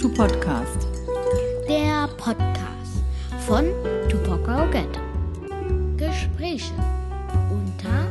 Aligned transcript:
to 0.00 0.08
Podcast. 0.08 0.88
Der 1.68 2.08
Podcast 2.16 3.04
von 3.46 3.66
Tupoka 4.08 4.64
Ogette. 4.66 4.98
Gespräche 5.98 6.72
unter 7.50 8.08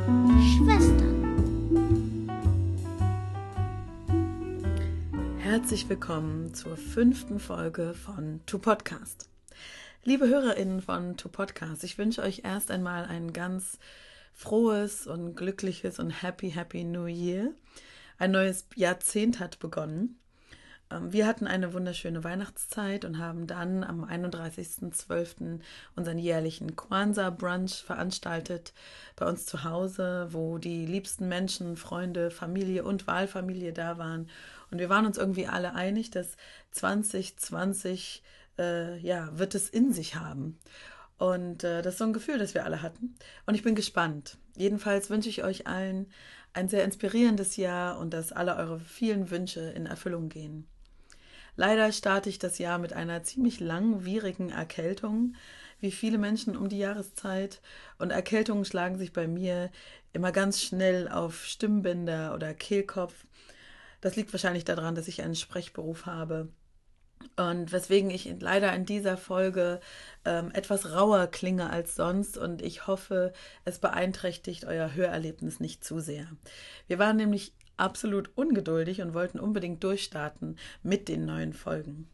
Schwestern. 0.54 2.30
Herzlich 5.40 5.90
willkommen 5.90 6.54
zur 6.54 6.78
fünften 6.78 7.40
Folge 7.40 7.96
von 7.96 8.42
To 8.46 8.60
Podcast. 8.60 9.28
Liebe 10.04 10.28
HörerInnen 10.28 10.84
von 10.84 11.18
To 11.18 11.28
Podcast, 11.28 11.84
ich 11.84 11.98
wünsche 11.98 12.22
euch 12.22 12.42
erst 12.44 12.70
einmal 12.70 13.06
ein 13.06 13.34
ganz 13.34 13.80
frohes 14.36 15.08
und 15.08 15.34
glückliches 15.34 15.98
und 15.98 16.12
happy, 16.12 16.52
happy 16.52 16.84
New 16.84 17.08
Year. 17.08 17.52
Ein 18.20 18.30
neues 18.30 18.68
Jahrzehnt 18.76 19.40
hat 19.40 19.58
begonnen. 19.58 20.20
Ähm, 20.92 21.12
wir 21.14 21.28
hatten 21.28 21.48
eine 21.48 21.74
wunderschöne 21.74 22.24
Weihnachtszeit 22.24 23.06
und 23.06 23.20
haben 23.20 23.48
dann 23.48 23.84
am 23.84 24.04
31.12. 24.04 25.60
unseren 25.96 26.18
jährlichen 26.18 26.76
Kwanzaa 26.76 27.30
Brunch 27.30 27.84
veranstaltet 27.84 28.74
bei 29.16 29.28
uns 29.28 29.46
zu 29.46 29.64
Hause, 29.64 30.28
wo 30.32 30.58
die 30.58 30.86
liebsten 30.86 31.28
Menschen, 31.28 31.78
Freunde, 31.78 32.32
Familie 32.32 32.84
und 32.84 33.08
Wahlfamilie 33.08 33.74
da 33.74 33.98
waren. 33.98 34.30
Und 34.72 34.80
wir 34.80 34.90
waren 34.90 35.06
uns 35.06 35.18
irgendwie 35.18 35.48
alle 35.48 35.74
einig, 35.76 36.12
dass 36.12 36.38
2020 36.72 38.24
äh, 38.58 38.98
ja, 39.00 39.30
wird 39.38 39.56
es 39.56 39.70
in 39.70 39.94
sich 39.94 40.16
haben. 40.16 40.60
Und 41.18 41.64
äh, 41.64 41.82
das 41.82 41.96
ist 41.96 42.00
so 42.00 42.06
ein 42.06 42.14
Gefühl, 42.14 42.38
das 42.38 42.54
wir 42.54 42.66
alle 42.66 42.82
hatten. 42.82 43.16
Und 43.46 43.56
ich 43.56 43.64
bin 43.64 43.76
gespannt. 43.76 44.38
Jedenfalls 44.56 45.10
wünsche 45.10 45.30
ich 45.30 45.44
euch 45.44 45.68
allen 45.68 46.08
ein 46.54 46.70
sehr 46.70 46.84
inspirierendes 46.84 47.58
Jahr 47.58 48.00
und 48.00 48.14
dass 48.14 48.32
alle 48.32 48.56
eure 48.56 48.80
vielen 48.80 49.30
Wünsche 49.30 49.62
in 49.62 49.86
Erfüllung 49.86 50.30
gehen. 50.30 50.68
Leider 51.60 51.92
starte 51.92 52.30
ich 52.30 52.40
das 52.40 52.58
Jahr 52.58 52.78
mit 52.78 52.94
einer 52.94 53.22
ziemlich 53.24 53.60
langwierigen 53.60 54.50
Erkältung, 54.50 55.36
wie 55.82 55.92
viele 55.92 56.18
Menschen 56.18 56.56
um 56.56 56.70
die 56.70 56.78
Jahreszeit. 56.78 57.60
Und 57.98 58.12
Erkältungen 58.12 58.64
schlagen 58.64 58.98
sich 58.98 59.12
bei 59.12 59.28
mir 59.28 59.70
immer 60.14 60.32
ganz 60.32 60.62
schnell 60.62 61.10
auf 61.10 61.46
Stimmbänder 61.46 62.34
oder 62.34 62.54
Kehlkopf. 62.54 63.26
Das 64.00 64.16
liegt 64.16 64.32
wahrscheinlich 64.32 64.64
daran, 64.64 64.96
dass 64.96 65.10
ich 65.10 65.22
einen 65.22 65.36
Sprechberuf 65.36 66.06
habe. 66.06 66.48
Und 67.36 67.74
weswegen 67.74 68.10
ich 68.10 68.34
leider 68.40 68.74
in 68.74 68.86
dieser 68.86 69.18
Folge 69.18 69.82
ähm, 70.24 70.52
etwas 70.54 70.94
rauer 70.94 71.28
klinge 71.28 71.70
als 71.70 71.94
sonst 71.94 72.38
und 72.38 72.62
ich 72.62 72.88
hoffe, 72.88 73.34
es 73.66 73.80
beeinträchtigt 73.80 74.64
euer 74.64 74.94
Hörerlebnis 74.94 75.60
nicht 75.60 75.84
zu 75.84 76.00
sehr. 76.00 76.26
Wir 76.88 77.00
waren 77.00 77.18
nämlich 77.18 77.52
absolut 77.80 78.30
ungeduldig 78.36 79.02
und 79.02 79.14
wollten 79.14 79.40
unbedingt 79.40 79.84
durchstarten 79.84 80.58
mit 80.84 81.08
den 81.08 81.26
neuen 81.26 81.54
Folgen. 81.54 82.10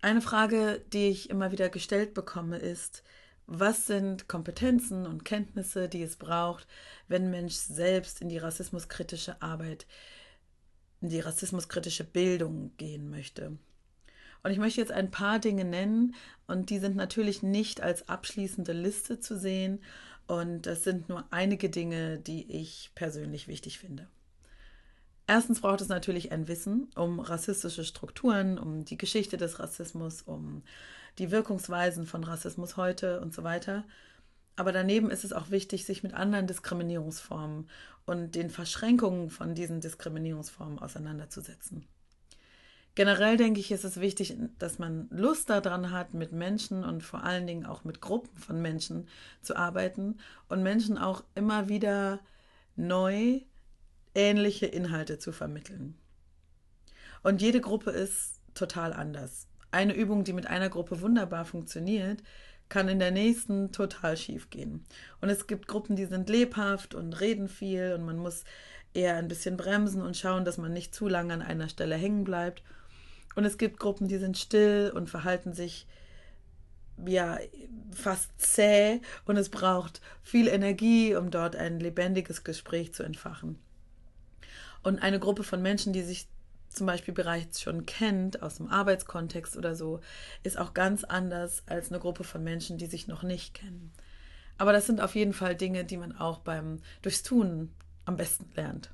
Eine 0.00 0.20
Frage, 0.20 0.84
die 0.92 1.08
ich 1.08 1.30
immer 1.30 1.50
wieder 1.50 1.68
gestellt 1.70 2.12
bekomme, 2.12 2.58
ist, 2.58 3.02
was 3.46 3.86
sind 3.86 4.28
Kompetenzen 4.28 5.06
und 5.06 5.24
Kenntnisse, 5.24 5.88
die 5.88 6.02
es 6.02 6.16
braucht, 6.16 6.66
wenn 7.08 7.30
Mensch 7.30 7.54
selbst 7.54 8.20
in 8.20 8.28
die 8.28 8.38
rassismuskritische 8.38 9.40
Arbeit, 9.42 9.86
in 11.00 11.10
die 11.10 11.20
rassismuskritische 11.20 12.04
Bildung 12.04 12.76
gehen 12.76 13.10
möchte? 13.10 13.58
Und 14.44 14.50
ich 14.50 14.58
möchte 14.58 14.80
jetzt 14.80 14.92
ein 14.92 15.10
paar 15.10 15.38
Dinge 15.38 15.64
nennen 15.64 16.14
und 16.46 16.70
die 16.70 16.78
sind 16.78 16.94
natürlich 16.94 17.42
nicht 17.42 17.80
als 17.80 18.08
abschließende 18.08 18.72
Liste 18.72 19.18
zu 19.18 19.38
sehen 19.38 19.80
und 20.26 20.66
das 20.66 20.84
sind 20.84 21.08
nur 21.08 21.24
einige 21.30 21.70
Dinge, 21.70 22.18
die 22.18 22.50
ich 22.50 22.92
persönlich 22.94 23.48
wichtig 23.48 23.78
finde. 23.78 24.06
Erstens 25.26 25.62
braucht 25.62 25.80
es 25.80 25.88
natürlich 25.88 26.30
ein 26.30 26.46
Wissen 26.46 26.90
um 26.94 27.20
rassistische 27.20 27.84
Strukturen, 27.84 28.58
um 28.58 28.84
die 28.84 28.98
Geschichte 28.98 29.38
des 29.38 29.58
Rassismus, 29.58 30.20
um 30.20 30.62
die 31.18 31.30
Wirkungsweisen 31.30 32.06
von 32.06 32.22
Rassismus 32.24 32.76
heute 32.76 33.20
und 33.22 33.32
so 33.32 33.44
weiter. 33.44 33.84
Aber 34.56 34.72
daneben 34.72 35.10
ist 35.10 35.24
es 35.24 35.32
auch 35.32 35.50
wichtig, 35.50 35.86
sich 35.86 36.02
mit 36.02 36.12
anderen 36.12 36.46
Diskriminierungsformen 36.46 37.70
und 38.04 38.34
den 38.34 38.50
Verschränkungen 38.50 39.30
von 39.30 39.54
diesen 39.54 39.80
Diskriminierungsformen 39.80 40.78
auseinanderzusetzen. 40.78 41.86
Generell 42.94 43.36
denke 43.36 43.58
ich, 43.58 43.72
ist 43.72 43.84
es 43.84 44.00
wichtig, 44.00 44.36
dass 44.58 44.78
man 44.78 45.08
Lust 45.10 45.50
daran 45.50 45.90
hat, 45.90 46.14
mit 46.14 46.32
Menschen 46.32 46.84
und 46.84 47.02
vor 47.02 47.24
allen 47.24 47.46
Dingen 47.46 47.66
auch 47.66 47.82
mit 47.82 48.00
Gruppen 48.00 48.36
von 48.38 48.62
Menschen 48.62 49.08
zu 49.42 49.56
arbeiten 49.56 50.18
und 50.48 50.62
Menschen 50.62 50.96
auch 50.96 51.24
immer 51.34 51.68
wieder 51.68 52.20
neu 52.76 53.40
ähnliche 54.14 54.66
Inhalte 54.66 55.18
zu 55.18 55.32
vermitteln. 55.32 55.98
Und 57.24 57.42
jede 57.42 57.60
Gruppe 57.60 57.90
ist 57.90 58.40
total 58.54 58.92
anders. 58.92 59.48
Eine 59.72 59.94
Übung, 59.94 60.22
die 60.22 60.32
mit 60.32 60.46
einer 60.46 60.68
Gruppe 60.68 61.00
wunderbar 61.00 61.44
funktioniert, 61.44 62.22
kann 62.68 62.88
in 62.88 63.00
der 63.00 63.10
nächsten 63.10 63.72
total 63.72 64.16
schief 64.16 64.50
gehen. 64.50 64.84
Und 65.20 65.30
es 65.30 65.46
gibt 65.48 65.66
Gruppen, 65.66 65.96
die 65.96 66.06
sind 66.06 66.28
lebhaft 66.28 66.94
und 66.94 67.20
reden 67.20 67.48
viel 67.48 67.92
und 67.98 68.04
man 68.04 68.18
muss 68.18 68.44
eher 68.94 69.16
ein 69.16 69.28
bisschen 69.28 69.56
bremsen 69.56 70.00
und 70.00 70.16
schauen, 70.16 70.44
dass 70.44 70.58
man 70.58 70.72
nicht 70.72 70.94
zu 70.94 71.08
lange 71.08 71.34
an 71.34 71.42
einer 71.42 71.68
Stelle 71.68 71.96
hängen 71.96 72.24
bleibt. 72.24 72.62
Und 73.34 73.44
es 73.44 73.58
gibt 73.58 73.78
Gruppen, 73.78 74.08
die 74.08 74.18
sind 74.18 74.38
still 74.38 74.92
und 74.94 75.10
verhalten 75.10 75.52
sich 75.52 75.86
ja 77.04 77.38
fast 77.92 78.30
zäh 78.40 79.00
und 79.24 79.36
es 79.36 79.48
braucht 79.48 80.00
viel 80.22 80.46
Energie, 80.48 81.14
um 81.16 81.30
dort 81.30 81.56
ein 81.56 81.80
lebendiges 81.80 82.44
Gespräch 82.44 82.94
zu 82.94 83.02
entfachen. 83.02 83.58
Und 84.82 85.00
eine 85.02 85.18
Gruppe 85.18 85.42
von 85.42 85.62
Menschen, 85.62 85.92
die 85.92 86.02
sich 86.02 86.28
zum 86.68 86.86
Beispiel 86.86 87.14
bereits 87.14 87.60
schon 87.60 87.86
kennt 87.86 88.42
aus 88.42 88.56
dem 88.56 88.68
Arbeitskontext 88.68 89.56
oder 89.56 89.74
so, 89.74 90.00
ist 90.42 90.58
auch 90.58 90.74
ganz 90.74 91.04
anders 91.04 91.62
als 91.66 91.90
eine 91.90 92.00
Gruppe 92.00 92.24
von 92.24 92.42
Menschen, 92.44 92.78
die 92.78 92.86
sich 92.86 93.08
noch 93.08 93.22
nicht 93.22 93.54
kennen. 93.54 93.92
Aber 94.58 94.72
das 94.72 94.86
sind 94.86 95.00
auf 95.00 95.14
jeden 95.14 95.32
Fall 95.32 95.56
Dinge, 95.56 95.84
die 95.84 95.96
man 95.96 96.16
auch 96.16 96.38
beim 96.38 96.80
durchs 97.02 97.22
Tun 97.22 97.72
am 98.04 98.16
besten 98.16 98.50
lernt. 98.54 98.90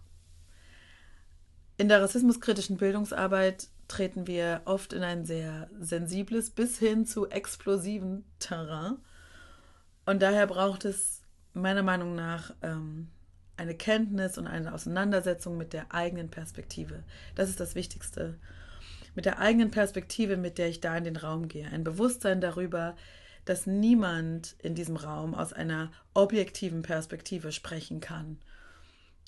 In 1.77 1.89
der 1.89 2.03
rassismuskritischen 2.03 2.77
Bildungsarbeit 2.77 3.69
treten 3.91 4.27
wir 4.27 4.62
oft 4.65 4.93
in 4.93 5.03
ein 5.03 5.25
sehr 5.25 5.69
sensibles 5.78 6.51
bis 6.51 6.78
hin 6.78 7.06
zu 7.06 7.28
explosiven 7.28 8.25
Terrain. 8.39 8.99
Und 10.06 10.23
daher 10.23 10.47
braucht 10.47 10.84
es 10.84 11.23
meiner 11.53 11.83
Meinung 11.83 12.15
nach 12.15 12.55
ähm, 12.62 13.09
eine 13.56 13.75
Kenntnis 13.75 14.39
und 14.39 14.47
eine 14.47 14.73
Auseinandersetzung 14.73 15.56
mit 15.56 15.73
der 15.73 15.93
eigenen 15.93 16.31
Perspektive. 16.31 17.03
Das 17.34 17.51
ist 17.51 17.61
das 17.61 17.75
Wichtigste. 17.75 18.39
Mit 19.17 19.25
der 19.25 19.41
eigenen 19.41 19.73
Perspektive, 19.73 20.37
mit 20.37 20.57
der 20.59 20.69
ich 20.69 20.81
da 20.81 20.97
in 20.97 21.05
den 21.05 21.17
Raum 21.17 21.49
gehe. 21.49 21.69
Ein 21.69 21.83
Bewusstsein 21.83 22.41
darüber, 22.41 22.97
dass 23.45 23.67
niemand 23.67 24.55
in 24.62 24.77
diesem 24.77 24.97
Raum 24.97 25.34
aus 25.34 25.53
einer 25.53 25.91
objektiven 26.15 26.83
Perspektive 26.83 27.51
sprechen 27.51 28.01
kann. 28.01 28.39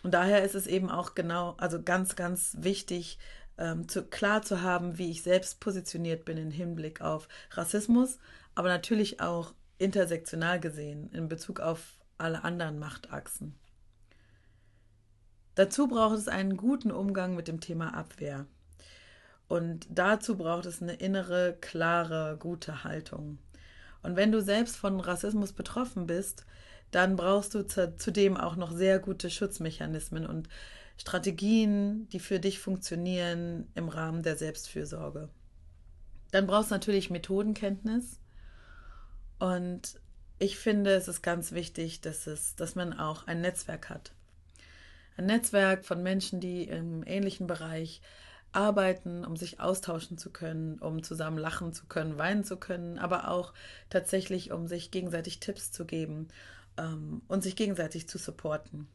Und 0.04 0.14
daher 0.14 0.42
ist 0.42 0.54
es 0.54 0.66
eben 0.66 0.90
auch 0.90 1.14
genau, 1.14 1.54
also 1.58 1.82
ganz, 1.82 2.16
ganz 2.16 2.56
wichtig, 2.58 3.18
ähm, 3.58 3.88
zu, 3.88 4.04
klar 4.04 4.42
zu 4.42 4.62
haben, 4.62 4.98
wie 4.98 5.10
ich 5.10 5.22
selbst 5.22 5.60
positioniert 5.60 6.24
bin 6.24 6.36
im 6.36 6.50
Hinblick 6.50 7.00
auf 7.00 7.28
Rassismus, 7.50 8.18
aber 8.54 8.68
natürlich 8.68 9.20
auch 9.20 9.54
intersektional 9.78 10.60
gesehen 10.60 11.10
in 11.12 11.28
Bezug 11.28 11.60
auf 11.60 11.96
alle 12.18 12.44
anderen 12.44 12.78
Machtachsen. 12.78 13.54
Dazu 15.54 15.86
braucht 15.86 16.16
es 16.16 16.28
einen 16.28 16.56
guten 16.56 16.90
Umgang 16.90 17.34
mit 17.34 17.48
dem 17.48 17.60
Thema 17.60 17.94
Abwehr. 17.94 18.46
Und 19.48 19.86
dazu 19.90 20.38
braucht 20.38 20.64
es 20.64 20.80
eine 20.80 20.94
innere, 20.94 21.56
klare, 21.60 22.36
gute 22.38 22.84
Haltung. 22.84 23.38
Und 24.02 24.16
wenn 24.16 24.32
du 24.32 24.40
selbst 24.40 24.76
von 24.76 24.98
Rassismus 24.98 25.52
betroffen 25.52 26.06
bist, 26.06 26.46
dann 26.90 27.16
brauchst 27.16 27.54
du 27.54 27.66
zudem 27.66 28.36
auch 28.36 28.56
noch 28.56 28.72
sehr 28.72 28.98
gute 28.98 29.30
Schutzmechanismen 29.30 30.26
und 30.26 30.48
Strategien, 31.02 32.08
die 32.08 32.20
für 32.20 32.40
dich 32.40 32.58
funktionieren 32.58 33.68
im 33.74 33.88
Rahmen 33.88 34.22
der 34.22 34.36
Selbstfürsorge. 34.36 35.28
Dann 36.30 36.46
brauchst 36.46 36.70
du 36.70 36.74
natürlich 36.74 37.10
Methodenkenntnis. 37.10 38.20
Und 39.38 40.00
ich 40.38 40.56
finde, 40.56 40.94
es 40.94 41.08
ist 41.08 41.22
ganz 41.22 41.52
wichtig, 41.52 42.00
dass, 42.00 42.26
es, 42.26 42.56
dass 42.56 42.74
man 42.74 42.98
auch 42.98 43.26
ein 43.26 43.40
Netzwerk 43.40 43.90
hat 43.90 44.12
ein 45.16 45.26
Netzwerk 45.26 45.84
von 45.84 46.02
Menschen, 46.02 46.40
die 46.40 46.64
im 46.64 47.04
ähnlichen 47.04 47.46
Bereich 47.46 48.00
arbeiten, 48.52 49.24
um 49.24 49.36
sich 49.36 49.60
austauschen 49.60 50.18
zu 50.18 50.30
können, 50.30 50.78
um 50.78 51.02
zusammen 51.02 51.38
lachen 51.38 51.72
zu 51.72 51.86
können, 51.86 52.18
weinen 52.18 52.44
zu 52.44 52.56
können, 52.56 52.98
aber 52.98 53.28
auch 53.28 53.54
tatsächlich, 53.88 54.52
um 54.52 54.66
sich 54.66 54.90
gegenseitig 54.90 55.40
Tipps 55.40 55.72
zu 55.72 55.86
geben 55.86 56.28
ähm, 56.76 57.22
und 57.28 57.42
sich 57.42 57.56
gegenseitig 57.56 58.08
zu 58.08 58.18
supporten. 58.18 58.88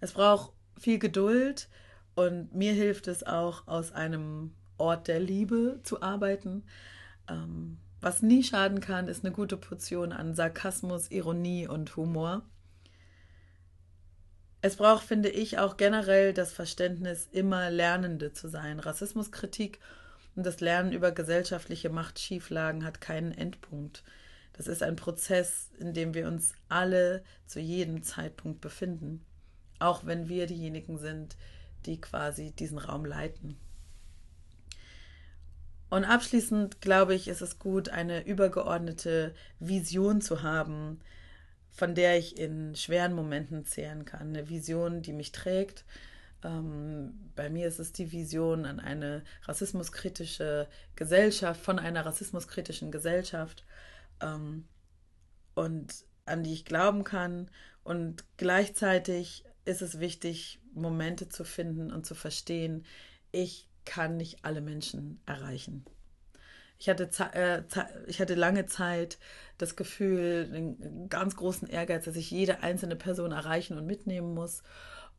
Es 0.00 0.12
braucht 0.12 0.52
viel 0.78 0.98
Geduld 0.98 1.68
und 2.14 2.54
mir 2.54 2.72
hilft 2.72 3.08
es 3.08 3.22
auch, 3.24 3.66
aus 3.66 3.92
einem 3.92 4.52
Ort 4.78 5.08
der 5.08 5.20
Liebe 5.20 5.80
zu 5.82 6.02
arbeiten. 6.02 6.64
Ähm, 7.28 7.78
was 8.00 8.20
nie 8.20 8.42
schaden 8.42 8.80
kann, 8.80 9.08
ist 9.08 9.24
eine 9.24 9.32
gute 9.32 9.56
Portion 9.56 10.12
an 10.12 10.34
Sarkasmus, 10.34 11.10
Ironie 11.10 11.68
und 11.68 11.96
Humor. 11.96 12.42
Es 14.60 14.76
braucht, 14.76 15.04
finde 15.04 15.28
ich, 15.28 15.58
auch 15.58 15.76
generell 15.76 16.32
das 16.32 16.52
Verständnis, 16.52 17.28
immer 17.30 17.70
Lernende 17.70 18.32
zu 18.32 18.48
sein. 18.48 18.80
Rassismuskritik 18.80 19.78
und 20.34 20.44
das 20.44 20.60
Lernen 20.60 20.92
über 20.92 21.12
gesellschaftliche 21.12 21.90
Machtschieflagen 21.90 22.84
hat 22.84 23.00
keinen 23.00 23.32
Endpunkt. 23.32 24.02
Das 24.52 24.66
ist 24.66 24.82
ein 24.82 24.96
Prozess, 24.96 25.70
in 25.78 25.94
dem 25.94 26.14
wir 26.14 26.28
uns 26.28 26.54
alle 26.68 27.24
zu 27.46 27.60
jedem 27.60 28.02
Zeitpunkt 28.02 28.60
befinden, 28.60 29.24
auch 29.82 30.06
wenn 30.06 30.28
wir 30.28 30.46
diejenigen 30.46 30.98
sind, 30.98 31.36
die 31.86 32.00
quasi 32.00 32.52
diesen 32.52 32.78
Raum 32.78 33.04
leiten. 33.04 33.56
Und 35.90 36.04
abschließend 36.04 36.80
glaube 36.80 37.14
ich, 37.14 37.28
ist 37.28 37.42
es 37.42 37.58
gut, 37.58 37.90
eine 37.90 38.24
übergeordnete 38.24 39.34
Vision 39.58 40.22
zu 40.22 40.42
haben, 40.42 41.00
von 41.70 41.94
der 41.94 42.18
ich 42.18 42.38
in 42.38 42.74
schweren 42.76 43.12
Momenten 43.12 43.66
zehren 43.66 44.04
kann. 44.06 44.28
Eine 44.28 44.48
Vision, 44.48 45.02
die 45.02 45.12
mich 45.12 45.32
trägt. 45.32 45.84
Ähm, 46.44 47.30
bei 47.36 47.50
mir 47.50 47.68
ist 47.68 47.78
es 47.78 47.92
die 47.92 48.10
Vision 48.10 48.64
an 48.64 48.80
eine 48.80 49.22
rassismuskritische 49.42 50.66
Gesellschaft, 50.96 51.60
von 51.60 51.78
einer 51.78 52.06
rassismuskritischen 52.06 52.90
Gesellschaft 52.90 53.64
ähm, 54.22 54.64
und 55.54 55.92
an 56.24 56.42
die 56.42 56.54
ich 56.54 56.64
glauben 56.64 57.04
kann. 57.04 57.50
Und 57.84 58.24
gleichzeitig 58.38 59.44
ist 59.64 59.82
es 59.82 60.00
wichtig, 60.00 60.60
Momente 60.74 61.28
zu 61.28 61.44
finden 61.44 61.92
und 61.92 62.06
zu 62.06 62.14
verstehen, 62.14 62.84
ich 63.30 63.68
kann 63.84 64.16
nicht 64.16 64.44
alle 64.44 64.60
Menschen 64.60 65.20
erreichen. 65.26 65.84
Ich 66.78 66.88
hatte, 66.88 67.08
äh, 67.34 67.62
ich 68.08 68.20
hatte 68.20 68.34
lange 68.34 68.66
Zeit 68.66 69.18
das 69.56 69.76
Gefühl, 69.76 70.50
einen 70.52 71.08
ganz 71.08 71.36
großen 71.36 71.68
Ehrgeiz, 71.68 72.06
dass 72.06 72.16
ich 72.16 72.30
jede 72.30 72.62
einzelne 72.62 72.96
Person 72.96 73.30
erreichen 73.30 73.78
und 73.78 73.86
mitnehmen 73.86 74.34
muss. 74.34 74.64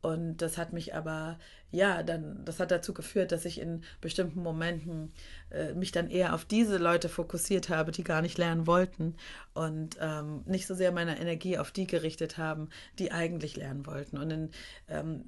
Und 0.04 0.36
das 0.42 0.58
hat 0.58 0.74
mich 0.74 0.94
aber, 0.94 1.38
ja, 1.70 2.02
dann, 2.02 2.44
das 2.44 2.60
hat 2.60 2.70
dazu 2.70 2.92
geführt, 2.92 3.32
dass 3.32 3.46
ich 3.46 3.58
in 3.58 3.82
bestimmten 4.02 4.42
Momenten 4.42 5.14
äh, 5.50 5.72
mich 5.72 5.92
dann 5.92 6.10
eher 6.10 6.34
auf 6.34 6.44
diese 6.44 6.76
Leute 6.76 7.08
fokussiert 7.08 7.70
habe, 7.70 7.90
die 7.90 8.04
gar 8.04 8.20
nicht 8.20 8.36
lernen 8.36 8.66
wollten 8.66 9.16
und 9.54 9.96
ähm, 10.02 10.42
nicht 10.44 10.66
so 10.66 10.74
sehr 10.74 10.92
meine 10.92 11.18
Energie 11.18 11.56
auf 11.56 11.70
die 11.70 11.86
gerichtet 11.86 12.36
haben, 12.36 12.68
die 12.98 13.12
eigentlich 13.12 13.56
lernen 13.56 13.86
wollten. 13.86 14.18
Und 14.18 14.30
in, 14.30 14.50
ähm, 14.88 15.24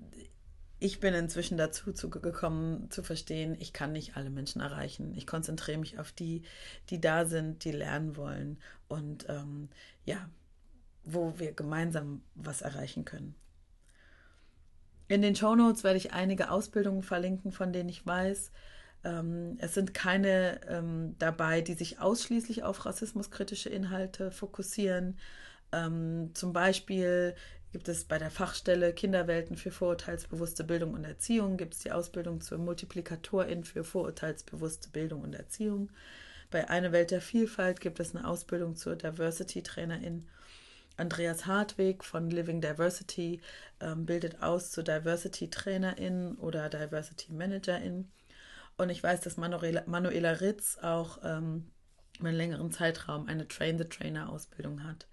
ich 0.79 1.01
bin 1.01 1.15
inzwischen 1.15 1.57
dazu 1.57 2.11
gekommen 2.11 2.91
zu 2.91 3.03
verstehen, 3.03 3.57
ich 3.59 3.73
kann 3.73 3.93
nicht 3.93 4.19
alle 4.19 4.29
Menschen 4.29 4.61
erreichen. 4.61 5.15
Ich 5.17 5.27
konzentriere 5.27 5.79
mich 5.79 5.99
auf 5.99 6.13
die, 6.13 6.43
die 6.91 7.01
da 7.01 7.25
sind, 7.25 7.65
die 7.65 7.73
lernen 7.73 8.15
wollen 8.19 8.59
und 8.89 9.25
ähm, 9.31 9.71
ja, 10.05 10.29
wo 11.03 11.39
wir 11.39 11.53
gemeinsam 11.53 12.21
was 12.35 12.61
erreichen 12.61 13.07
können. 13.07 13.35
In 15.09 15.23
den 15.23 15.37
Show 15.37 15.55
Notes 15.55 15.85
werde 15.85 15.99
ich 15.99 16.13
einige 16.13 16.51
Ausbildungen 16.51 17.03
verlinken, 17.03 17.53
von 17.53 17.73
denen 17.73 17.89
ich 17.89 18.05
weiß, 18.07 18.51
ähm, 19.05 19.57
es 19.59 19.75
sind 19.75 19.95
keine 19.95 20.61
ähm, 20.69 21.15
dabei, 21.19 21.61
die 21.61 21.75
sich 21.75 22.01
ausschließlich 22.01 22.65
auf 22.65 22.85
rassismuskritische 22.85 23.69
Inhalte 23.69 24.33
fokussieren. 24.33 25.19
Ähm, 25.73 26.31
zum 26.35 26.53
Beispiel 26.53 27.35
gibt 27.73 27.89
es 27.89 28.05
bei 28.05 28.19
der 28.19 28.31
Fachstelle 28.31 28.93
Kinderwelten 28.93 29.57
für 29.57 29.71
vorurteilsbewusste 29.71 30.65
Bildung 30.65 30.95
und 30.95 31.05
Erziehung, 31.05 31.57
gibt 31.57 31.75
es 31.75 31.81
die 31.81 31.93
Ausbildung 31.93 32.41
zur 32.41 32.59
Multiplikatorin 32.59 33.65
für 33.65 33.85
vorurteilsbewusste 33.85 34.89
Bildung 34.89 35.23
und 35.23 35.35
Erziehung. 35.35 35.91
Bei 36.51 36.69
Eine 36.71 36.93
Welt 36.93 37.11
der 37.11 37.21
Vielfalt 37.21 37.81
gibt 37.81 38.01
es 38.01 38.15
eine 38.15 38.27
Ausbildung 38.27 38.77
zur 38.77 38.97
Diversity-Trainerin. 38.97 40.27
Andreas 40.97 41.47
Hartweg 41.47 42.05
von 42.05 42.31
Living 42.31 42.61
Diversity 42.61 43.41
ähm, 43.81 44.07
bildet 44.07 44.43
aus 44.43 44.71
zur 44.71 44.85
Diversity-Trainerin 44.85 46.37
oder 46.37 46.69
Diversity-Managerin. 46.69 48.11
Und 48.79 48.91
ich 48.91 49.03
weiß, 49.03 49.21
dass 49.21 49.37
Manuela, 49.37 49.83
Manuela 49.87 50.33
Ritz 50.33 50.79
auch 50.83 51.19
ähm, 51.23 51.71
einen 52.21 52.37
längeren 52.37 52.73
Zeitraum 52.73 53.27
eine 53.29 53.49
Train-the-Trainer-Ausbildung 53.49 54.85
hat. 54.85 55.07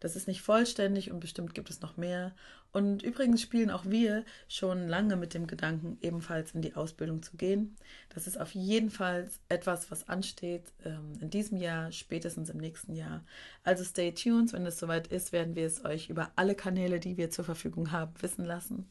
Das 0.00 0.16
ist 0.16 0.26
nicht 0.26 0.42
vollständig 0.42 1.12
und 1.12 1.20
bestimmt 1.20 1.54
gibt 1.54 1.70
es 1.70 1.80
noch 1.80 1.96
mehr. 1.96 2.34
Und 2.72 3.02
übrigens 3.02 3.42
spielen 3.42 3.70
auch 3.70 3.84
wir 3.84 4.24
schon 4.48 4.88
lange 4.88 5.16
mit 5.16 5.34
dem 5.34 5.46
Gedanken, 5.46 5.98
ebenfalls 6.00 6.52
in 6.52 6.62
die 6.62 6.74
Ausbildung 6.74 7.22
zu 7.22 7.36
gehen. 7.36 7.76
Das 8.08 8.26
ist 8.26 8.40
auf 8.40 8.52
jeden 8.54 8.90
Fall 8.90 9.28
etwas, 9.50 9.90
was 9.90 10.08
ansteht 10.08 10.72
ähm, 10.84 11.12
in 11.20 11.28
diesem 11.28 11.58
Jahr, 11.58 11.92
spätestens 11.92 12.48
im 12.48 12.56
nächsten 12.56 12.94
Jahr. 12.94 13.24
Also 13.62 13.84
stay 13.84 14.12
tuned, 14.12 14.54
wenn 14.54 14.64
es 14.64 14.78
soweit 14.78 15.08
ist, 15.08 15.32
werden 15.32 15.54
wir 15.54 15.66
es 15.66 15.84
euch 15.84 16.08
über 16.08 16.32
alle 16.34 16.54
Kanäle, 16.54 16.98
die 16.98 17.18
wir 17.18 17.30
zur 17.30 17.44
Verfügung 17.44 17.92
haben, 17.92 18.14
wissen 18.22 18.46
lassen. 18.46 18.90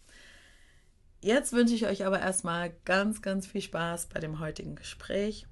Jetzt 1.23 1.51
wünsche 1.51 1.73
ich 1.73 1.87
euch 1.87 2.05
aber 2.05 2.19
erstmal 2.19 2.73
ganz, 2.85 3.23
ganz 3.23 3.47
viel 3.47 3.61
Spaß 3.61 4.07
bei 4.07 4.19
dem 4.19 4.39
heutigen 4.39 4.75
Gespräch. 4.75 5.47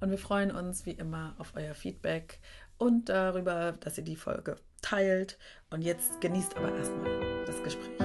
Und 0.00 0.10
wir 0.10 0.18
freuen 0.18 0.50
uns 0.50 0.84
wie 0.84 0.90
immer 0.90 1.34
auf 1.38 1.54
euer 1.56 1.74
Feedback 1.74 2.38
und 2.78 3.08
darüber, 3.08 3.72
dass 3.80 3.98
ihr 3.98 4.04
die 4.04 4.16
Folge 4.16 4.56
teilt. 4.82 5.38
Und 5.70 5.82
jetzt 5.82 6.20
genießt 6.20 6.56
aber 6.56 6.74
erstmal 6.76 7.44
das 7.46 7.62
Gespräch. 7.62 8.00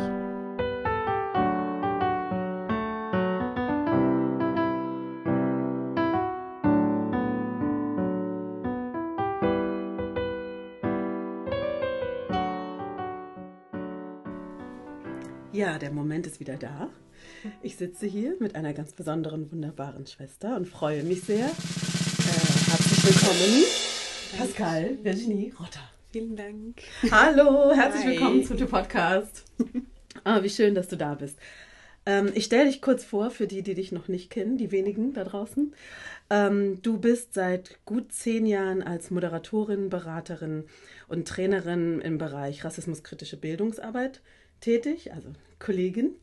Ja, 15.53 15.77
der 15.77 15.91
Moment 15.91 16.25
ist 16.25 16.39
wieder 16.39 16.57
da. 16.57 16.89
Ich 17.62 17.75
sitze 17.75 18.07
hier 18.07 18.35
mit 18.39 18.56
einer 18.56 18.73
ganz 18.73 18.94
besonderen, 18.94 19.51
wunderbaren 19.51 20.07
Schwester 20.07 20.56
und 20.56 20.68
freue 20.68 21.03
mich 21.03 21.21
sehr. 21.21 21.45
Äh, 21.45 21.50
herzlich 21.50 23.06
willkommen, 23.06 23.63
Pascal 24.41 24.97
Virginie 25.03 25.53
Rotter. 25.59 25.88
Vielen 26.11 26.35
Dank. 26.35 26.81
Hallo, 27.11 27.71
herzlich 27.75 28.05
Hi. 28.05 28.09
willkommen 28.09 28.43
zu 28.43 28.55
dem 28.55 28.67
Podcast. 28.67 29.45
Ah, 30.23 30.43
wie 30.43 30.49
schön, 30.49 30.75
dass 30.75 30.88
du 30.88 30.97
da 30.97 31.15
bist. 31.15 31.38
Ähm, 32.05 32.31
ich 32.35 32.45
stelle 32.45 32.65
dich 32.65 32.81
kurz 32.81 33.03
vor 33.03 33.31
für 33.31 33.47
die, 33.47 33.63
die 33.63 33.75
dich 33.75 33.91
noch 33.91 34.07
nicht 34.07 34.29
kennen, 34.29 34.57
die 34.57 34.71
wenigen 34.71 35.13
da 35.13 35.23
draußen. 35.23 35.73
Ähm, 36.29 36.81
du 36.81 36.99
bist 36.99 37.33
seit 37.33 37.79
gut 37.85 38.11
zehn 38.11 38.45
Jahren 38.45 38.83
als 38.83 39.09
Moderatorin, 39.09 39.89
Beraterin 39.89 40.65
und 41.07 41.27
Trainerin 41.27 42.01
im 42.01 42.17
Bereich 42.17 42.65
rassismuskritische 42.65 43.37
Bildungsarbeit 43.37 44.21
tätig, 44.59 45.13
also 45.13 45.29
Kollegin. 45.59 46.15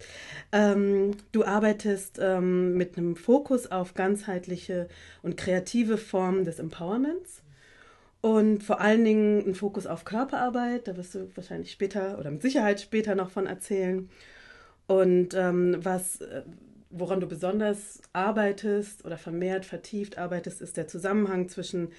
Ähm, 0.53 1.13
du 1.33 1.45
arbeitest 1.45 2.19
ähm, 2.21 2.77
mit 2.77 2.99
einem 2.99 3.17
Fokus 3.17 3.69
auf 3.69 3.95
ganzheitliche 3.95 4.89
und 5.23 5.37
kreative 5.37 5.97
Formen 5.97 6.45
des 6.45 6.59
Empowerments 6.59 7.43
und 8.21 8.63
vor 8.65 8.81
allen 8.81 9.05
Dingen 9.05 9.47
ein 9.47 9.55
Fokus 9.55 9.87
auf 9.87 10.05
Körperarbeit, 10.05 10.89
da 10.89 10.97
wirst 10.97 11.15
du 11.15 11.31
wahrscheinlich 11.37 11.71
später 11.71 12.19
oder 12.19 12.31
mit 12.31 12.43
Sicherheit 12.43 12.81
später 12.81 13.15
noch 13.15 13.31
von 13.31 13.47
erzählen. 13.47 14.11
Und 14.87 15.35
ähm, 15.35 15.77
was, 15.85 16.21
äh, 16.21 16.43
woran 16.91 17.21
du 17.21 17.29
besonders 17.29 18.01
arbeitest 18.13 19.05
oder 19.05 19.19
vermehrt 19.19 19.67
vertieft 19.67 20.19
arbeitest, 20.19 20.61
ist 20.61 20.77
der 20.77 20.89
Zusammenhang 20.89 21.49
zwischen 21.49 21.93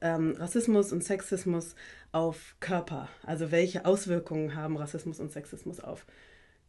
ähm, 0.00 0.34
Rassismus 0.38 0.92
und 0.92 1.04
Sexismus 1.04 1.76
auf 2.10 2.56
Körper. 2.58 3.08
Also 3.24 3.50
welche 3.52 3.84
Auswirkungen 3.84 4.56
haben 4.56 4.76
Rassismus 4.76 5.20
und 5.20 5.30
Sexismus 5.30 5.78
auf 5.80 6.06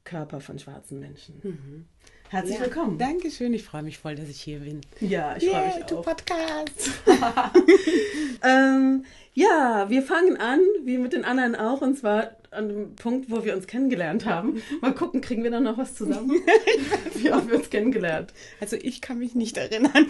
Körper 0.03 0.41
von 0.41 0.59
schwarzen 0.59 0.99
Menschen? 0.99 1.39
Mhm. 1.41 1.85
Herzlich 2.31 2.59
ja, 2.59 2.61
willkommen. 2.61 2.97
Dankeschön, 2.97 3.53
ich 3.53 3.65
freue 3.65 3.83
mich 3.83 3.97
voll, 3.97 4.15
dass 4.15 4.29
ich 4.29 4.39
hier 4.39 4.59
bin. 4.59 4.79
Ja, 5.01 5.35
ich 5.35 5.49
freue 5.49 5.65
mich 5.65 5.83
auch. 5.83 6.01
Podcast. 6.01 6.91
ähm, 8.41 9.03
ja, 9.33 9.89
wir 9.89 10.01
fangen 10.01 10.37
an, 10.37 10.61
wie 10.85 10.97
mit 10.97 11.11
den 11.11 11.25
anderen 11.25 11.57
auch, 11.57 11.81
und 11.81 11.97
zwar 11.97 12.37
an 12.51 12.69
dem 12.69 12.95
Punkt, 12.95 13.29
wo 13.29 13.43
wir 13.43 13.53
uns 13.53 13.67
kennengelernt 13.67 14.25
haben. 14.25 14.61
Mal 14.79 14.95
gucken, 14.95 15.19
kriegen 15.19 15.43
wir 15.43 15.51
dann 15.51 15.63
noch 15.63 15.77
was 15.77 15.93
zusammen? 15.95 16.31
wie 17.15 17.33
haben 17.33 17.49
wir 17.49 17.57
uns 17.57 17.69
kennengelernt? 17.69 18.33
Also 18.61 18.77
ich 18.77 19.01
kann 19.01 19.19
mich 19.19 19.35
nicht 19.35 19.57
erinnern. 19.57 20.07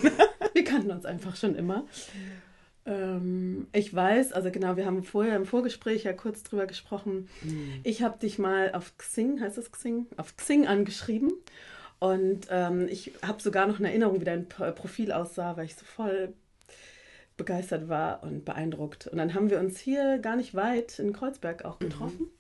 wir 0.53 0.63
kannten 0.63 0.91
uns 0.91 1.05
einfach 1.05 1.35
schon 1.35 1.55
immer. 1.55 1.87
Ähm, 2.85 3.65
ich 3.73 3.95
weiß, 3.95 4.31
also 4.33 4.51
genau, 4.51 4.77
wir 4.77 4.85
haben 4.85 5.03
vorher 5.03 5.35
im 5.35 5.47
Vorgespräch 5.47 6.03
ja 6.03 6.13
kurz 6.13 6.43
drüber 6.43 6.67
gesprochen. 6.67 7.29
Mhm. 7.41 7.79
Ich 7.81 8.03
habe 8.03 8.19
dich 8.19 8.37
mal 8.37 8.73
auf 8.73 8.95
Xing, 8.99 9.41
heißt 9.41 9.57
das 9.57 9.71
Xing? 9.71 10.05
Auf 10.17 10.37
Xing 10.37 10.67
angeschrieben 10.67 11.31
und 12.01 12.47
ähm, 12.49 12.87
ich 12.89 13.13
habe 13.21 13.39
sogar 13.43 13.67
noch 13.67 13.77
eine 13.77 13.89
Erinnerung, 13.89 14.19
wie 14.19 14.25
dein 14.25 14.49
Profil 14.49 15.11
aussah, 15.11 15.55
weil 15.55 15.65
ich 15.65 15.75
so 15.75 15.85
voll 15.85 16.33
begeistert 17.37 17.89
war 17.89 18.23
und 18.23 18.43
beeindruckt. 18.43 19.05
Und 19.05 19.19
dann 19.19 19.35
haben 19.35 19.51
wir 19.51 19.59
uns 19.59 19.79
hier 19.79 20.17
gar 20.17 20.35
nicht 20.35 20.55
weit 20.55 20.97
in 20.97 21.13
Kreuzberg 21.13 21.63
auch 21.63 21.79
mhm. 21.79 21.85
getroffen 21.85 22.19
mhm. 22.21 22.31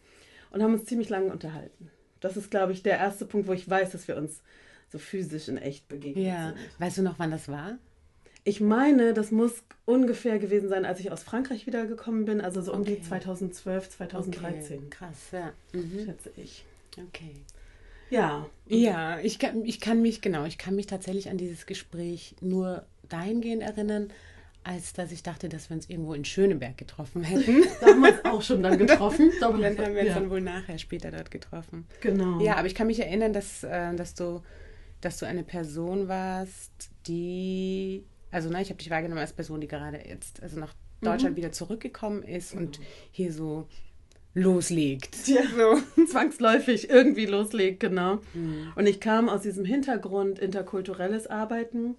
und 0.49 0.63
haben 0.63 0.73
uns 0.73 0.85
ziemlich 0.85 1.09
lange 1.09 1.31
unterhalten. 1.31 1.91
Das 2.21 2.37
ist, 2.37 2.49
glaube 2.49 2.71
ich, 2.71 2.81
der 2.81 2.97
erste 2.97 3.27
Punkt, 3.27 3.47
wo 3.47 3.53
ich 3.53 3.69
weiß, 3.69 3.91
dass 3.91 4.07
wir 4.07 4.17
uns 4.17 4.41
so 4.91 4.97
physisch 4.97 5.47
in 5.47 5.57
echt 5.57 5.87
begegnet 5.87 6.25
ja. 6.25 6.47
sind. 6.47 6.57
Weißt 6.79 6.97
du 6.97 7.03
noch, 7.03 7.19
wann 7.19 7.29
das 7.29 7.47
war? 7.47 7.77
Ich 8.43 8.61
meine, 8.61 9.13
das 9.13 9.29
muss 9.29 9.63
ungefähr 9.85 10.39
gewesen 10.39 10.69
sein, 10.69 10.85
als 10.85 10.99
ich 10.99 11.11
aus 11.11 11.21
Frankreich 11.21 11.67
wiedergekommen 11.67 12.25
bin, 12.25 12.41
also 12.41 12.63
so 12.63 12.71
okay. 12.71 12.79
um 12.79 12.85
die 12.85 13.01
2012, 13.03 13.89
2013. 13.91 14.77
Okay. 14.77 14.87
Krass, 14.89 15.17
ja. 15.31 15.53
Mhm. 15.71 16.05
Schätze 16.05 16.31
ich. 16.35 16.65
Okay. 16.97 17.35
Ja. 18.11 18.45
Ja, 18.67 19.19
ich 19.19 19.39
kann, 19.39 19.65
ich 19.65 19.79
kann 19.79 20.01
mich, 20.01 20.21
genau, 20.21 20.45
ich 20.45 20.57
kann 20.57 20.75
mich 20.75 20.85
tatsächlich 20.85 21.29
an 21.29 21.37
dieses 21.37 21.65
Gespräch 21.65 22.35
nur 22.39 22.85
dahingehend 23.09 23.63
erinnern, 23.63 24.13
als 24.63 24.93
dass 24.93 25.11
ich 25.11 25.23
dachte, 25.23 25.49
dass 25.49 25.69
wir 25.69 25.75
uns 25.75 25.89
irgendwo 25.89 26.13
in 26.13 26.23
Schöneberg 26.23 26.77
getroffen 26.77 27.23
hätten. 27.23 27.63
Da 27.81 27.87
haben 27.87 28.01
wir 28.01 28.11
uns 28.11 28.25
auch 28.25 28.41
schon 28.41 28.61
dann 28.61 28.77
getroffen. 28.77 29.31
Und 29.41 29.61
dann 29.61 29.77
haben 29.77 29.95
wir 29.95 30.01
uns 30.01 30.09
ja. 30.09 30.13
dann 30.13 30.29
wohl 30.29 30.41
nachher 30.41 30.77
später 30.77 31.09
dort 31.09 31.31
getroffen. 31.31 31.87
Genau. 32.01 32.39
Ja, 32.39 32.57
aber 32.57 32.67
ich 32.67 32.75
kann 32.75 32.87
mich 32.87 32.99
erinnern, 32.99 33.33
dass, 33.33 33.63
äh, 33.63 33.95
dass, 33.95 34.13
du, 34.13 34.41
dass 35.01 35.17
du 35.17 35.25
eine 35.25 35.43
Person 35.43 36.07
warst, 36.07 36.91
die, 37.07 38.05
also 38.29 38.49
ne, 38.49 38.61
ich 38.61 38.69
habe 38.69 38.77
dich 38.77 38.91
wahrgenommen 38.91 39.21
als 39.21 39.33
Person, 39.33 39.61
die 39.61 39.67
gerade 39.67 39.99
jetzt 40.07 40.43
also 40.43 40.59
nach 40.59 40.75
Deutschland 41.01 41.35
wieder 41.35 41.51
zurückgekommen 41.51 42.21
ist 42.21 42.53
und 42.53 42.79
hier 43.11 43.33
so 43.33 43.67
loslegt. 44.33 45.27
Ja, 45.27 45.41
so 45.55 46.03
zwangsläufig 46.05 46.89
irgendwie 46.89 47.25
loslegt, 47.25 47.79
genau. 47.79 48.19
Und 48.75 48.87
ich 48.87 48.99
kam 48.99 49.29
aus 49.29 49.41
diesem 49.41 49.65
Hintergrund 49.65 50.39
interkulturelles 50.39 51.27
Arbeiten, 51.27 51.95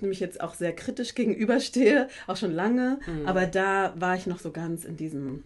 dem 0.00 0.12
ich 0.12 0.20
jetzt 0.20 0.40
auch 0.40 0.54
sehr 0.54 0.74
kritisch 0.74 1.14
gegenüberstehe, 1.16 2.08
auch 2.26 2.36
schon 2.36 2.52
lange, 2.52 3.00
aber 3.24 3.46
da 3.46 3.94
war 3.96 4.14
ich 4.14 4.26
noch 4.26 4.38
so 4.38 4.52
ganz 4.52 4.84
in 4.84 4.96
diesem, 4.96 5.42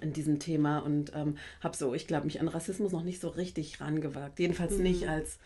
in 0.00 0.12
diesem 0.12 0.38
Thema 0.38 0.78
und 0.78 1.12
ähm, 1.14 1.36
habe 1.60 1.76
so, 1.76 1.92
ich 1.94 2.06
glaube, 2.06 2.26
mich 2.26 2.40
an 2.40 2.48
Rassismus 2.48 2.92
noch 2.92 3.02
nicht 3.02 3.20
so 3.20 3.28
richtig 3.28 3.80
rangewagt. 3.80 4.38
Jedenfalls 4.38 4.78
nicht 4.78 5.08
als 5.08 5.38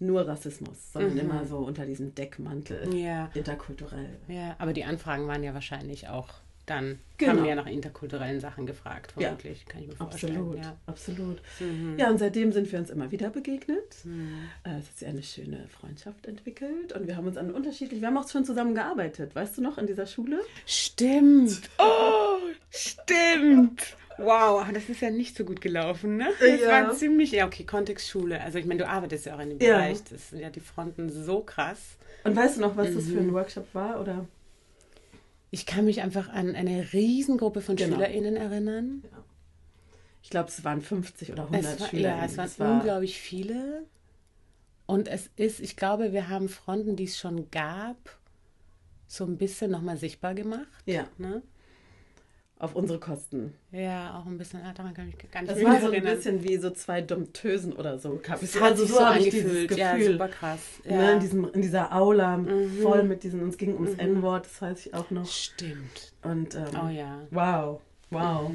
nur 0.00 0.26
Rassismus, 0.28 0.92
sondern 0.92 1.18
immer 1.18 1.44
so 1.46 1.58
unter 1.58 1.84
diesem 1.84 2.14
Deckmantel 2.14 2.94
Ja. 2.94 3.30
interkulturell. 3.34 4.16
Ja, 4.28 4.54
aber 4.58 4.72
die 4.72 4.84
Anfragen 4.84 5.26
waren 5.26 5.42
ja 5.42 5.54
wahrscheinlich 5.54 6.08
auch 6.08 6.28
dann, 6.70 6.98
Genau. 7.18 7.32
haben 7.32 7.42
wir 7.42 7.48
ja 7.50 7.54
nach 7.56 7.66
interkulturellen 7.66 8.38
Sachen 8.40 8.66
gefragt, 8.66 9.14
Ja. 9.16 9.28
vermutlich, 9.28 9.66
kann 9.66 9.82
ich 9.82 9.88
mir 9.88 9.96
vorstellen. 9.96 10.36
Absolut, 10.36 10.58
Ja. 10.64 10.76
absolut. 10.86 11.38
Ja, 11.96 12.10
und 12.10 12.18
seitdem 12.18 12.52
sind 12.52 12.70
wir 12.70 12.78
uns 12.78 12.90
immer 12.90 13.10
wieder 13.10 13.30
begegnet. 13.30 13.96
Äh, 14.64 14.78
Es 14.78 14.88
hat 14.88 14.98
sich 14.98 15.08
eine 15.08 15.22
schöne 15.22 15.66
Freundschaft 15.68 16.26
entwickelt 16.26 16.92
und 16.92 17.06
wir 17.08 17.16
haben 17.16 17.26
uns 17.26 17.36
an 17.36 17.50
unterschiedlich, 17.52 18.00
wir 18.00 18.08
haben 18.08 18.18
auch 18.18 18.28
schon 18.28 18.44
zusammen 18.44 18.74
gearbeitet, 18.74 19.34
weißt 19.34 19.58
du 19.58 19.62
noch, 19.62 19.78
in 19.78 19.86
dieser 19.86 20.06
Schule? 20.06 20.40
Stimmt. 20.66 21.68
Oh, 21.78 22.38
stimmt. 22.70 23.96
Wow, 24.18 24.64
das 24.72 24.88
ist 24.88 25.00
ja 25.00 25.10
nicht 25.10 25.36
so 25.36 25.44
gut 25.44 25.60
gelaufen, 25.60 26.16
ne? 26.16 26.28
Das 26.40 26.60
Ja. 26.60 26.68
war 26.86 26.92
ziemlich, 26.94 27.30
ja, 27.30 27.46
okay, 27.46 27.64
Kontextschule. 27.64 28.40
Also 28.40 28.58
ich 28.58 28.66
meine, 28.66 28.80
du 28.80 28.88
arbeitest 28.88 29.26
ja 29.26 29.36
auch 29.36 29.40
in 29.40 29.50
dem 29.50 29.60
Ja. 29.60 29.76
Bereich. 29.78 30.02
Das 30.10 30.30
sind 30.30 30.40
ja 30.40 30.50
die 30.50 30.58
Fronten 30.60 31.08
so 31.08 31.40
krass. 31.40 31.96
Und 32.24 32.34
weißt 32.34 32.56
du 32.56 32.62
noch, 32.62 32.76
was 32.76 32.92
das 32.94 33.04
für 33.06 33.18
ein 33.20 33.32
Workshop 33.32 33.66
war? 33.74 34.00
Oder? 34.00 34.26
Ich 35.50 35.64
kann 35.66 35.84
mich 35.86 36.02
einfach 36.02 36.28
an 36.28 36.54
eine 36.54 36.92
Riesengruppe 36.92 37.60
von 37.60 37.76
Genau. 37.76 37.94
SchülerInnen 37.96 38.36
erinnern. 38.36 39.02
Ich 40.22 40.30
glaube, 40.30 40.48
es 40.48 40.62
waren 40.64 40.82
50 40.82 41.32
oder 41.32 41.44
100 41.44 41.64
Es 41.74 41.80
war, 41.80 41.88
Schüler. 41.88 42.08
ja, 42.18 42.24
es 42.24 42.36
waren 42.36 42.50
war, 42.58 42.72
unglaublich 42.74 43.18
viele. 43.20 43.84
Und 44.86 45.08
es 45.08 45.30
ist, 45.36 45.60
ich 45.60 45.76
glaube, 45.76 46.12
wir 46.12 46.28
haben 46.28 46.48
Fronten, 46.48 46.96
die 46.96 47.04
es 47.04 47.18
schon 47.18 47.50
gab, 47.50 48.18
so 49.06 49.24
ein 49.24 49.38
bisschen 49.38 49.70
nochmal 49.70 49.96
sichtbar 49.96 50.34
gemacht. 50.34 50.66
Ja, 50.86 51.06
Ne? 51.18 51.42
Auf 52.58 52.74
unsere 52.74 52.98
Kosten. 52.98 53.54
Ja, 53.70 54.18
auch 54.18 54.26
ein 54.26 54.36
bisschen, 54.36 54.60
daran 54.74 54.92
kann 54.94 55.08
ich 55.08 55.30
gar 55.30 55.42
nicht 55.42 55.52
Das 55.52 55.62
war 55.64 55.80
so 55.80 55.86
ein 55.86 55.92
erinnern. 55.94 56.16
bisschen 56.16 56.42
wie 56.42 56.56
so 56.56 56.70
zwei 56.70 57.00
Domptösen 57.00 57.72
oder 57.72 57.98
so. 57.98 58.20
Es 58.42 58.60
hat 58.60 58.76
sich 58.78 58.88
so 58.88 58.96
dieses 58.96 58.96
angefühlt. 58.98 59.76
Ja, 59.76 59.92
Gefühl. 59.96 60.12
super 60.12 60.28
krass. 60.28 60.60
Ne, 60.84 60.92
Ja. 60.94 61.02
Mhm. 61.08 61.14
in, 61.14 61.20
diesem, 61.20 61.52
in 61.52 61.62
dieser 61.62 61.94
Aula, 61.94 62.44
voll 62.82 63.04
mit 63.04 63.22
diesen, 63.22 63.42
uns 63.42 63.56
ging 63.58 63.74
ums 63.74 63.94
N-Wort, 63.94 64.46
das 64.46 64.60
weiß 64.60 64.86
ich 64.86 64.94
auch 64.94 65.10
noch. 65.10 65.26
Stimmt. 65.26 66.12
Und 66.22 66.54
ähm, 66.56 66.64
Oh 66.84 66.88
ja. 66.88 67.20
wow, 67.30 67.80
wow. 68.10 68.50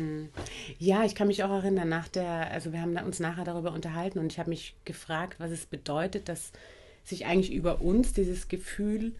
Ja, 0.79 1.05
ich 1.05 1.15
kann 1.15 1.27
mich 1.27 1.43
auch 1.45 1.51
erinnern, 1.51 1.87
nach 1.87 2.09
der, 2.09 2.51
also 2.51 2.73
wir 2.73 2.81
haben 2.81 2.97
uns 2.97 3.19
nachher 3.21 3.45
darüber 3.45 3.71
unterhalten 3.71 4.19
und 4.19 4.31
ich 4.33 4.39
habe 4.39 4.49
mich 4.49 4.75
gefragt, 4.83 5.39
was 5.39 5.51
es 5.51 5.65
bedeutet, 5.65 6.27
dass 6.27 6.51
sich 7.05 7.25
eigentlich 7.25 7.53
über 7.53 7.81
uns 7.81 8.11
dieses 8.13 8.47
Gefühl 8.49 9.13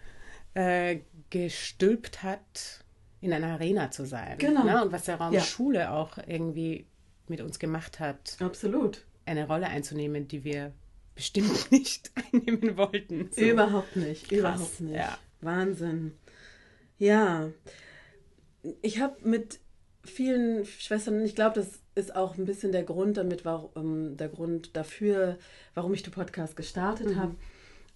äh, 0.56 1.00
gestülpt 1.30 2.22
hat, 2.24 2.83
in 3.24 3.34
einer 3.34 3.54
Arena 3.54 3.90
zu 3.90 4.06
sein. 4.06 4.38
Genau. 4.38 4.64
Ne? 4.64 4.84
Und 4.84 4.92
was 4.92 5.06
der 5.06 5.16
Raum 5.16 5.34
Ja. 5.34 5.42
Schule 5.42 5.92
auch 5.92 6.18
irgendwie 6.28 6.86
mit 7.28 7.42
uns 7.42 7.58
gemacht 7.58 8.00
hat, 8.00 8.36
Absolut. 8.40 9.06
eine 9.26 9.48
Rolle 9.48 9.68
einzunehmen, 9.68 10.28
die 10.28 10.44
wir 10.44 10.74
bestimmt 11.16 11.72
nicht 11.72 12.12
einnehmen 12.16 12.76
wollten. 12.78 13.30
So. 13.32 13.42
Überhaupt 13.42 13.96
nicht, 13.96 14.32
überhaupt 14.32 14.82
nicht. 14.82 14.96
ja. 14.96 15.18
Wahnsinn. 15.42 16.14
Ja, 16.98 17.50
ich 18.82 19.00
habe 19.00 19.16
mit 19.28 19.60
vielen 20.06 20.66
Schwestern, 20.66 21.22
ich 21.24 21.36
glaube, 21.36 21.56
das 21.56 21.80
ist 21.96 22.16
auch 22.16 22.38
ein 22.38 22.46
bisschen 22.46 22.72
der 22.72 22.84
Grund 22.84 23.18
damit, 23.18 23.46
warum, 23.46 24.18
der 24.18 24.30
Grund 24.30 24.76
dafür, 24.76 25.38
warum 25.76 25.94
ich 25.94 26.04
den 26.04 26.14
Podcast 26.14 26.56
gestartet 26.56 27.16
habe, 27.16 27.36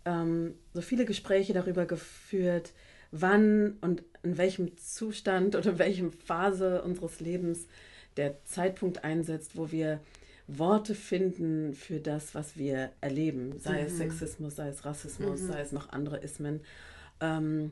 ähm, 0.06 0.56
so 0.74 0.82
viele 0.82 1.06
Gespräche 1.06 1.54
darüber 1.54 1.86
geführt, 1.86 2.74
wann 3.12 3.78
und 3.82 4.04
in 4.24 4.38
welchem 4.38 4.78
Zustand 4.78 5.56
oder 5.56 5.72
in 5.72 5.80
welchem 5.80 6.12
Phase 6.12 6.82
unseres 6.82 7.20
Lebens 7.20 7.68
der 8.18 8.44
Zeitpunkt 8.46 9.04
einsetzt, 9.04 9.56
wo 9.56 9.72
wir 9.72 10.00
Worte 10.48 10.96
finden 10.96 11.74
für 11.74 12.00
das, 12.00 12.34
was 12.34 12.58
wir 12.58 12.92
erleben, 13.02 13.60
sei 13.60 13.82
es 13.82 13.98
Sexismus, 13.98 14.56
sei 14.56 14.70
es 14.70 14.86
Rassismus, 14.86 15.42
sei 15.42 15.60
es 15.60 15.74
noch 15.74 15.90
andere 15.90 16.18
Ismen. 16.18 16.62
Ähm, 17.20 17.72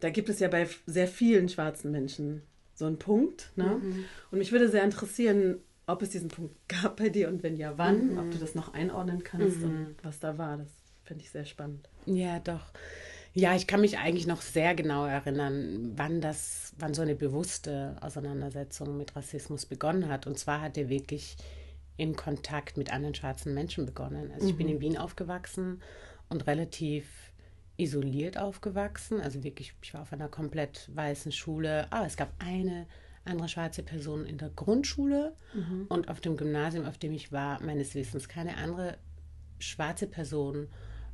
da 0.00 0.10
gibt 0.10 0.28
es 0.28 0.40
ja 0.40 0.48
bei 0.48 0.68
sehr 0.86 1.08
vielen 1.08 1.48
schwarzen 1.48 1.92
Menschen 1.92 2.42
so 2.74 2.84
einen 2.84 2.98
Punkt. 2.98 3.52
Ne? 3.56 3.80
Und 4.30 4.38
mich 4.38 4.52
würde 4.52 4.68
sehr 4.68 4.84
interessieren, 4.84 5.58
ob 5.86 6.02
es 6.02 6.10
diesen 6.10 6.28
Punkt 6.28 6.54
gab 6.68 6.96
bei 6.96 7.08
dir 7.08 7.28
und 7.28 7.42
wenn 7.42 7.56
ja, 7.56 7.78
wann, 7.78 8.18
ob 8.18 8.30
du 8.30 8.38
das 8.38 8.54
noch 8.54 8.74
einordnen 8.74 9.22
kannst 9.22 9.62
und 9.62 9.94
was 10.02 10.18
da 10.18 10.36
war. 10.36 10.58
Das 10.58 10.68
finde 11.04 11.22
ich 11.22 11.30
sehr 11.30 11.44
spannend. 11.44 11.88
Ja, 12.06 12.40
doch. 12.40 12.72
Ja, 13.38 13.54
ich 13.54 13.66
kann 13.66 13.82
mich 13.82 13.98
eigentlich 13.98 14.26
noch 14.26 14.40
sehr 14.40 14.74
genau 14.74 15.04
erinnern, 15.04 15.92
wann 15.94 16.22
das, 16.22 16.72
wann 16.78 16.94
so 16.94 17.02
eine 17.02 17.14
bewusste 17.14 17.94
Auseinandersetzung 18.00 18.96
mit 18.96 19.14
Rassismus 19.14 19.66
begonnen 19.66 20.08
hat. 20.08 20.26
Und 20.26 20.38
zwar 20.38 20.62
hat 20.62 20.78
er 20.78 20.88
wirklich 20.88 21.36
in 21.98 22.16
Kontakt 22.16 22.78
mit 22.78 22.90
anderen 22.90 23.14
schwarzen 23.14 23.52
Menschen 23.52 23.84
begonnen. 23.84 24.30
Also 24.32 24.48
ich 24.48 24.56
bin 24.56 24.70
in 24.70 24.80
Wien 24.80 24.96
aufgewachsen 24.96 25.82
und 26.30 26.46
relativ 26.46 27.06
isoliert 27.76 28.38
aufgewachsen. 28.38 29.20
Also 29.20 29.44
wirklich, 29.44 29.74
ich 29.82 29.92
war 29.92 30.00
auf 30.00 30.14
einer 30.14 30.30
komplett 30.30 30.88
weißen 30.94 31.30
Schule. 31.30 31.88
Ah, 31.90 32.06
es 32.06 32.16
gab 32.16 32.32
eine 32.38 32.86
andere 33.26 33.50
schwarze 33.50 33.82
Person 33.82 34.24
in 34.24 34.38
der 34.38 34.48
Grundschule 34.48 35.34
und 35.90 36.08
auf 36.08 36.22
dem 36.22 36.38
Gymnasium, 36.38 36.86
auf 36.86 36.96
dem 36.96 37.12
ich 37.12 37.32
war, 37.32 37.62
meines 37.62 37.94
Wissens 37.94 38.30
keine 38.30 38.56
andere 38.56 38.96
schwarze 39.58 40.06
Person 40.06 40.68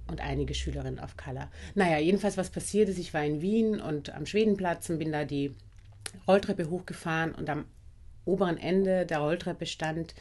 und 0.08 0.20
einige 0.20 0.54
Schülerinnen 0.54 0.98
of 0.98 1.16
Color. 1.16 1.48
Naja, 1.74 1.98
jedenfalls, 1.98 2.36
was 2.36 2.50
passiert 2.50 2.88
ist, 2.88 2.98
ich 2.98 3.14
war 3.14 3.24
in 3.24 3.40
Wien 3.40 3.80
und 3.80 4.14
am 4.14 4.26
Schwedenplatz 4.26 4.90
und 4.90 4.98
bin 4.98 5.12
da 5.12 5.24
die 5.24 5.54
Rolltreppe 6.26 6.68
hochgefahren 6.68 7.34
und 7.34 7.48
am 7.48 7.64
oberen 8.24 8.58
Ende 8.58 9.06
der 9.06 9.18
Rolltreppe 9.18 9.66
stand 9.66 10.14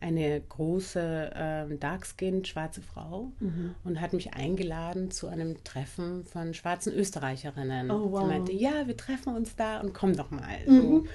eine 0.00 0.40
große 0.40 1.32
ähm, 1.34 1.80
Dark-Skinned 1.80 2.46
schwarze 2.46 2.82
Frau 2.82 3.32
und 3.84 4.00
hat 4.00 4.12
mich 4.12 4.32
eingeladen 4.34 5.10
zu 5.10 5.26
einem 5.26 5.62
Treffen 5.64 6.24
von 6.24 6.54
schwarzen 6.54 6.92
Österreicherinnen. 6.92 7.90
Oh, 7.90 8.12
wow. 8.12 8.20
Sie 8.20 8.26
meinte, 8.26 8.52
ja, 8.52 8.86
wir 8.86 8.96
treffen 8.96 9.34
uns 9.34 9.56
da 9.56 9.80
und 9.80 9.94
komm 9.94 10.14
doch 10.14 10.30
mal. 10.30 10.58
So. 10.66 11.06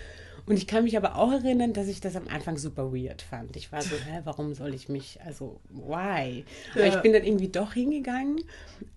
Und 0.46 0.58
ich 0.58 0.68
kann 0.68 0.84
mich 0.84 0.98
aber 0.98 1.16
auch 1.18 1.32
erinnern, 1.32 1.72
dass 1.74 1.88
ich 1.88 2.02
das 2.02 2.16
am 2.18 2.28
Anfang 2.28 2.58
super 2.58 2.92
weird 2.94 3.22
fand. 3.22 3.56
Ich 3.56 3.72
war 3.72 3.82
so, 3.84 3.96
hä, 3.98 4.22
warum 4.26 4.54
soll 4.54 4.74
ich 4.74 4.90
mich, 4.90 5.20
also, 5.26 5.62
why? 5.70 6.44
Aber 6.76 6.86
Ja. 6.86 6.96
ich 6.96 7.02
bin 7.02 7.14
dann 7.14 7.24
irgendwie 7.24 7.48
doch 7.48 7.74
hingegangen. 7.74 8.42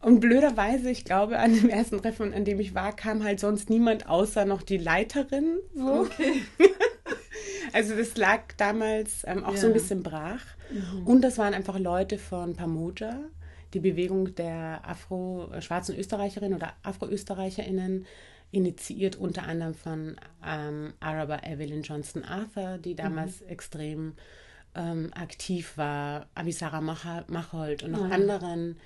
Und 0.01 0.19
blöderweise, 0.21 0.91
ich 0.91 1.05
glaube, 1.05 1.39
an 1.39 1.55
dem 1.55 1.69
ersten 1.69 1.99
Treffen, 2.03 2.35
an 2.35 2.45
dem 2.45 2.59
ich 2.59 2.75
war, 2.75 2.95
kam 2.97 3.23
halt 3.23 3.39
sonst 3.39 3.71
niemand 3.71 4.09
außer 4.09 4.45
noch 4.45 4.63
die 4.63 4.79
Leiterin. 4.79 5.59
So. 5.75 6.01
Okay. 6.01 6.43
Also 7.73 7.95
das 7.95 8.17
lag 8.17 8.41
damals 8.57 9.23
ähm, 9.27 9.45
auch 9.45 9.57
so 9.57 9.63
Ja. 9.67 9.67
ein 9.67 9.73
bisschen 9.75 10.03
brach. 10.03 10.41
Und 11.05 11.21
das 11.23 11.37
waren 11.37 11.53
einfach 11.53 11.79
Leute 11.79 12.17
von 12.17 12.55
Pamoja, 12.55 13.19
die 13.75 13.81
Bewegung 13.81 14.35
der 14.35 14.81
Afro, 14.85 15.51
äh, 15.53 15.61
schwarzen 15.61 15.95
Österreicherinnen 15.97 16.57
oder 16.57 16.73
Afro-ÖsterreicherInnen, 16.83 18.07
initiiert 18.53 19.17
unter 19.17 19.45
anderem 19.45 19.75
von 19.75 20.17
ähm, 20.45 20.95
Araber 21.01 21.45
Evelyn 21.45 21.83
Johnston 21.83 22.25
Arthur, 22.25 22.79
die 22.79 22.95
damals 22.95 23.43
extrem 23.43 24.15
ähm, 24.75 25.11
aktiv 25.15 25.77
war, 25.77 26.29
Avisara 26.35 26.81
Machold 26.81 27.83
und 27.83 27.93
noch 27.93 28.11
Ah. 28.11 28.15
anderen. 28.15 28.77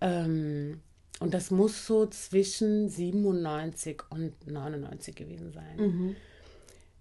Ähm, 0.00 0.80
und 1.20 1.32
das 1.32 1.50
muss 1.50 1.86
so 1.86 2.06
zwischen 2.06 2.88
97 2.90 4.02
und 4.10 4.46
99 4.46 5.14
gewesen 5.14 5.52
sein. 5.52 6.16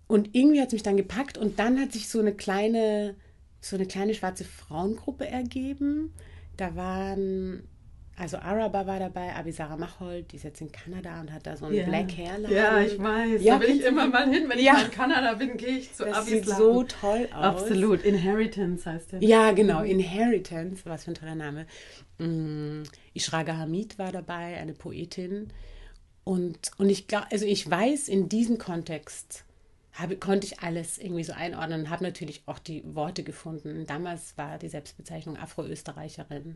Und 0.08 0.30
irgendwie 0.36 0.62
hat 0.62 0.68
es 0.68 0.74
mich 0.74 0.84
dann 0.84 0.98
gepackt 0.98 1.38
und 1.38 1.60
dann 1.60 1.80
hat 1.80 1.92
sich 1.92 2.08
so 2.08 2.20
eine 2.20 2.34
kleine, 2.34 3.16
so 3.60 3.76
eine 3.76 3.88
kleine 3.88 4.14
schwarze 4.14 4.46
Frauengruppe 4.46 5.28
ergeben. 5.28 6.14
Da 6.58 6.76
waren 6.76 7.68
also 8.18 8.38
Araba 8.38 8.88
war 8.88 9.00
dabei, 9.00 9.36
Abisara 9.36 9.76
Machold, 9.76 10.32
die 10.32 10.38
ist 10.38 10.44
jetzt 10.44 10.62
in 10.62 10.72
Kanada 10.72 11.20
und 11.20 11.34
hat 11.34 11.46
da 11.46 11.58
so 11.58 11.66
einen 11.66 11.76
Ja. 11.76 11.86
Black 11.86 12.12
Hair 12.18 12.40
Laden. 12.40 12.56
Ja, 12.56 12.80
ich 12.82 12.98
weiß. 12.98 13.42
Ja, 13.44 13.56
da 13.60 13.62
will 13.68 13.76
ich 13.78 13.84
immer 13.84 14.08
mal 14.08 14.30
hin. 14.30 14.46
Wenn 14.48 14.58
ich 14.60 14.66
Ja. 14.66 14.74
mal 14.74 14.86
in 14.86 14.92
Kanada 14.92 15.34
bin, 15.34 15.58
gehe 15.58 15.78
ich 15.80 15.94
zu 15.94 16.06
Das 16.06 16.18
Abis 16.18 16.30
sieht 16.30 16.46
so 16.48 16.84
toll 16.84 17.28
aus. 17.34 17.44
Absolut. 17.62 18.04
Inheritance 18.04 18.90
heißt 18.90 19.12
der. 19.14 19.22
Ja, 19.24 19.52
genau, 19.52 19.82
Inheritance, 19.82 20.84
was 20.86 21.04
für 21.04 21.12
ein 21.12 21.16
toller 21.16 21.36
Name. 21.36 21.66
Mm, 22.20 22.84
Ishraga 23.14 23.58
Hamid 23.58 24.00
war 24.00 24.12
dabei, 24.12 24.58
eine 24.58 24.74
Poetin. 24.74 25.50
Und, 26.24 26.72
und 26.78 26.90
ich 26.90 27.08
glaube, 27.08 27.28
also 27.32 27.46
ich 27.46 27.70
weiß, 27.70 28.08
in 28.08 28.30
diesem 28.30 28.58
Kontext 28.58 29.44
habe, 29.94 30.18
konnte 30.18 30.48
ich 30.48 30.60
alles 30.62 30.98
irgendwie 30.98 31.24
so 31.24 31.34
einordnen 31.34 31.82
und 31.82 31.90
habe 31.90 32.04
natürlich 32.04 32.44
auch 32.48 32.60
die 32.60 32.84
Worte 32.96 33.24
gefunden. 33.24 33.86
Damals 33.88 34.38
war 34.38 34.58
die 34.58 34.68
Selbstbezeichnung 34.70 35.38
Afro-Österreicherin. 35.38 36.56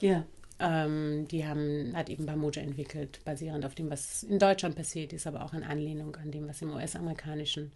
Ja. 0.00 0.24
Ähm, 0.60 1.28
die 1.28 1.46
haben, 1.46 1.92
hat 1.94 2.10
eben 2.10 2.26
Bamoja 2.26 2.62
entwickelt, 2.62 3.20
basierend 3.24 3.64
auf 3.64 3.74
dem, 3.74 3.90
was 3.90 4.24
in 4.24 4.38
Deutschland 4.38 4.74
passiert 4.74 5.12
ist, 5.12 5.26
aber 5.26 5.44
auch 5.44 5.54
in 5.54 5.62
Anlehnung 5.62 6.16
an 6.16 6.30
dem, 6.30 6.48
was 6.48 6.62
im 6.62 6.70
US-amerikanischen 6.70 7.70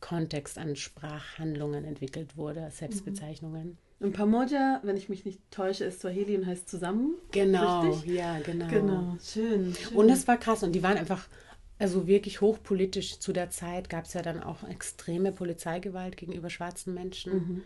Kontext 0.00 0.58
an 0.58 0.76
Sprachhandlungen 0.76 1.84
entwickelt 1.84 2.36
wurde, 2.36 2.68
Selbstbezeichnungen. 2.70 3.78
Und 4.00 4.12
Pamoja, 4.12 4.80
wenn 4.82 4.96
ich 4.96 5.08
mich 5.08 5.24
nicht 5.24 5.38
täusche, 5.50 5.84
ist 5.84 6.00
Swahili 6.00 6.36
und 6.36 6.46
heißt 6.46 6.68
zusammen. 6.68 7.14
Genau, 7.30 7.92
Richtig? 7.92 8.14
ja, 8.14 8.40
genau. 8.40 8.66
Genau. 8.68 9.16
Schön. 9.22 9.74
schön. 9.74 9.96
Und 9.96 10.08
das 10.08 10.26
war 10.26 10.38
krass 10.38 10.64
und 10.64 10.72
die 10.72 10.82
waren 10.82 10.98
einfach, 10.98 11.28
also 11.78 12.08
wirklich 12.08 12.40
hochpolitisch. 12.40 13.20
Zu 13.20 13.32
der 13.32 13.50
Zeit 13.50 13.88
gab 13.88 14.04
es 14.06 14.14
ja 14.14 14.22
dann 14.22 14.42
auch 14.42 14.68
extreme 14.68 15.30
Polizeigewalt 15.30 16.16
gegenüber 16.16 16.50
schwarzen 16.50 16.94
Menschen. 16.94 17.62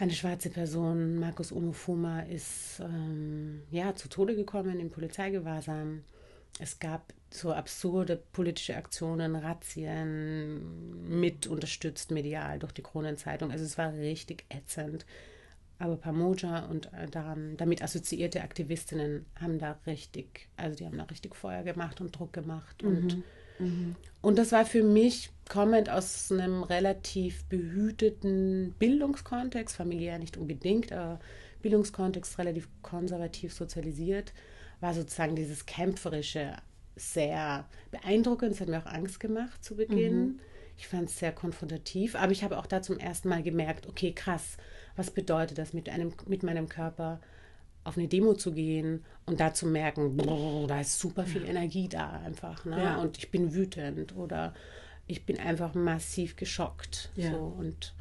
Eine 0.00 0.12
schwarze 0.12 0.48
Person, 0.48 1.18
Markus 1.18 1.50
Omofuma, 1.50 2.20
ist 2.20 2.80
ähm, 2.80 3.62
ja 3.72 3.96
zu 3.96 4.08
Tode 4.08 4.36
gekommen 4.36 4.78
in 4.78 4.90
Polizeigewahrsam. 4.90 6.04
Es 6.60 6.78
gab 6.78 7.12
so 7.30 7.52
absurde 7.52 8.22
politische 8.32 8.76
Aktionen, 8.76 9.34
Razzien, 9.34 11.08
mit 11.18 11.48
unterstützt 11.48 12.12
medial 12.12 12.60
durch 12.60 12.72
die 12.72 12.82
Kronenzeitung. 12.82 13.50
Also 13.50 13.64
es 13.64 13.76
war 13.76 13.92
richtig 13.92 14.44
ätzend. 14.48 15.04
Aber 15.80 15.96
Pamoja 15.96 16.66
und 16.66 16.92
äh, 16.92 17.06
daran, 17.08 17.56
damit 17.56 17.82
assoziierte 17.82 18.42
Aktivistinnen 18.42 19.26
haben 19.40 19.58
da 19.58 19.78
richtig, 19.86 20.48
also 20.56 20.76
die 20.76 20.86
haben 20.86 20.98
da 20.98 21.04
richtig 21.04 21.34
Feuer 21.34 21.64
gemacht 21.64 22.00
und 22.00 22.16
Druck 22.16 22.32
gemacht. 22.32 22.82
Und, 22.84 23.22
und 24.22 24.38
das 24.38 24.52
war 24.52 24.64
für 24.64 24.82
mich, 24.84 25.30
kommend 25.48 25.90
aus 25.90 26.30
einem 26.30 26.62
relativ 26.62 27.44
behüteten 27.44 28.74
Bildungskontext, 28.78 29.76
familiär 29.76 30.18
nicht 30.18 30.36
unbedingt, 30.36 30.92
aber 30.92 31.18
Bildungskontext 31.62 32.38
relativ 32.38 32.68
konservativ 32.82 33.52
sozialisiert, 33.52 34.32
war 34.80 34.94
sozusagen 34.94 35.36
dieses 35.36 35.66
Kämpferische 35.66 36.56
sehr 36.96 37.66
beeindruckend. 37.90 38.52
Es 38.52 38.60
hat 38.60 38.68
mir 38.68 38.78
auch 38.78 38.86
Angst 38.86 39.20
gemacht 39.20 39.64
zu 39.64 39.76
Beginn. 39.76 40.40
Ich 40.76 40.86
fand 40.86 41.08
es 41.08 41.18
sehr 41.18 41.32
konfrontativ, 41.32 42.14
aber 42.14 42.30
ich 42.30 42.44
habe 42.44 42.56
auch 42.58 42.66
da 42.66 42.82
zum 42.82 42.98
ersten 42.98 43.28
Mal 43.28 43.42
gemerkt, 43.42 43.88
okay, 43.88 44.12
krass, 44.12 44.56
was 44.94 45.10
bedeutet 45.10 45.58
das, 45.58 45.72
mit, 45.72 45.88
einem, 45.88 46.12
mit 46.26 46.44
meinem 46.44 46.68
Körper 46.68 47.20
auf 47.82 47.96
eine 47.96 48.06
Demo 48.06 48.34
zu 48.34 48.52
gehen 48.52 49.04
und 49.26 49.40
da 49.40 49.52
zu 49.54 49.66
merken, 49.66 50.16
brrr, 50.16 50.66
da 50.68 50.80
ist 50.80 50.98
super 51.00 51.24
viel 51.24 51.44
Energie 51.44 51.88
da 51.88 52.10
einfach. 52.24 52.64
Ne? 52.64 52.82
Ja. 52.82 53.00
Und 53.00 53.18
ich 53.18 53.30
bin 53.30 53.54
wütend 53.54 54.14
oder 54.14 54.54
ich 55.08 55.26
bin 55.26 55.40
einfach 55.40 55.74
massiv 55.74 56.36
geschockt. 56.36 57.10
Ja. 57.16 57.32
So. 57.32 57.38
Und 57.38 57.94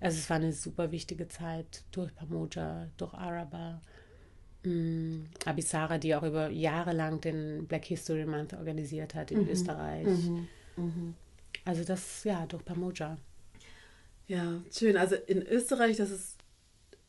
also 0.00 0.18
es 0.18 0.30
war 0.30 0.36
eine 0.36 0.52
super 0.52 0.90
wichtige 0.92 1.28
Zeit 1.28 1.84
durch 1.90 2.14
Pamoja, 2.14 2.88
durch 2.96 3.12
Araba. 3.12 3.82
Mm, 4.62 5.24
Abisara, 5.44 5.98
die 5.98 6.14
auch 6.14 6.22
über 6.22 6.48
Jahre 6.48 6.92
lang 6.92 7.20
den 7.20 7.66
Black 7.66 7.84
History 7.84 8.24
Month 8.24 8.54
organisiert 8.54 9.14
hat 9.14 9.30
in 9.30 9.46
Österreich. 9.48 10.06
Also 11.64 11.84
das, 11.84 12.24
ja, 12.24 12.46
durch 12.46 12.64
Pamoja. 12.64 13.18
Ja, 14.26 14.62
schön. 14.70 14.96
Also 14.96 15.16
in 15.16 15.42
Österreich, 15.42 15.98
das 15.98 16.10
ist 16.10 16.38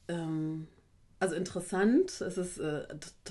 ähm, 0.08 0.68
also 1.26 1.36
interessant. 1.36 2.22
Es 2.22 2.38
ist 2.38 2.60
äh, 2.60 2.84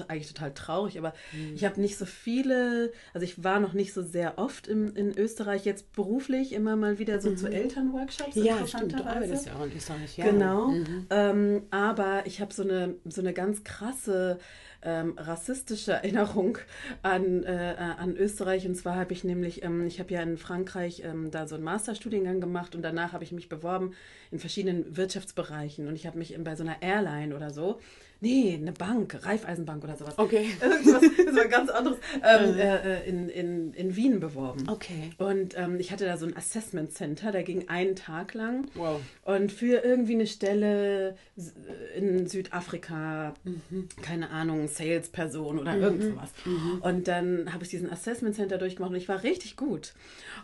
eigentlich 0.08 0.28
total 0.32 0.52
traurig, 0.52 0.99
aber 0.99 1.12
Mhm. 1.32 1.54
ich 1.54 1.64
habe 1.64 1.80
nicht 1.80 1.97
so 1.97 2.04
viele, 2.04 2.92
also 3.12 3.25
ich 3.25 3.42
war 3.42 3.60
noch 3.60 3.73
nicht 3.73 3.92
so 3.95 4.02
sehr 4.02 4.38
oft 4.38 4.66
im, 4.69 4.95
in 4.97 5.16
Österreich, 5.16 5.64
jetzt 5.64 5.92
beruflich 5.92 6.52
immer 6.52 6.76
mal 6.76 6.99
wieder 6.99 7.21
so 7.21 7.34
zu 7.34 7.49
Elternworkshops. 7.49 8.36
Mhm. 8.36 8.42
Ja, 8.45 8.54
stimmt, 8.66 8.73
du 8.75 8.97
interessanterweise. 8.97 9.16
arbeitest 9.16 9.47
ja 9.47 9.54
auch 9.56 9.64
in 9.64 9.73
Österreich. 9.76 10.16
Ja. 10.19 10.25
Genau. 10.30 10.69
Mhm. 10.69 11.06
Ähm, 11.10 11.62
aber 11.71 12.26
ich 12.26 12.40
habe 12.40 12.52
so 12.52 12.62
eine, 12.62 12.97
so 13.08 13.21
eine 13.21 13.32
ganz 13.32 13.64
krasse 13.64 14.38
ähm, 14.84 15.14
rassistische 15.16 15.92
Erinnerung 15.92 16.58
an, 17.02 17.42
äh, 17.44 17.75
an 17.99 18.16
Österreich. 18.16 18.66
Und 18.66 18.75
zwar 18.75 18.97
habe 18.97 19.12
ich 19.12 19.25
nämlich, 19.25 19.62
ähm, 19.62 19.86
ich 19.86 20.00
habe 20.00 20.12
ja 20.12 20.23
in 20.23 20.36
Frankreich 20.36 21.02
ähm, 21.04 21.30
da 21.30 21.47
so 21.47 21.54
einen 21.54 21.64
Masterstudiengang 21.64 22.40
gemacht 22.40 22.75
und 22.75 22.82
danach 22.82 23.12
habe 23.12 23.25
ich 23.25 23.32
mich 23.32 23.49
beworben 23.49 23.94
in 24.30 24.38
verschiedenen 24.38 24.97
Wirtschaftsbereichen. 24.97 25.88
Und 25.88 25.94
ich 25.94 26.06
habe 26.06 26.18
mich 26.18 26.36
bei 26.42 26.54
so 26.56 26.62
einer 26.62 26.82
Airline 26.82 27.34
oder 27.34 27.50
so, 27.50 27.80
nee, 28.25 28.54
eine 28.60 28.73
Bank, 28.73 29.19
Raiffeisenbank 29.25 29.84
oder 29.84 29.97
sowas. 29.97 30.19
Okay. 30.19 30.47
Irgendwas, 30.60 31.02
das 31.26 31.37
war 31.37 31.45
ganz 31.49 31.71
anderes, 31.71 31.99
ähm, 32.23 32.54
äh, 32.58 32.76
äh, 33.02 33.08
in, 33.08 33.28
in, 33.28 33.73
in 33.75 33.97
Wien 33.97 34.19
beworben. 34.21 34.69
Okay. 34.69 35.10
Und 35.19 35.56
ähm, 35.58 35.78
ich 35.78 35.93
hatte 35.93 36.06
da 36.06 36.17
so 36.17 36.25
ein 36.26 36.37
Assessment 36.37 36.93
Center, 36.93 37.32
der 37.32 37.43
ging 37.43 37.69
einen 37.69 37.97
Tag 37.97 38.32
lang. 38.34 38.67
Wow. 38.75 39.00
Und 39.25 39.52
für 39.52 39.84
irgendwie 39.84 40.15
eine 40.15 40.26
Stelle 40.26 41.17
s- 41.37 41.52
in 41.97 42.26
Südafrika, 42.26 43.34
Mhm. 43.45 43.89
keine 44.02 44.30
Ahnung, 44.30 44.69
Salesperson 44.69 45.58
oder 45.58 45.76
irgend 45.76 46.02
sowas. 46.02 46.30
Mhm. 46.47 46.80
Und 46.80 47.08
dann 47.08 47.52
habe 47.52 47.65
ich 47.65 47.71
diesen 47.71 47.91
Assessment 47.93 48.34
Center 48.34 48.56
durchgemacht 48.58 48.91
und 48.91 48.97
ich 48.97 49.08
war 49.08 49.23
richtig 49.23 49.56
gut. 49.56 49.93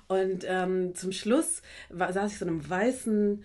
Und 0.09 0.45
ähm, 0.47 0.95
zum 0.95 1.13
Schluss 1.13 1.63
war, 1.89 2.13
saß 2.13 2.33
ich 2.33 2.39
so 2.39 2.47
einem 2.47 2.69
weißen 2.69 3.43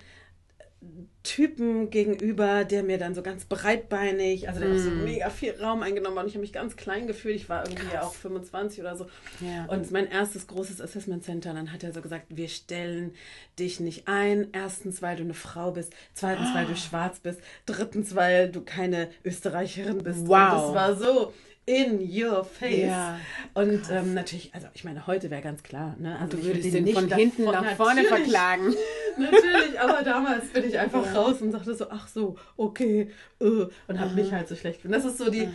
Typen 1.24 1.89
gegenüber, 1.89 2.65
der 2.65 2.84
mir 2.84 2.98
dann 3.00 3.15
so 3.15 3.24
ganz 3.24 3.45
breitbeinig, 3.45 4.48
also 4.48 4.60
der 4.60 4.69
hat 4.69 4.80
so 4.80 4.91
Mhm. 4.91 5.04
mega 5.06 5.30
viel 5.32 5.54
Raum 5.60 5.82
eingenommen 5.82 6.17
hat 6.17 6.24
und 6.26 6.30
ich 6.30 6.36
habe 6.36 6.41
mich 6.41 6.54
ganz 6.54 6.76
klein 6.76 7.08
gefühlt. 7.08 7.36
Ich 7.36 7.50
war 7.50 7.65
irgendwie 7.67 7.88
ja 7.93 8.04
auch 8.04 8.13
25 8.13 8.80
oder 8.82 8.95
so. 8.95 9.08
Ja. 9.41 9.65
Und 9.65 9.89
mein 9.91 10.08
erstes 10.08 10.45
großes 10.48 10.80
Assessment 10.82 11.24
Center. 11.24 11.54
Dann 11.54 11.71
hat 11.74 11.84
er 11.84 11.93
so 11.93 12.02
gesagt, 12.02 12.26
wir 12.30 12.48
stellen 12.48 13.13
dich 13.58 13.80
nicht 13.80 14.08
ein. 14.08 14.50
Erstens, 14.54 15.02
weil 15.02 15.15
du 15.17 15.24
eine 15.24 15.34
Frau 15.34 15.71
bist. 15.71 15.93
Zweitens, 16.13 16.54
weil 16.54 16.65
Ah. 16.65 16.69
du 16.69 16.76
schwarz 16.76 17.19
bist. 17.19 17.39
Drittens, 17.65 18.13
weil 18.15 18.52
du 18.52 18.62
keine 18.62 19.10
Österreicherin 19.24 20.04
bist. 20.04 20.28
Wow. 20.28 20.28
Und 20.28 20.36
das 20.36 20.74
war 20.76 20.95
so 20.95 21.34
in 21.65 21.99
your 21.99 22.43
face. 22.43 22.88
Ja, 22.88 23.19
Und 23.54 23.89
ähm, 23.89 24.13
natürlich, 24.13 24.54
also 24.54 24.67
ich 24.73 24.84
meine, 24.84 25.08
heute 25.08 25.32
wäre 25.32 25.41
ganz 25.41 25.63
klar. 25.63 25.95
Ne? 25.97 26.17
Also 26.19 26.38
Du 26.38 26.38
ich 26.38 26.45
würdest 26.45 26.73
würde 26.73 26.89
ihn 26.89 26.95
von 26.95 27.12
hinten 27.12 27.45
nach 27.45 27.75
vorne 27.75 28.04
Natürlich, 28.04 28.32
verklagen. 28.32 28.73
Natürlich, 29.17 29.80
aber 29.80 30.04
damals 30.04 30.49
bin 30.49 30.65
ich 30.65 30.78
einfach 30.78 31.15
raus 31.15 31.41
und 31.41 31.51
sagte 31.51 31.73
so, 31.73 31.89
ach 31.89 32.08
so, 32.08 32.38
okay, 32.58 33.10
äh, 33.39 33.45
und 33.88 33.99
habe 33.99 34.13
mich 34.13 34.32
halt 34.32 34.47
so 34.47 34.56
schlecht 34.56 34.84
gefühlt. 34.84 34.93
Das 34.93 35.06
ist 35.06 35.17
so 35.17 35.32
die, 35.32 35.47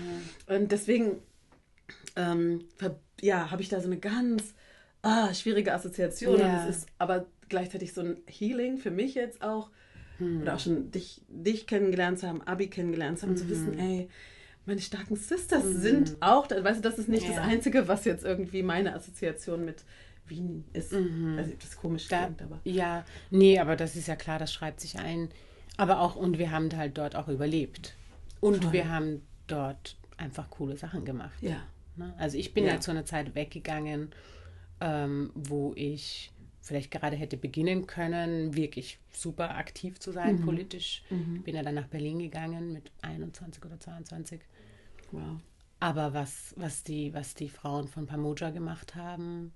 und 0.47 0.73
deswegen, 0.73 1.19
ähm, 2.17 2.65
ja, 3.21 3.51
habe 3.51 3.63
ich 3.63 3.69
da 3.69 3.81
so 3.81 3.87
eine 3.87 3.99
ganz 3.99 4.55
ah, 5.03 5.33
schwierige 5.35 5.73
Assoziation. 5.75 6.41
Ja. 6.41 6.47
Und 6.47 6.69
es 6.69 6.77
ist 6.77 6.89
aber 6.99 7.27
gleichzeitig 7.49 7.93
so 7.93 8.01
ein 8.01 8.17
Healing 8.27 8.79
für 8.79 8.91
mich 8.91 9.15
jetzt 9.15 9.43
auch, 9.43 9.71
oder 10.43 10.55
auch 10.57 10.61
schon 10.61 10.91
dich, 10.91 11.23
dich 11.29 11.67
kennengelernt 11.67 12.19
zu 12.19 12.29
haben, 12.29 12.43
Abi 12.43 12.69
kennengelernt 12.69 13.19
zu 13.19 13.27
haben, 13.27 13.37
zu 13.39 13.49
wissen, 13.49 13.79
ey, 13.79 14.11
meine 14.67 14.81
starken 14.81 15.17
Sisters 15.17 15.65
sind 15.65 16.17
auch, 16.21 16.49
weißt 16.51 16.79
du, 16.79 16.89
das 16.89 16.99
ist 16.99 17.09
nicht 17.09 17.29
das 17.29 17.37
Ja. 17.37 17.43
Einzige, 17.43 17.89
was 17.89 18.05
jetzt 18.05 18.25
irgendwie 18.25 18.63
meine 18.63 18.95
Assoziation 18.95 19.65
mit 19.65 19.85
Wien 20.27 20.65
ist. 20.73 20.93
Also, 20.93 21.53
das 21.61 21.77
komisch 21.77 22.07
Da, 22.09 22.25
klingt, 22.27 22.43
aber. 22.43 22.61
ja, 22.65 23.05
nee, 23.31 23.59
aber 23.59 23.75
das 23.77 23.97
ist 23.97 24.07
ja 24.07 24.17
klar, 24.17 24.39
das 24.39 24.53
schreibt 24.53 24.81
sich 24.81 24.99
ein. 24.99 25.29
Aber 25.77 26.01
auch, 26.01 26.15
und 26.15 26.39
wir 26.39 26.51
haben 26.51 26.69
halt 26.77 26.99
dort 26.99 27.17
auch 27.17 27.29
überlebt. 27.29 27.95
Und 28.41 28.63
Voll. 28.63 28.73
wir 28.73 28.89
haben 28.91 29.23
dort 29.47 29.97
einfach 30.19 30.51
coole 30.51 30.77
Sachen 30.77 31.05
gemacht. 31.05 31.41
Ja. 31.41 31.63
Ne? 31.97 32.15
Also 32.19 32.37
ich 32.39 32.55
bin 32.55 32.65
ja. 32.65 32.75
Ja. 32.75 32.81
zu 32.81 32.91
einer 32.91 33.05
Zeit 33.07 33.35
weggegangen, 33.35 34.11
ähm, 34.81 35.31
wo 35.35 35.73
ich 35.75 36.31
vielleicht 36.61 36.91
gerade 36.91 37.17
hätte 37.17 37.37
beginnen 37.37 37.87
können, 37.87 38.55
wirklich 38.55 38.99
super 39.11 39.57
aktiv 39.57 39.99
zu 39.99 40.13
sein 40.13 40.41
Mhm. 40.41 40.45
politisch. 40.45 41.03
Ich 41.35 41.43
bin 41.43 41.55
ja 41.57 41.63
dann 41.63 41.75
nach 41.75 41.89
Berlin 41.89 42.19
gegangen 42.19 42.73
mit 42.73 42.93
21 43.03 43.65
oder 43.65 43.81
22. 43.81 44.41
Wow. 45.13 45.41
Aber 45.81 46.13
was, 46.13 46.55
was, 46.57 46.83
die, 46.85 47.15
was 47.15 47.35
die 47.35 47.49
Frauen 47.49 47.89
von 47.89 48.07
Pamoja 48.07 48.51
gemacht 48.51 48.95
haben 48.95 49.53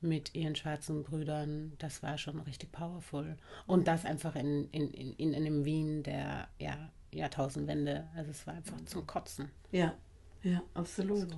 mit 0.00 0.34
ihren 0.34 0.56
schwarzen 0.56 1.02
Brüdern, 1.04 1.72
das 1.78 2.02
war 2.02 2.18
schon 2.18 2.40
richtig 2.40 2.72
powerful. 2.72 3.36
Und 3.66 3.86
das 3.86 4.04
einfach 4.04 4.34
in, 4.34 4.68
in, 4.70 4.90
in, 4.90 5.12
in 5.12 5.34
einem 5.34 5.64
Wien 5.64 6.02
der 6.02 6.48
ja, 6.58 6.90
Jahrtausendwende. 7.12 8.08
Also 8.16 8.30
es 8.30 8.46
war 8.46 8.54
einfach 8.54 8.84
zum 8.86 9.06
Kotzen. 9.06 9.50
Ja, 9.70 9.94
ja, 10.42 10.62
absolut. 10.74 11.30
So. 11.30 11.36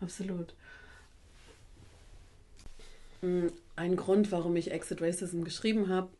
Absolut. 0.00 0.54
Mm, 3.24 3.48
Ein 3.76 3.96
Grund, 3.96 4.32
warum 4.32 4.54
ich 4.56 4.70
Exit 4.70 5.02
Racism 5.02 5.42
geschrieben 5.42 5.88
habe, 5.88 6.10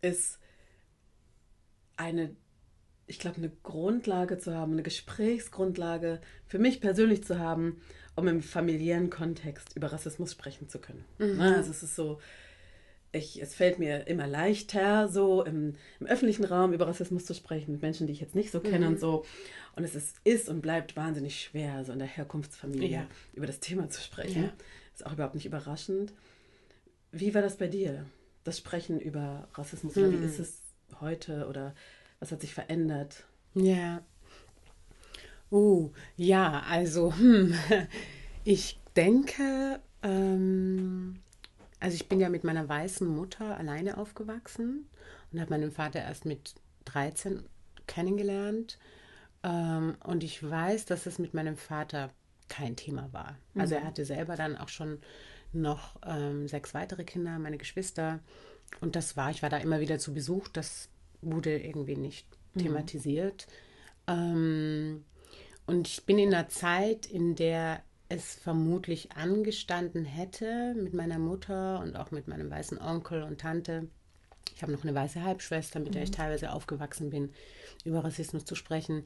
ist 0.00 0.38
eine 1.96 2.36
ich 3.06 3.18
glaube, 3.18 3.36
eine 3.36 3.50
Grundlage 3.62 4.38
zu 4.38 4.54
haben, 4.54 4.72
eine 4.72 4.82
Gesprächsgrundlage 4.82 6.20
für 6.46 6.58
mich 6.58 6.80
persönlich 6.80 7.24
zu 7.24 7.38
haben, 7.38 7.80
um 8.16 8.28
im 8.28 8.42
familiären 8.42 9.10
Kontext 9.10 9.76
über 9.76 9.92
Rassismus 9.92 10.32
sprechen 10.32 10.68
zu 10.68 10.78
können. 10.78 11.04
Mhm. 11.18 11.40
Also 11.40 11.70
es 11.70 11.82
ist 11.82 11.96
so, 11.96 12.20
ich, 13.12 13.40
es 13.42 13.54
fällt 13.54 13.78
mir 13.78 14.06
immer 14.06 14.26
leichter, 14.26 15.08
so 15.08 15.44
im, 15.44 15.74
im, 16.00 16.06
öffentlichen 16.06 16.44
Raum 16.44 16.72
über 16.72 16.86
Rassismus 16.86 17.26
zu 17.26 17.34
sprechen 17.34 17.72
mit 17.72 17.82
Menschen, 17.82 18.06
die 18.06 18.12
ich 18.12 18.20
jetzt 18.20 18.34
nicht 18.34 18.50
so 18.50 18.60
kenne 18.60 18.86
mhm. 18.86 18.92
und 18.94 19.00
so. 19.00 19.24
Und 19.76 19.84
es 19.84 19.94
ist, 19.94 20.16
ist 20.24 20.48
und 20.48 20.62
bleibt 20.62 20.96
wahnsinnig 20.96 21.40
schwer, 21.40 21.84
so 21.84 21.92
in 21.92 21.98
der 21.98 22.08
Herkunftsfamilie 22.08 22.88
ja. 22.88 23.06
über 23.34 23.46
das 23.46 23.60
Thema 23.60 23.90
zu 23.90 24.00
sprechen. 24.00 24.44
Ja. 24.44 24.52
Ist 24.94 25.06
auch 25.06 25.12
überhaupt 25.12 25.34
nicht 25.34 25.46
überraschend. 25.46 26.12
Wie 27.10 27.34
war 27.34 27.42
das 27.42 27.56
bei 27.56 27.68
dir? 27.68 28.06
Das 28.44 28.58
Sprechen 28.58 29.00
über 29.00 29.48
Rassismus, 29.54 29.96
mhm. 29.96 30.20
wie 30.20 30.24
ist 30.24 30.38
es 30.38 30.60
heute 31.00 31.46
oder 31.48 31.74
was 32.20 32.32
hat 32.32 32.40
sich 32.40 32.54
verändert? 32.54 33.24
Ja. 33.54 34.02
Oh, 35.50 35.90
ja, 36.16 36.62
also 36.68 37.14
hm, 37.14 37.54
ich 38.44 38.80
denke, 38.96 39.80
ähm, 40.02 41.20
also 41.80 41.94
ich 41.94 42.08
bin 42.08 42.20
ja 42.20 42.28
mit 42.28 42.44
meiner 42.44 42.68
weißen 42.68 43.06
Mutter 43.06 43.56
alleine 43.56 43.98
aufgewachsen 43.98 44.88
und 45.32 45.40
habe 45.40 45.50
meinen 45.50 45.70
Vater 45.70 46.00
erst 46.00 46.24
mit 46.24 46.54
13 46.86 47.44
kennengelernt. 47.86 48.78
Ähm, 49.42 49.96
und 50.04 50.24
ich 50.24 50.48
weiß, 50.48 50.86
dass 50.86 51.06
es 51.06 51.18
mit 51.18 51.34
meinem 51.34 51.56
Vater 51.56 52.10
kein 52.48 52.76
Thema 52.76 53.12
war. 53.12 53.36
Also 53.54 53.74
mhm. 53.74 53.82
er 53.82 53.86
hatte 53.86 54.04
selber 54.04 54.36
dann 54.36 54.56
auch 54.56 54.68
schon 54.68 54.98
noch 55.52 55.96
ähm, 56.06 56.48
sechs 56.48 56.74
weitere 56.74 57.04
Kinder, 57.04 57.38
meine 57.38 57.58
Geschwister. 57.58 58.20
Und 58.80 58.96
das 58.96 59.16
war, 59.16 59.30
ich 59.30 59.42
war 59.42 59.50
da 59.50 59.58
immer 59.58 59.80
wieder 59.80 59.98
zu 59.98 60.12
Besuch, 60.12 60.48
das 60.48 60.88
wurde 61.22 61.58
irgendwie 61.58 61.96
nicht 61.96 62.26
mhm. 62.54 62.60
thematisiert. 62.60 63.46
Ähm, 64.06 65.04
und 65.66 65.88
ich 65.88 66.04
bin 66.04 66.18
in 66.18 66.34
einer 66.34 66.48
Zeit, 66.48 67.06
in 67.06 67.34
der 67.34 67.82
es 68.08 68.34
vermutlich 68.34 69.12
angestanden 69.12 70.04
hätte 70.04 70.74
mit 70.76 70.92
meiner 70.92 71.18
Mutter 71.18 71.80
und 71.80 71.96
auch 71.96 72.10
mit 72.10 72.28
meinem 72.28 72.50
weißen 72.50 72.78
Onkel 72.78 73.22
und 73.22 73.40
Tante. 73.40 73.88
Ich 74.54 74.62
habe 74.62 74.72
noch 74.72 74.82
eine 74.82 74.94
weiße 74.94 75.22
Halbschwester, 75.22 75.80
mit 75.80 75.94
der 75.94 76.02
ich 76.02 76.10
mhm. 76.10 76.16
teilweise 76.16 76.52
aufgewachsen 76.52 77.10
bin, 77.10 77.32
über 77.84 78.04
Rassismus 78.04 78.44
zu 78.44 78.54
sprechen. 78.54 79.04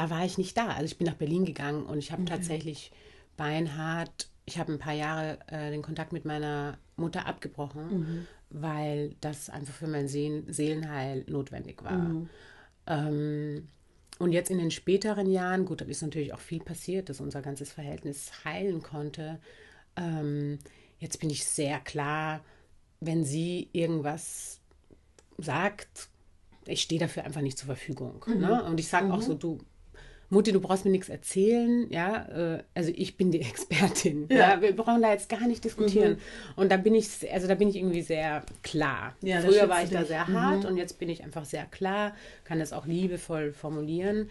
Da 0.00 0.08
war 0.08 0.24
ich 0.24 0.38
nicht 0.38 0.56
da. 0.56 0.68
Also 0.68 0.86
ich 0.86 0.96
bin 0.96 1.06
nach 1.06 1.16
Berlin 1.16 1.44
gegangen 1.44 1.84
und 1.84 1.98
ich 1.98 2.10
habe 2.10 2.22
okay. 2.22 2.32
tatsächlich 2.32 2.90
beinhart, 3.36 4.30
ich 4.46 4.58
habe 4.58 4.72
ein 4.72 4.78
paar 4.78 4.94
Jahre 4.94 5.38
äh, 5.48 5.70
den 5.70 5.82
Kontakt 5.82 6.14
mit 6.14 6.24
meiner 6.24 6.78
Mutter 6.96 7.26
abgebrochen, 7.26 7.98
mhm. 7.98 8.26
weil 8.48 9.14
das 9.20 9.50
einfach 9.50 9.74
für 9.74 9.88
mein 9.88 10.08
Seelenheil 10.08 11.26
notwendig 11.28 11.84
war. 11.84 11.98
Mhm. 11.98 12.30
Ähm, 12.86 13.68
und 14.18 14.32
jetzt 14.32 14.50
in 14.50 14.56
den 14.56 14.70
späteren 14.70 15.30
Jahren, 15.30 15.66
gut, 15.66 15.82
da 15.82 15.84
ist 15.84 16.00
natürlich 16.00 16.32
auch 16.32 16.40
viel 16.40 16.60
passiert, 16.60 17.10
dass 17.10 17.20
unser 17.20 17.42
ganzes 17.42 17.70
Verhältnis 17.70 18.32
heilen 18.46 18.82
konnte. 18.82 19.38
Ähm, 19.96 20.60
jetzt 20.98 21.20
bin 21.20 21.28
ich 21.28 21.44
sehr 21.44 21.78
klar, 21.78 22.42
wenn 23.00 23.22
sie 23.22 23.68
irgendwas 23.74 24.60
sagt, 25.36 26.08
ich 26.64 26.80
stehe 26.80 27.00
dafür 27.00 27.24
einfach 27.24 27.42
nicht 27.42 27.58
zur 27.58 27.66
Verfügung. 27.66 28.24
Mhm. 28.26 28.38
Ne? 28.38 28.64
Und 28.64 28.80
ich 28.80 28.88
sage 28.88 29.06
mhm. 29.06 29.12
auch 29.12 29.20
so, 29.20 29.34
du, 29.34 29.58
Mutti, 30.30 30.52
du 30.52 30.60
brauchst 30.60 30.84
mir 30.84 30.92
nichts 30.92 31.08
erzählen, 31.08 31.90
ja, 31.90 32.54
äh, 32.56 32.62
also 32.72 32.92
ich 32.94 33.16
bin 33.16 33.32
die 33.32 33.40
Expertin. 33.42 34.28
Ja. 34.30 34.36
ja. 34.36 34.62
wir 34.62 34.74
brauchen 34.74 35.02
da 35.02 35.12
jetzt 35.12 35.28
gar 35.28 35.46
nicht 35.46 35.64
diskutieren. 35.64 36.12
Mhm. 36.12 36.18
Und 36.56 36.72
da 36.72 36.76
bin 36.76 36.94
ich, 36.94 37.08
also 37.32 37.48
da 37.48 37.56
bin 37.56 37.68
ich 37.68 37.76
irgendwie 37.76 38.02
sehr 38.02 38.44
klar. 38.62 39.14
Ja, 39.22 39.40
Früher 39.40 39.68
war 39.68 39.82
ich 39.82 39.90
da 39.90 40.04
sehr 40.04 40.28
hart 40.28 40.62
mhm. 40.62 40.70
und 40.70 40.76
jetzt 40.76 40.98
bin 41.00 41.08
ich 41.08 41.24
einfach 41.24 41.44
sehr 41.44 41.66
klar, 41.66 42.14
kann 42.44 42.60
das 42.60 42.72
auch 42.72 42.86
liebevoll 42.86 43.52
formulieren. 43.52 44.30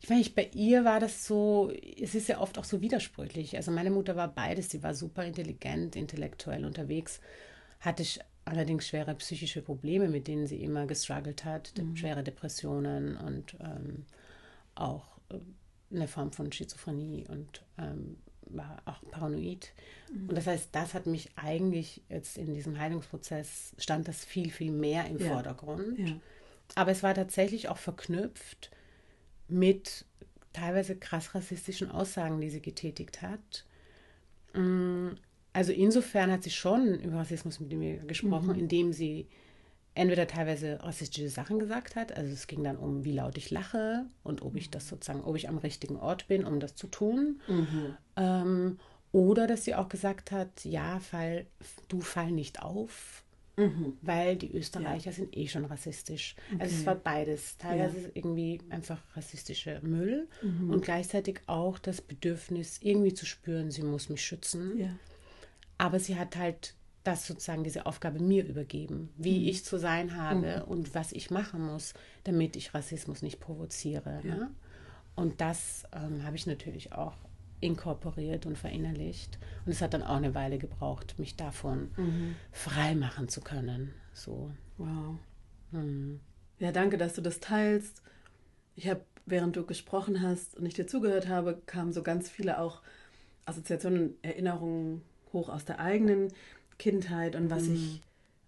Ich 0.00 0.10
meine, 0.10 0.24
bei 0.36 0.48
ihr 0.54 0.84
war 0.84 1.00
das 1.00 1.26
so, 1.26 1.72
es 2.00 2.14
ist 2.14 2.28
ja 2.28 2.40
oft 2.40 2.58
auch 2.58 2.64
so 2.64 2.82
widersprüchlich. 2.82 3.56
Also 3.56 3.70
meine 3.70 3.90
Mutter 3.90 4.14
war 4.14 4.28
beides, 4.28 4.70
sie 4.70 4.82
war 4.82 4.94
super 4.94 5.24
intelligent, 5.24 5.96
intellektuell 5.96 6.64
unterwegs, 6.64 7.20
hatte 7.80 8.04
allerdings 8.44 8.86
schwere 8.86 9.14
psychische 9.14 9.62
Probleme, 9.62 10.08
mit 10.08 10.28
denen 10.28 10.46
sie 10.46 10.62
immer 10.62 10.86
gestruggelt 10.86 11.44
hat, 11.44 11.72
mhm. 11.78 11.96
schwere 11.96 12.22
Depressionen 12.22 13.16
und 13.16 13.56
ähm, 13.60 14.04
auch 14.80 15.18
äh, 15.30 15.38
eine 15.94 16.08
Form 16.08 16.32
von 16.32 16.52
Schizophrenie 16.52 17.26
und 17.28 17.62
ähm, 17.78 18.18
war 18.50 18.82
auch 18.84 19.00
paranoid. 19.10 19.72
Mhm. 20.12 20.28
Und 20.28 20.36
das 20.36 20.46
heißt, 20.46 20.68
das 20.72 20.94
hat 20.94 21.06
mich 21.06 21.30
eigentlich 21.36 22.02
jetzt 22.08 22.38
in 22.38 22.54
diesem 22.54 22.78
Heilungsprozess, 22.78 23.74
stand 23.78 24.08
das 24.08 24.24
viel, 24.24 24.50
viel 24.50 24.72
mehr 24.72 25.06
im 25.06 25.18
ja. 25.18 25.32
Vordergrund. 25.32 25.98
Ja. 25.98 26.16
Aber 26.74 26.90
es 26.90 27.02
war 27.02 27.14
tatsächlich 27.14 27.68
auch 27.68 27.78
verknüpft 27.78 28.70
mit 29.48 30.04
teilweise 30.52 30.96
krass 30.96 31.34
rassistischen 31.34 31.90
Aussagen, 31.90 32.40
die 32.40 32.50
sie 32.50 32.60
getätigt 32.60 33.22
hat. 33.22 33.64
Mm, 34.54 35.10
also 35.52 35.72
insofern 35.72 36.30
hat 36.30 36.42
sie 36.42 36.50
schon 36.50 37.00
über 37.00 37.18
Rassismus 37.18 37.60
mit 37.60 37.72
mir 37.72 37.98
gesprochen, 37.98 38.52
mhm. 38.52 38.58
indem 38.58 38.92
sie 38.92 39.28
entweder 39.98 40.26
teilweise 40.26 40.82
rassistische 40.82 41.28
Sachen 41.28 41.58
gesagt 41.58 41.96
hat. 41.96 42.16
Also 42.16 42.32
es 42.32 42.46
ging 42.46 42.62
dann 42.62 42.76
um, 42.76 43.04
wie 43.04 43.12
laut 43.12 43.36
ich 43.36 43.50
lache 43.50 44.06
und 44.22 44.42
ob 44.42 44.54
ich 44.54 44.70
das 44.70 44.88
sozusagen, 44.88 45.22
ob 45.22 45.36
ich 45.36 45.48
am 45.48 45.58
richtigen 45.58 45.96
Ort 45.96 46.28
bin, 46.28 46.44
um 46.44 46.60
das 46.60 46.76
zu 46.76 46.86
tun. 46.86 47.40
Mhm. 47.48 47.96
Ähm, 48.16 48.78
oder 49.10 49.46
dass 49.46 49.64
sie 49.64 49.74
auch 49.74 49.88
gesagt 49.88 50.30
hat, 50.30 50.64
ja, 50.64 51.00
fall, 51.00 51.46
du 51.88 52.00
fall 52.00 52.30
nicht 52.30 52.62
auf, 52.62 53.24
mhm. 53.56 53.96
weil 54.02 54.36
die 54.36 54.52
Österreicher 54.52 55.10
ja. 55.10 55.12
sind 55.12 55.36
eh 55.36 55.48
schon 55.48 55.64
rassistisch. 55.64 56.36
Okay. 56.52 56.62
Also 56.62 56.76
es 56.76 56.86
war 56.86 56.94
beides. 56.94 57.56
Teilweise 57.56 58.00
ja. 58.00 58.08
irgendwie 58.14 58.60
einfach 58.70 59.00
rassistischer 59.16 59.80
Müll 59.82 60.28
mhm. 60.42 60.70
und 60.70 60.84
gleichzeitig 60.84 61.40
auch 61.46 61.78
das 61.78 62.00
Bedürfnis, 62.00 62.78
irgendwie 62.82 63.14
zu 63.14 63.26
spüren, 63.26 63.70
sie 63.70 63.82
muss 63.82 64.08
mich 64.08 64.24
schützen. 64.24 64.78
Ja. 64.78 64.90
Aber 65.76 65.98
sie 65.98 66.16
hat 66.16 66.36
halt 66.36 66.74
das 67.04 67.26
sozusagen 67.26 67.64
diese 67.64 67.86
Aufgabe 67.86 68.18
mir 68.18 68.44
übergeben, 68.46 69.10
wie 69.16 69.40
mhm. 69.40 69.48
ich 69.48 69.64
zu 69.64 69.78
sein 69.78 70.16
habe 70.16 70.62
mhm. 70.64 70.70
und 70.70 70.94
was 70.94 71.12
ich 71.12 71.30
machen 71.30 71.64
muss, 71.64 71.94
damit 72.24 72.56
ich 72.56 72.74
Rassismus 72.74 73.22
nicht 73.22 73.40
provoziere. 73.40 74.20
Ja. 74.24 74.34
Ne? 74.34 74.50
Und 75.14 75.40
das 75.40 75.84
ähm, 75.92 76.24
habe 76.24 76.36
ich 76.36 76.46
natürlich 76.46 76.92
auch 76.92 77.16
inkorporiert 77.60 78.46
und 78.46 78.56
verinnerlicht. 78.56 79.38
Und 79.66 79.72
es 79.72 79.82
hat 79.82 79.94
dann 79.94 80.02
auch 80.02 80.16
eine 80.16 80.34
Weile 80.34 80.58
gebraucht, 80.58 81.18
mich 81.18 81.36
davon 81.36 81.90
mhm. 81.96 82.36
frei 82.52 82.94
machen 82.94 83.28
zu 83.28 83.40
können. 83.40 83.94
So. 84.12 84.50
Wow. 84.76 85.16
Mhm. 85.72 86.20
Ja, 86.58 86.72
danke, 86.72 86.98
dass 86.98 87.14
du 87.14 87.20
das 87.20 87.40
teilst. 87.40 88.02
Ich 88.76 88.88
habe, 88.88 89.00
während 89.26 89.56
du 89.56 89.64
gesprochen 89.64 90.22
hast 90.22 90.56
und 90.56 90.66
ich 90.66 90.74
dir 90.74 90.86
zugehört 90.86 91.28
habe, 91.28 91.60
kamen 91.66 91.92
so 91.92 92.02
ganz 92.02 92.28
viele 92.30 92.60
auch 92.60 92.82
Assoziationen, 93.44 94.14
Erinnerungen 94.22 95.02
hoch 95.32 95.48
aus 95.48 95.64
der 95.64 95.80
eigenen 95.80 96.28
Kindheit 96.78 97.36
und 97.36 97.50
was 97.50 97.64
mhm. 97.64 97.74
ich, 97.74 98.00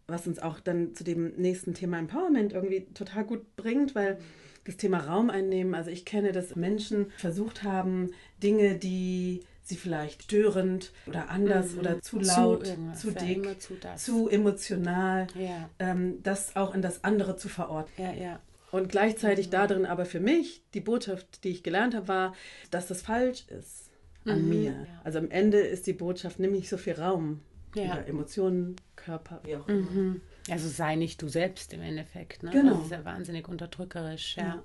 was 0.07 0.27
uns 0.27 0.39
auch 0.39 0.61
dann 0.61 0.95
zu 0.95 1.05
dem 1.05 1.35
nächsten 1.37 1.75
Thema 1.75 1.99
Empowerment 1.99 2.53
irgendwie 2.53 2.87
total 2.95 3.25
gut 3.25 3.57
bringt, 3.57 3.95
weil 3.95 4.19
das 4.65 4.77
Thema 4.77 4.99
Raum 4.99 5.31
einnehmen, 5.31 5.75
also 5.75 5.91
ich 5.91 6.05
kenne, 6.05 6.33
dass 6.33 6.55
Menschen 6.57 7.11
versucht 7.17 7.63
haben, 7.63 8.11
Dinge, 8.43 8.77
die 8.77 9.41
sie 9.63 9.77
vielleicht 9.77 10.25
störend 10.25 10.93
oder 11.07 11.31
anders 11.31 11.73
mhm. 11.73 11.81
oder 11.81 12.03
zu 12.03 12.19
laut, 12.19 12.67
zu, 12.67 12.93
zu 12.95 13.13
dick, 13.13 13.61
zu, 13.61 13.75
zu, 13.97 14.29
emotional, 14.29 15.27
ja. 15.35 15.71
ähm, 15.79 16.23
das 16.23 16.57
auch 16.57 16.75
in 16.75 16.83
das 16.83 17.05
andere 17.05 17.37
zu 17.37 17.49
verorten. 17.49 17.93
Ja, 17.97 18.13
ja. 18.13 18.41
Und 18.73 18.89
gleichzeitig 18.89 19.47
mhm. 19.47 19.51
darin 19.53 19.87
aber 19.87 20.05
für 20.05 20.21
mich 20.21 20.63
die 20.75 20.81
Botschaft, 20.81 21.45
die 21.45 21.51
ich 21.51 21.63
gelernt 21.63 21.95
habe, 21.95 22.09
war, 22.09 22.35
dass 22.71 22.89
das 22.89 23.03
falsch 23.03 23.47
ist 23.49 23.91
an 24.25 24.43
mhm. 24.43 24.49
mir. 24.49 24.87
Also 25.05 25.19
am 25.19 25.31
Ende 25.31 25.59
ist 25.59 25.87
die 25.87 25.93
Botschaft, 25.93 26.39
nimm 26.39 26.53
nicht 26.53 26.69
so 26.69 26.77
viel 26.77 26.95
Raum 26.95 27.41
ja. 27.75 27.97
Emotionen, 27.99 28.77
Körper, 28.97 29.41
wie 29.45 29.57
auch 29.57 29.69
immer. 29.69 29.91
Mhm. 29.91 30.21
Also 30.51 30.69
sei 30.69 30.97
nicht 30.97 31.21
du 31.23 31.29
selbst 31.29 31.73
im 31.73 31.81
Endeffekt. 31.81 32.43
Ne? 32.43 32.51
Genau. 32.51 32.75
Das 32.75 32.85
ist 32.85 32.91
ja 32.91 33.05
wahnsinnig 33.05 33.49
unterdrückerisch, 33.49 34.37
ja. 34.37 34.63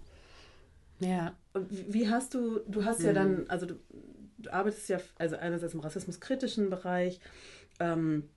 Ja. 1.00 1.08
ja. 1.08 1.36
Wie 1.70 2.10
hast 2.10 2.34
du, 2.34 2.60
du 2.68 2.86
hast 2.86 3.00
mhm. 3.00 3.06
ja 3.06 3.14
dann, 3.14 3.50
also 3.50 3.66
du, 3.66 3.76
du, 4.38 4.52
arbeitest 4.52 4.90
ja, 4.90 5.00
also 5.18 5.36
einerseits 5.36 5.74
im 5.74 5.80
rassismuskritischen 5.80 6.70
Bereich, 6.70 7.20
ähm, 7.80 8.30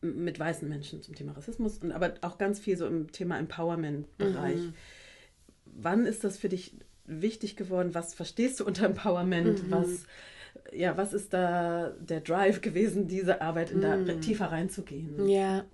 mit 0.00 0.38
weißen 0.38 0.68
Menschen 0.68 1.02
zum 1.02 1.14
Thema 1.14 1.32
Rassismus, 1.32 1.78
und 1.78 1.92
aber 1.92 2.14
auch 2.22 2.38
ganz 2.38 2.58
viel 2.58 2.76
so 2.76 2.86
im 2.86 3.12
Thema 3.12 3.38
Empowerment-Bereich. 3.38 4.60
Mhm. 4.60 4.74
Wann 5.66 6.06
ist 6.06 6.24
das 6.24 6.38
für 6.38 6.48
dich 6.48 6.76
wichtig 7.06 7.56
geworden? 7.56 7.94
Was 7.94 8.14
verstehst 8.14 8.60
du 8.60 8.64
unter 8.64 8.86
Empowerment? 8.86 9.64
Mhm. 9.64 9.70
Was 9.70 10.06
ja, 10.72 10.96
was 10.96 11.12
ist 11.12 11.32
da 11.32 11.92
der 12.00 12.20
Drive 12.20 12.60
gewesen, 12.62 13.06
diese 13.06 13.40
Arbeit 13.40 13.70
in 13.70 13.80
da 13.80 13.96
mm. 13.96 14.20
tiefer 14.20 14.46
reinzugehen? 14.46 15.28
Ja. 15.28 15.64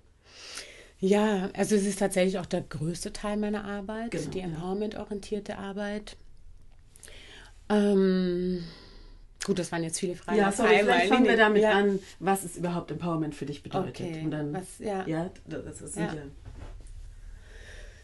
Ja, 0.99 1.49
also 1.55 1.75
es 1.75 1.87
ist 1.87 1.97
tatsächlich 1.97 2.37
auch 2.37 2.45
der 2.45 2.61
größte 2.61 3.11
Teil 3.11 3.35
meiner 3.37 3.65
Arbeit, 3.65 4.11
genau, 4.11 4.29
die 4.29 4.39
Empowerment-orientierte 4.39 5.57
Arbeit. 5.57 6.15
Ähm, 7.69 8.63
gut, 9.43 9.57
das 9.57 9.71
waren 9.71 9.81
jetzt 9.81 9.99
viele 9.99 10.15
Fragen. 10.15 10.37
Ja, 10.37 10.51
sorry, 10.51 10.77
vielleicht 10.77 11.07
fangen 11.07 11.25
wir 11.25 11.37
damit 11.37 11.63
ja. 11.63 11.71
an, 11.71 11.97
was 12.19 12.43
ist 12.43 12.57
überhaupt 12.57 12.91
Empowerment 12.91 13.33
für 13.33 13.47
dich 13.47 13.63
bedeutet. 13.63 13.99
Okay. 13.99 14.21
Und 14.23 14.29
dann, 14.29 14.53
was, 14.53 14.77
ja. 14.77 15.03
ja, 15.07 15.31
das 15.47 15.81
ist 15.81 15.97
ja. 15.97 16.13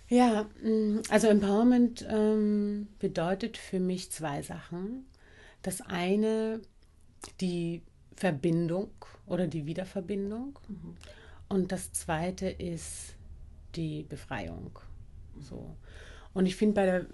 Ja, 0.09 0.45
mm, 0.63 1.01
also 1.09 1.27
Empowerment 1.27 2.05
ähm, 2.09 2.87
bedeutet 2.99 3.57
für 3.57 3.79
mich 3.79 4.11
zwei 4.11 4.41
Sachen. 4.41 5.05
Das 5.61 5.81
eine, 5.81 6.61
die 7.41 7.81
Verbindung 8.15 8.91
oder 9.25 9.47
die 9.47 9.65
Wiederverbindung. 9.65 10.59
Mhm. 10.67 10.95
Und 11.49 11.71
das 11.71 11.93
zweite 11.93 12.49
ist 12.49 13.15
die 13.75 14.03
Befreiung. 14.03 14.79
So. 15.39 15.75
Und 16.33 16.45
ich 16.45 16.55
finde 16.55 16.73
bei 16.73 16.85
der, 16.85 17.05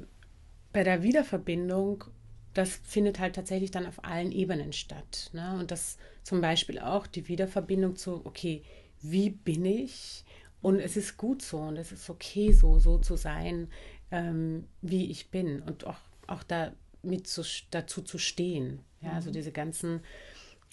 bei 0.72 0.84
der 0.84 1.04
Wiederverbindung, 1.04 2.06
das 2.54 2.76
findet 2.84 3.20
halt 3.20 3.36
tatsächlich 3.36 3.72
dann 3.72 3.86
auf 3.86 4.04
allen 4.04 4.32
Ebenen 4.32 4.74
statt. 4.74 5.30
Ne? 5.34 5.58
Und 5.60 5.72
das 5.72 5.98
zum 6.24 6.42
Beispiel 6.42 6.80
auch 6.80 7.08
die 7.08 7.28
Wiederverbindung 7.28 7.96
zu, 7.96 8.26
okay, 8.26 8.63
wie 9.02 9.30
bin 9.30 9.66
ich? 9.66 10.24
Und 10.62 10.80
es 10.80 10.96
ist 10.96 11.18
gut 11.18 11.42
so 11.42 11.60
und 11.60 11.78
es 11.78 11.92
ist 11.92 12.10
okay 12.10 12.54
so, 12.54 12.80
so 12.80 12.98
zu 12.98 13.18
sein, 13.18 13.70
ähm, 14.12 14.68
wie 14.82 15.12
ich 15.12 15.30
bin 15.30 15.62
und 15.62 15.86
auch, 15.86 16.00
auch 16.28 16.44
da 16.44 16.72
mit 17.02 17.28
zu, 17.28 17.44
dazu 17.72 18.02
zu 18.02 18.18
stehen. 18.18 18.80
Ja, 19.04 19.12
also 19.12 19.30
mhm. 19.30 19.34
diese 19.34 19.52
ganzen 19.52 20.02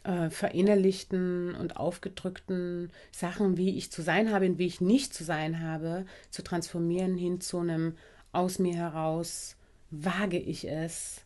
äh, 0.05 0.31
verinnerlichten 0.31 1.55
und 1.55 1.77
aufgedrückten 1.77 2.91
Sachen, 3.13 3.57
wie 3.57 3.77
ich 3.77 3.91
zu 3.91 4.03
sein 4.03 4.31
habe 4.31 4.47
und 4.47 4.59
wie 4.59 4.67
ich 4.67 4.81
nicht 4.81 5.13
zu 5.13 5.25
sein 5.25 5.61
habe, 5.61 6.07
zu 6.31 6.43
transformieren 6.43 7.17
hin 7.17 7.41
zu 7.41 7.59
einem 7.59 7.97
aus 8.33 8.59
mir 8.59 8.75
heraus, 8.75 9.57
wage 9.91 10.39
ich 10.39 10.69
es, 10.69 11.23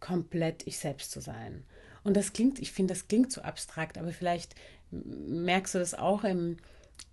komplett 0.00 0.66
ich 0.66 0.78
selbst 0.78 1.12
zu 1.12 1.20
sein. 1.20 1.64
Und 2.02 2.16
das 2.16 2.32
klingt, 2.32 2.58
ich 2.58 2.72
finde, 2.72 2.92
das 2.92 3.08
klingt 3.08 3.32
zu 3.32 3.40
so 3.40 3.46
abstrakt, 3.46 3.96
aber 3.96 4.12
vielleicht 4.12 4.54
merkst 4.90 5.74
du 5.74 5.78
das 5.78 5.94
auch 5.94 6.24
im, 6.24 6.58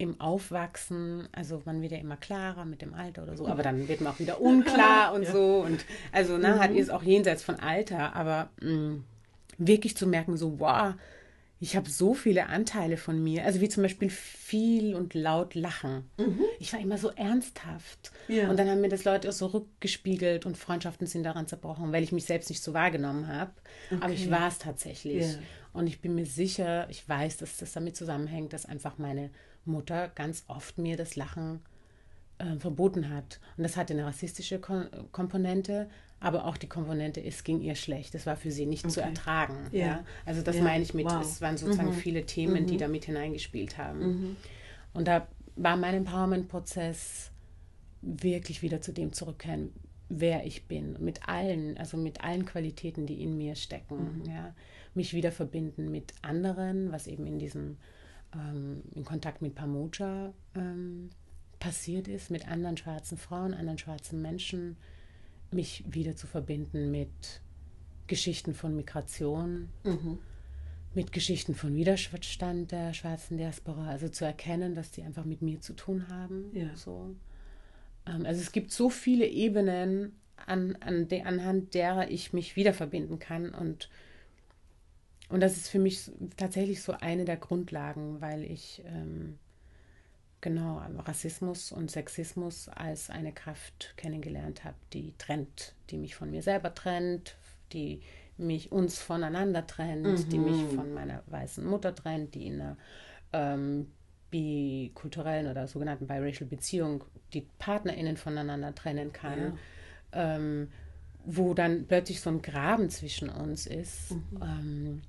im 0.01 0.19
Aufwachsen, 0.19 1.27
also 1.31 1.61
man 1.65 1.83
wird 1.83 1.91
ja 1.91 1.99
immer 1.99 2.17
klarer 2.17 2.65
mit 2.65 2.81
dem 2.81 2.95
Alter 2.95 3.21
oder 3.21 3.37
so, 3.37 3.47
aber 3.47 3.61
dann 3.61 3.87
wird 3.87 4.01
man 4.01 4.13
auch 4.13 4.19
wieder 4.19 4.41
unklar 4.41 5.13
und 5.13 5.23
ja. 5.25 5.31
so. 5.31 5.63
Und 5.63 5.85
also 6.11 6.39
ne, 6.39 6.55
mhm. 6.55 6.59
hat 6.59 6.71
ist 6.71 6.89
auch 6.89 7.03
jenseits 7.03 7.43
von 7.43 7.59
Alter, 7.59 8.15
aber 8.15 8.49
mh, 8.61 8.71
mm, 8.71 9.03
wirklich 9.59 9.95
zu 9.95 10.07
merken, 10.07 10.37
so, 10.37 10.59
wow, 10.59 10.95
ich 11.59 11.75
habe 11.75 11.87
so 11.87 12.15
viele 12.15 12.47
Anteile 12.47 12.97
von 12.97 13.23
mir. 13.23 13.45
Also 13.45 13.61
wie 13.61 13.69
zum 13.69 13.83
Beispiel 13.83 14.09
viel 14.09 14.95
und 14.95 15.13
laut 15.13 15.53
lachen. 15.53 16.09
Mhm. 16.17 16.41
Ich 16.59 16.73
war 16.73 16.79
immer 16.79 16.97
so 16.97 17.11
ernsthaft. 17.11 18.11
Ja. 18.27 18.49
Und 18.49 18.57
dann 18.57 18.67
haben 18.67 18.81
mir 18.81 18.89
das 18.89 19.03
Leute 19.03 19.29
auch 19.29 19.33
so 19.33 19.45
rückgespiegelt 19.45 20.47
und 20.47 20.57
Freundschaften 20.57 21.05
sind 21.05 21.21
daran 21.21 21.45
zerbrochen, 21.45 21.91
weil 21.91 22.01
ich 22.01 22.11
mich 22.11 22.25
selbst 22.25 22.49
nicht 22.49 22.63
so 22.63 22.73
wahrgenommen 22.73 23.27
habe. 23.27 23.51
Okay. 23.91 24.01
Aber 24.01 24.13
ich 24.13 24.31
war 24.31 24.47
es 24.47 24.57
tatsächlich. 24.57 25.33
Ja. 25.33 25.39
Und 25.73 25.85
ich 25.85 26.01
bin 26.01 26.15
mir 26.15 26.25
sicher, 26.25 26.89
ich 26.89 27.07
weiß, 27.07 27.37
dass 27.37 27.57
das 27.57 27.71
damit 27.73 27.95
zusammenhängt, 27.95 28.53
dass 28.53 28.65
einfach 28.65 28.97
meine 28.97 29.29
Mutter 29.65 30.09
ganz 30.09 30.43
oft 30.47 30.77
mir 30.77 30.97
das 30.97 31.15
Lachen 31.15 31.61
äh, 32.37 32.57
verboten 32.57 33.09
hat. 33.09 33.39
Und 33.57 33.63
das 33.63 33.77
hatte 33.77 33.93
eine 33.93 34.05
rassistische 34.05 34.59
Kom 34.59 34.87
Komponente, 35.11 35.89
aber 36.19 36.45
auch 36.45 36.57
die 36.57 36.67
Komponente, 36.67 37.23
es 37.23 37.43
ging 37.43 37.61
ihr 37.61 37.75
schlecht. 37.75 38.13
Es 38.15 38.25
war 38.25 38.35
für 38.35 38.51
sie 38.51 38.65
nicht 38.65 38.85
okay. 38.85 38.93
zu 38.93 39.01
ertragen. 39.01 39.57
Ja. 39.71 39.85
ja. 39.85 40.05
Also 40.25 40.41
das 40.41 40.57
ja. 40.57 40.63
meine 40.63 40.83
ich 40.83 40.93
mit, 40.93 41.05
wow. 41.05 41.21
es 41.21 41.41
waren 41.41 41.57
sozusagen 41.57 41.89
mhm. 41.89 41.95
viele 41.95 42.25
Themen, 42.25 42.63
mhm. 42.63 42.67
die 42.67 42.77
da 42.77 42.87
mit 42.87 43.05
hineingespielt 43.05 43.77
haben. 43.77 43.99
Mhm. 43.99 44.35
Und 44.93 45.07
da 45.07 45.27
war 45.55 45.77
mein 45.77 45.95
Empowerment-Prozess 45.95 47.31
wirklich 48.01 48.61
wieder 48.61 48.81
zu 48.81 48.91
dem 48.91 49.13
zurückkehren, 49.13 49.71
wer 50.09 50.45
ich 50.45 50.67
bin, 50.67 50.97
mit 50.99 51.27
allen, 51.27 51.77
also 51.77 51.97
mit 51.97 52.21
allen 52.21 52.45
Qualitäten, 52.45 53.05
die 53.05 53.21
in 53.21 53.37
mir 53.37 53.55
stecken. 53.55 54.21
Mhm. 54.23 54.29
Ja. 54.29 54.55
Mich 54.93 55.13
wieder 55.13 55.31
verbinden 55.31 55.89
mit 55.89 56.13
anderen, 56.21 56.91
was 56.91 57.07
eben 57.07 57.25
in 57.25 57.39
diesem 57.39 57.77
ähm, 58.33 58.83
in 58.93 59.05
Kontakt 59.05 59.41
mit 59.41 59.55
Pamuja 59.55 60.33
ähm, 60.55 61.09
passiert 61.59 62.07
ist, 62.07 62.31
mit 62.31 62.47
anderen 62.47 62.77
schwarzen 62.77 63.17
Frauen, 63.17 63.53
anderen 63.53 63.77
schwarzen 63.77 64.21
Menschen, 64.21 64.77
mich 65.51 65.83
wieder 65.87 66.15
zu 66.15 66.27
verbinden 66.27 66.91
mit 66.91 67.41
Geschichten 68.07 68.53
von 68.53 68.75
Migration, 68.75 69.69
mhm. 69.83 70.19
mit 70.93 71.11
Geschichten 71.11 71.55
von 71.55 71.75
Widerstand 71.75 72.71
der 72.71 72.93
schwarzen 72.93 73.37
Diaspora, 73.37 73.87
also 73.87 74.09
zu 74.09 74.25
erkennen, 74.25 74.75
dass 74.75 74.91
die 74.91 75.03
einfach 75.03 75.25
mit 75.25 75.41
mir 75.41 75.61
zu 75.61 75.73
tun 75.73 76.07
haben. 76.09 76.51
Ja. 76.53 76.75
So. 76.75 77.15
Ähm, 78.05 78.25
also 78.25 78.41
es 78.41 78.51
gibt 78.51 78.71
so 78.71 78.89
viele 78.89 79.27
Ebenen, 79.27 80.13
an, 80.47 80.75
an 80.79 81.07
de, 81.07 81.21
anhand 81.21 81.73
derer 81.73 82.09
ich 82.09 82.33
mich 82.33 82.55
wieder 82.55 82.73
verbinden 82.73 83.19
kann 83.19 83.53
und 83.53 83.89
und 85.31 85.39
das 85.39 85.57
ist 85.57 85.69
für 85.69 85.79
mich 85.79 86.11
tatsächlich 86.37 86.81
so 86.81 86.93
eine 86.93 87.25
der 87.25 87.37
Grundlagen, 87.37 88.21
weil 88.21 88.43
ich 88.43 88.83
ähm, 88.85 89.37
genau 90.41 90.81
Rassismus 90.97 91.71
und 91.71 91.89
Sexismus 91.89 92.67
als 92.69 93.09
eine 93.09 93.31
Kraft 93.31 93.93
kennengelernt 93.97 94.63
habe, 94.63 94.75
die 94.93 95.13
trennt, 95.17 95.73
die 95.89 95.97
mich 95.97 96.15
von 96.15 96.31
mir 96.31 96.41
selber 96.41 96.73
trennt, 96.73 97.35
die 97.71 98.01
mich 98.37 98.71
uns 98.71 98.99
voneinander 98.99 99.65
trennt, 99.67 100.05
mhm. 100.05 100.29
die 100.29 100.39
mich 100.39 100.63
mhm. 100.63 100.75
von 100.75 100.93
meiner 100.93 101.23
weißen 101.27 101.65
Mutter 101.65 101.95
trennt, 101.95 102.35
die 102.35 102.47
in 102.47 102.61
einer 102.61 102.77
ähm, 103.33 103.91
bikulturellen 104.31 105.49
oder 105.49 105.67
sogenannten 105.67 106.07
biracial 106.07 106.49
Beziehung 106.49 107.03
die 107.33 107.45
PartnerInnen 107.59 108.17
voneinander 108.17 108.73
trennen 108.73 109.13
kann. 109.13 109.57
Ja. 110.13 110.35
Ähm, 110.35 110.67
wo 111.23 111.53
dann 111.53 111.85
plötzlich 111.85 112.19
so 112.19 112.31
ein 112.31 112.41
Graben 112.41 112.89
zwischen 112.89 113.29
uns 113.29 113.67
ist, 113.67 114.11
mhm. 114.11 114.41
ähm, 114.41 115.01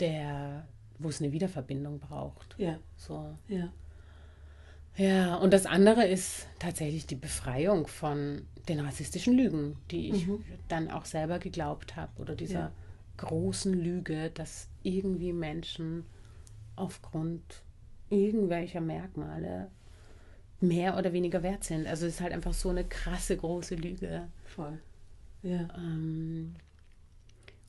der, 0.00 0.66
wo 0.98 1.08
es 1.08 1.20
eine 1.20 1.32
Wiederverbindung 1.32 1.98
braucht. 1.98 2.54
Ja. 2.58 2.78
So. 2.96 3.36
Ja. 3.48 3.72
Ja, 4.96 5.36
und 5.36 5.52
das 5.52 5.66
andere 5.66 6.06
ist 6.06 6.46
tatsächlich 6.58 7.06
die 7.06 7.14
Befreiung 7.14 7.86
von 7.86 8.46
den 8.68 8.80
rassistischen 8.80 9.34
Lügen, 9.34 9.76
die 9.90 10.10
ich 10.10 10.26
mhm. 10.26 10.44
dann 10.68 10.90
auch 10.90 11.04
selber 11.04 11.38
geglaubt 11.38 11.96
habe 11.96 12.20
oder 12.20 12.34
dieser 12.34 12.58
ja. 12.58 12.72
großen 13.16 13.72
Lüge, 13.72 14.30
dass 14.30 14.68
irgendwie 14.82 15.32
Menschen 15.32 16.04
aufgrund 16.76 17.62
irgendwelcher 18.10 18.80
Merkmale 18.80 19.70
mehr 20.60 20.98
oder 20.98 21.12
weniger 21.12 21.42
wert 21.42 21.64
sind. 21.64 21.86
Also 21.86 22.06
es 22.06 22.14
ist 22.14 22.20
halt 22.20 22.32
einfach 22.32 22.52
so 22.52 22.68
eine 22.68 22.84
krasse 22.84 23.36
große 23.36 23.76
Lüge. 23.76 24.28
Voll. 24.44 24.78
Ja. 25.42 25.68
Ähm, 25.76 26.56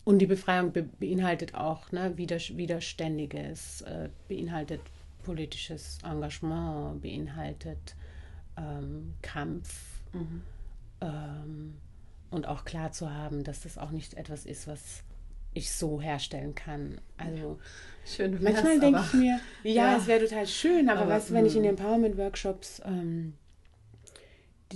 und 0.04 0.20
die 0.20 0.26
Befreiung 0.26 0.72
be 0.72 0.84
beinhaltet 0.84 1.56
auch 1.56 1.92
ne, 1.92 2.18
Widerständiges, 2.18 3.82
äh, 3.82 4.10
beinhaltet 4.28 4.82
politisches 5.24 6.00
Engagement, 6.04 7.02
beinhaltet 7.02 7.96
ähm, 8.58 9.14
Kampf 9.22 10.02
mhm. 10.14 10.42
ähm, 11.02 11.74
und 12.32 12.48
auch 12.48 12.66
klar 12.66 12.92
zu 12.92 13.14
haben, 13.14 13.44
dass 13.44 13.62
das 13.62 13.78
auch 13.78 13.92
nicht 13.92 14.16
etwas 14.16 14.46
ist, 14.46 14.68
was 14.68 15.04
ich 15.54 15.72
so 15.72 16.02
herstellen 16.02 16.56
kann. 16.56 17.00
Also 17.18 17.60
schön 18.06 18.42
manchmal 18.42 18.80
denke 18.80 19.02
ich 19.02 19.14
mir, 19.14 19.40
ja, 19.64 19.92
ja. 19.92 19.98
es 19.98 20.08
wäre 20.08 20.26
total 20.26 20.48
schön, 20.48 20.90
aber, 20.90 21.02
aber 21.02 21.12
weißt 21.12 21.30
du, 21.30 21.34
wenn 21.34 21.46
ich 21.46 21.56
in 21.56 21.64
den 21.64 21.72
Empowerment-Workshops 21.72 22.82
ähm, 22.86 23.34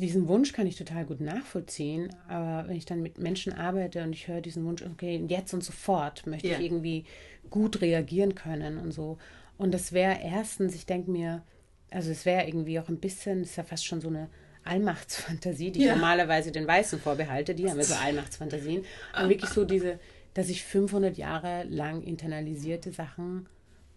diesen 0.02 0.28
Wunsch 0.28 0.54
kann 0.54 0.68
ich 0.68 0.76
total 0.76 1.06
gut 1.06 1.22
nachvollziehen, 1.22 2.14
aber 2.28 2.68
wenn 2.68 2.76
ich 2.76 2.86
dann 2.86 3.02
mit 3.02 3.18
Menschen 3.18 3.54
arbeite 3.54 4.04
und 4.04 4.14
ich 4.14 4.28
höre 4.28 4.42
diesen 4.42 4.66
Wunsch, 4.66 4.84
okay, 4.84 5.24
jetzt 5.28 5.54
und 5.54 5.64
sofort 5.64 6.26
möchte 6.28 6.48
ja. 6.48 6.58
ich 6.58 6.66
irgendwie 6.66 7.06
gut 7.50 7.82
reagieren 7.82 8.36
können 8.36 8.78
und 8.78 8.92
so. 8.92 9.18
Und 9.58 9.74
das 9.74 9.94
wäre 9.94 10.18
erstens, 10.24 10.76
ich 10.76 10.86
denke 10.86 11.12
mir, 11.12 11.44
also 11.92 12.12
es 12.12 12.26
wäre 12.26 12.46
irgendwie 12.46 12.80
auch 12.80 12.90
ein 12.90 13.00
bisschen, 13.00 13.42
ist 13.42 13.56
ja 13.56 13.64
fast 13.64 13.86
schon 13.86 14.02
so 14.02 14.10
eine 14.10 14.30
Allmachtsfantasie, 14.64 15.72
die 15.72 15.82
ja. 15.82 15.92
ich 15.92 15.96
normalerweise 15.96 16.52
den 16.52 16.68
Weißen 16.68 17.00
vorbehalte, 17.00 17.56
die 17.56 17.70
haben 17.70 17.78
ja 17.78 17.84
so 17.84 17.94
Allmachtsfantasien. 18.04 18.84
Und 19.20 19.30
wirklich 19.30 19.50
so 19.52 19.64
diese, 19.64 20.00
dass 20.34 20.50
ich 20.50 20.64
500 20.64 21.18
Jahre 21.18 21.64
lang 21.64 22.02
internalisierte 22.02 22.92
Sachen 22.92 23.48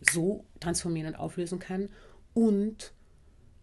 so 0.00 0.44
transformieren 0.60 1.14
und 1.14 1.20
auflösen 1.20 1.58
kann 1.58 1.88
und 2.34 2.92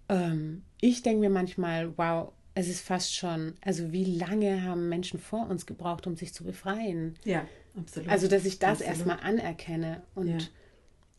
ähm, 0.09 0.63
ich 0.81 1.01
denke 1.01 1.21
mir 1.21 1.29
manchmal, 1.29 1.97
wow, 1.97 2.31
es 2.53 2.69
ist 2.69 2.81
fast 2.81 3.13
schon, 3.13 3.53
also 3.61 3.91
wie 3.91 4.05
lange 4.17 4.63
haben 4.63 4.88
Menschen 4.89 5.19
vor 5.19 5.49
uns 5.49 5.65
gebraucht, 5.65 6.07
um 6.07 6.15
sich 6.15 6.33
zu 6.33 6.43
befreien? 6.43 7.15
Ja, 7.25 7.45
absolut. 7.77 8.09
Also, 8.09 8.27
dass 8.27 8.45
ich 8.45 8.59
das 8.59 8.81
erstmal 8.81 9.19
anerkenne 9.19 10.03
und, 10.15 10.27
ja. 10.27 10.47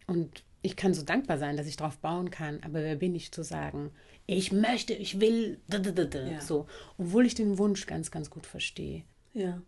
und 0.06 0.42
ich 0.62 0.76
kann 0.76 0.94
so 0.94 1.02
dankbar 1.02 1.38
sein, 1.38 1.56
dass 1.56 1.66
ich 1.66 1.76
darauf 1.76 1.98
bauen 1.98 2.30
kann, 2.30 2.60
aber 2.64 2.82
wer 2.82 2.96
bin 2.96 3.14
ich 3.14 3.32
zu 3.32 3.44
sagen, 3.44 3.90
ich 4.26 4.50
möchte, 4.50 4.94
ich 4.94 5.20
will, 5.20 5.60
ja. 5.70 6.40
so, 6.40 6.66
obwohl 6.98 7.26
ich 7.26 7.34
den 7.34 7.58
Wunsch 7.58 7.86
ganz, 7.86 8.10
ganz 8.10 8.30
gut 8.30 8.46
verstehe. 8.46 9.04
Ja. 9.34 9.62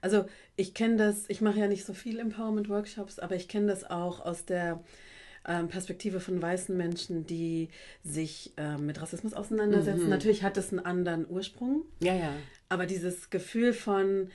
Also 0.00 0.26
ich 0.56 0.74
kenne 0.74 0.96
das, 0.96 1.28
ich 1.28 1.40
mache 1.40 1.58
ja 1.58 1.66
nicht 1.66 1.84
so 1.84 1.94
viel 1.94 2.20
Empowerment-Workshops, 2.20 3.18
aber 3.18 3.34
ich 3.34 3.48
kenne 3.48 3.68
das 3.68 3.84
auch 3.84 4.20
aus 4.20 4.44
der 4.44 4.84
ähm, 5.46 5.68
Perspektive 5.68 6.20
von 6.20 6.40
weißen 6.40 6.76
Menschen, 6.76 7.26
die 7.26 7.68
sich 8.02 8.52
ähm, 8.56 8.86
mit 8.86 9.00
Rassismus 9.00 9.34
auseinandersetzen. 9.34 10.04
Mhm. 10.04 10.10
Natürlich 10.10 10.42
hat 10.42 10.56
es 10.56 10.70
einen 10.70 10.84
anderen 10.84 11.28
Ursprung. 11.28 11.82
Ja, 12.00 12.14
ja. 12.14 12.32
Aber 12.68 12.86
dieses 12.86 13.30
Gefühl 13.30 13.72
von, 13.72 14.30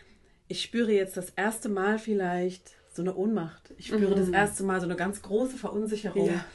ich 0.47 0.61
spüre 0.61 0.91
jetzt 0.91 1.17
das 1.17 1.31
erste 1.31 1.69
Mal 1.69 1.99
vielleicht 1.99 2.75
so 2.93 3.01
eine 3.01 3.15
Ohnmacht. 3.15 3.73
Ich 3.77 3.87
spüre 3.87 4.15
mhm. 4.15 4.19
das 4.19 4.29
erste 4.29 4.63
Mal 4.63 4.79
so 4.79 4.85
eine 4.85 4.95
ganz 4.95 5.21
große 5.21 5.57
Verunsicherung. 5.57 6.27
Ja. 6.27 6.45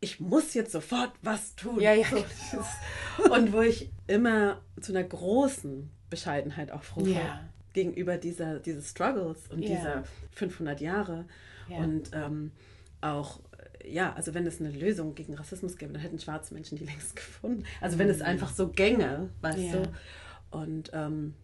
ich 0.00 0.20
muss 0.20 0.54
jetzt 0.54 0.72
sofort 0.72 1.12
was 1.22 1.56
tun. 1.56 1.80
Ja, 1.80 1.94
ja. 1.94 2.06
So, 2.50 3.32
und 3.32 3.52
wo 3.52 3.60
ich 3.62 3.90
immer 4.06 4.60
zu 4.80 4.92
einer 4.92 5.04
großen 5.04 5.90
Bescheidenheit 6.10 6.70
auch 6.70 6.82
froh 6.82 7.06
Ja. 7.06 7.16
war 7.16 7.40
gegenüber 7.72 8.16
dieser, 8.16 8.60
dieses 8.60 8.90
Struggles 8.90 9.48
und 9.50 9.62
Ja. 9.62 9.68
dieser 9.68 10.04
500 10.32 10.80
Jahre. 10.80 11.24
Ja. 11.68 11.78
Und 11.78 12.10
ähm, 12.12 12.52
auch, 13.00 13.40
ja, 13.86 14.12
also 14.14 14.34
wenn 14.34 14.46
es 14.46 14.60
eine 14.60 14.70
Lösung 14.70 15.14
gegen 15.14 15.34
Rassismus 15.34 15.76
gäbe, 15.76 15.92
dann 15.92 16.02
hätten 16.02 16.18
schwarze 16.18 16.54
Menschen 16.54 16.78
die 16.78 16.84
längst 16.86 17.16
gefunden. 17.16 17.64
Also 17.80 17.98
wenn 17.98 18.08
es 18.08 18.20
einfach 18.22 18.52
so 18.52 18.68
gänge, 18.68 19.30
weißt 19.40 19.58
Ja. 19.58 19.72
du. 19.72 19.92
Und 20.50 20.90
ähm, 20.94 21.34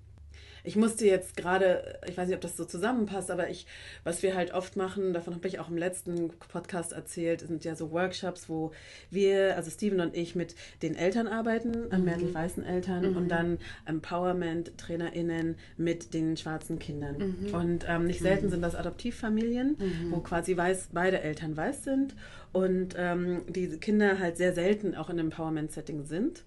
ich 0.64 0.76
musste 0.76 1.06
jetzt 1.06 1.36
gerade, 1.36 1.98
ich 2.06 2.16
weiß 2.16 2.28
nicht, 2.28 2.36
ob 2.36 2.40
das 2.40 2.56
so 2.56 2.64
zusammenpasst, 2.64 3.30
aber 3.30 3.48
ich, 3.48 3.66
was 4.04 4.22
wir 4.22 4.34
halt 4.34 4.52
oft 4.52 4.76
machen, 4.76 5.12
davon 5.12 5.34
habe 5.34 5.48
ich 5.48 5.58
auch 5.58 5.68
im 5.68 5.76
letzten 5.76 6.30
Podcast 6.48 6.92
erzählt, 6.92 7.40
sind 7.40 7.64
ja 7.64 7.74
so 7.74 7.90
Workshops, 7.90 8.48
wo 8.48 8.72
wir, 9.10 9.56
also 9.56 9.70
Steven 9.70 10.00
und 10.00 10.16
ich, 10.16 10.34
mit 10.34 10.54
den 10.82 10.94
Eltern 10.94 11.26
arbeiten, 11.26 11.90
an 11.90 12.04
mehrheitlich 12.04 12.34
weißen 12.34 12.64
Eltern 12.64 13.16
und 13.16 13.28
dann 13.28 13.58
Empowerment-TrainerInnen 13.86 15.56
mit 15.76 16.14
den 16.14 16.36
schwarzen 16.36 16.78
Kindern. 16.78 17.16
Und 17.52 17.86
ähm, 17.88 18.06
nicht 18.06 18.20
selten 18.20 18.50
sind 18.50 18.62
das 18.62 18.74
Adoptivfamilien, 18.74 19.76
wo 20.10 20.20
quasi 20.20 20.56
weiß, 20.56 20.90
beide 20.92 21.20
Eltern 21.20 21.56
weiß 21.56 21.84
sind 21.84 22.14
und 22.52 22.94
ähm, 22.98 23.42
diese 23.48 23.78
Kinder 23.78 24.18
halt 24.18 24.36
sehr 24.36 24.52
selten 24.54 24.94
auch 24.94 25.08
in 25.10 25.18
Empowerment-Setting 25.18 26.04
sind. 26.04 26.44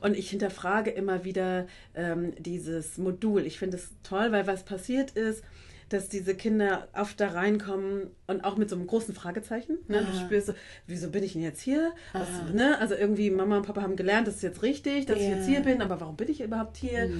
Und 0.00 0.16
ich 0.16 0.30
hinterfrage 0.30 0.90
immer 0.90 1.24
wieder 1.24 1.66
ähm, 1.94 2.32
dieses 2.38 2.96
Modul. 2.98 3.44
Ich 3.46 3.58
finde 3.58 3.76
es 3.76 3.90
toll, 4.02 4.32
weil 4.32 4.46
was 4.46 4.62
passiert 4.64 5.10
ist, 5.12 5.42
dass 5.88 6.08
diese 6.08 6.34
Kinder 6.34 6.88
oft 6.94 7.20
da 7.20 7.28
reinkommen 7.28 8.06
und 8.26 8.44
auch 8.44 8.56
mit 8.56 8.70
so 8.70 8.76
einem 8.76 8.86
großen 8.86 9.14
Fragezeichen. 9.14 9.76
Ne? 9.88 10.02
Du 10.06 10.12
spürst 10.24 10.46
so, 10.46 10.54
wieso 10.86 11.10
bin 11.10 11.22
ich 11.22 11.34
denn 11.34 11.42
jetzt 11.42 11.60
hier? 11.60 11.92
Was, 12.14 12.28
ne? 12.54 12.78
Also 12.78 12.94
irgendwie 12.94 13.30
Mama 13.30 13.58
und 13.58 13.66
Papa 13.66 13.82
haben 13.82 13.96
gelernt, 13.96 14.26
das 14.26 14.36
ist 14.36 14.42
jetzt 14.42 14.62
richtig, 14.62 15.04
dass 15.04 15.18
ich 15.18 15.28
Ja. 15.28 15.34
jetzt 15.36 15.46
hier 15.46 15.60
bin, 15.60 15.82
aber 15.82 16.00
warum 16.00 16.16
bin 16.16 16.30
ich 16.30 16.40
überhaupt 16.40 16.78
hier? 16.78 17.10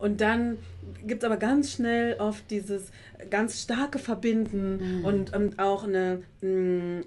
Und 0.00 0.20
dann 0.20 0.58
gibt 1.06 1.22
es 1.22 1.26
aber 1.26 1.36
ganz 1.36 1.70
schnell 1.70 2.16
oft 2.18 2.50
dieses 2.50 2.90
ganz 3.30 3.62
starke 3.62 4.00
Verbinden 4.00 4.80
und 5.04 5.32
ähm, 5.34 5.50
auch 5.58 5.84
eine, 5.84 6.22
mh, 6.40 7.02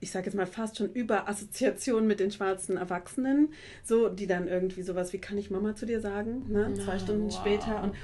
ich 0.00 0.10
sage 0.10 0.26
jetzt 0.26 0.34
mal 0.34 0.46
fast 0.46 0.76
schon 0.76 0.92
über 0.92 1.28
Assoziation 1.28 2.06
mit 2.06 2.20
den 2.20 2.30
schwarzen 2.30 2.76
Erwachsenen, 2.76 3.48
so 3.84 4.08
die 4.08 4.26
dann 4.26 4.48
irgendwie 4.48 4.82
sowas 4.82 5.12
wie 5.12 5.18
kann 5.18 5.38
ich 5.38 5.50
Mama 5.50 5.74
zu 5.74 5.86
dir 5.86 6.00
sagen, 6.00 6.44
ne? 6.48 6.74
zwei 6.74 6.98
Stunden 6.98 7.26
wow. 7.26 7.34
später 7.34 7.82
und 7.82 7.94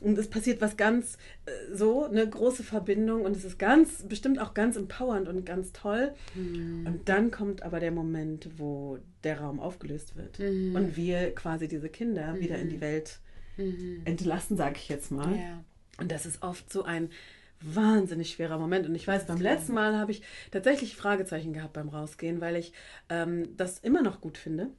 und 0.00 0.18
es 0.18 0.28
passiert 0.28 0.60
was 0.60 0.76
ganz 0.76 1.16
äh, 1.46 1.50
so 1.72 2.04
eine 2.04 2.28
große 2.28 2.64
Verbindung 2.64 3.22
und 3.22 3.36
es 3.36 3.44
ist 3.44 3.58
ganz 3.58 4.02
bestimmt 4.02 4.40
auch 4.40 4.54
ganz 4.54 4.76
empowernd 4.76 5.28
und 5.28 5.46
ganz 5.46 5.72
toll 5.72 6.12
und 6.34 7.00
dann 7.04 7.30
kommt 7.30 7.62
aber 7.62 7.80
der 7.80 7.92
Moment, 7.92 8.48
wo 8.56 8.98
der 9.24 9.40
Raum 9.40 9.60
aufgelöst 9.60 10.16
wird 10.16 10.40
und 10.40 10.96
wir 10.96 11.34
quasi 11.34 11.68
diese 11.68 11.88
Kinder 11.88 12.38
wieder 12.40 12.56
in 12.58 12.68
die 12.68 12.80
Welt 12.80 13.20
entlassen, 14.04 14.56
sage 14.56 14.76
ich 14.76 14.88
jetzt 14.88 15.10
mal. 15.10 15.36
Ja. 15.36 15.64
Und 15.98 16.10
das 16.10 16.26
ist 16.26 16.42
oft 16.42 16.72
so 16.72 16.84
ein 16.84 17.10
wahnsinnig 17.64 18.30
schwerer 18.30 18.58
Moment. 18.58 18.86
Und 18.86 18.94
ich 18.94 19.06
weiß, 19.06 19.26
beim 19.26 19.40
letzten 19.40 19.74
Mal 19.74 19.96
habe 19.98 20.12
ich 20.12 20.22
tatsächlich 20.50 20.96
Fragezeichen 20.96 21.52
gehabt 21.52 21.72
beim 21.72 21.88
Rausgehen, 21.88 22.40
weil 22.40 22.56
ich 22.56 22.72
ähm, 23.08 23.56
das 23.56 23.78
immer 23.78 24.02
noch 24.02 24.20
gut 24.20 24.38
finde, 24.38 24.70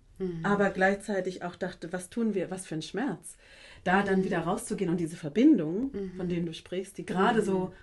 aber 0.44 0.70
gleichzeitig 0.70 1.44
auch 1.44 1.56
dachte, 1.56 1.92
was 1.92 2.10
tun 2.10 2.34
wir, 2.34 2.50
was 2.52 2.66
für 2.66 2.76
ein 2.76 2.82
Schmerz. 2.82 3.38
Da 3.84 4.04
dann 4.04 4.24
wieder 4.24 4.40
rauszugehen 4.40 4.90
und 4.90 4.98
diese 5.00 5.18
Verbindungen, 5.18 5.92
von 6.18 6.30
denen 6.30 6.46
du 6.46 6.54
sprichst, 6.54 6.98
die 6.98 7.06
gerade 7.06 7.42
so 7.42 7.74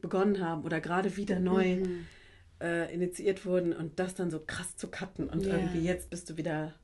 begonnen 0.00 0.40
haben 0.40 0.62
oder 0.64 0.80
gerade 0.80 1.16
wieder 1.16 1.38
neu 1.38 1.82
äh, 2.62 2.92
initiiert 2.94 3.44
wurden 3.44 3.72
und 3.72 3.98
das 3.98 4.14
dann 4.14 4.30
so 4.30 4.40
krass 4.46 4.76
zu 4.76 4.88
cutten 4.88 5.28
und 5.28 5.44
Ja. 5.46 5.54
irgendwie 5.54 5.80
jetzt 5.84 6.08
bist 6.10 6.30
du 6.30 6.36
wieder, 6.36 6.74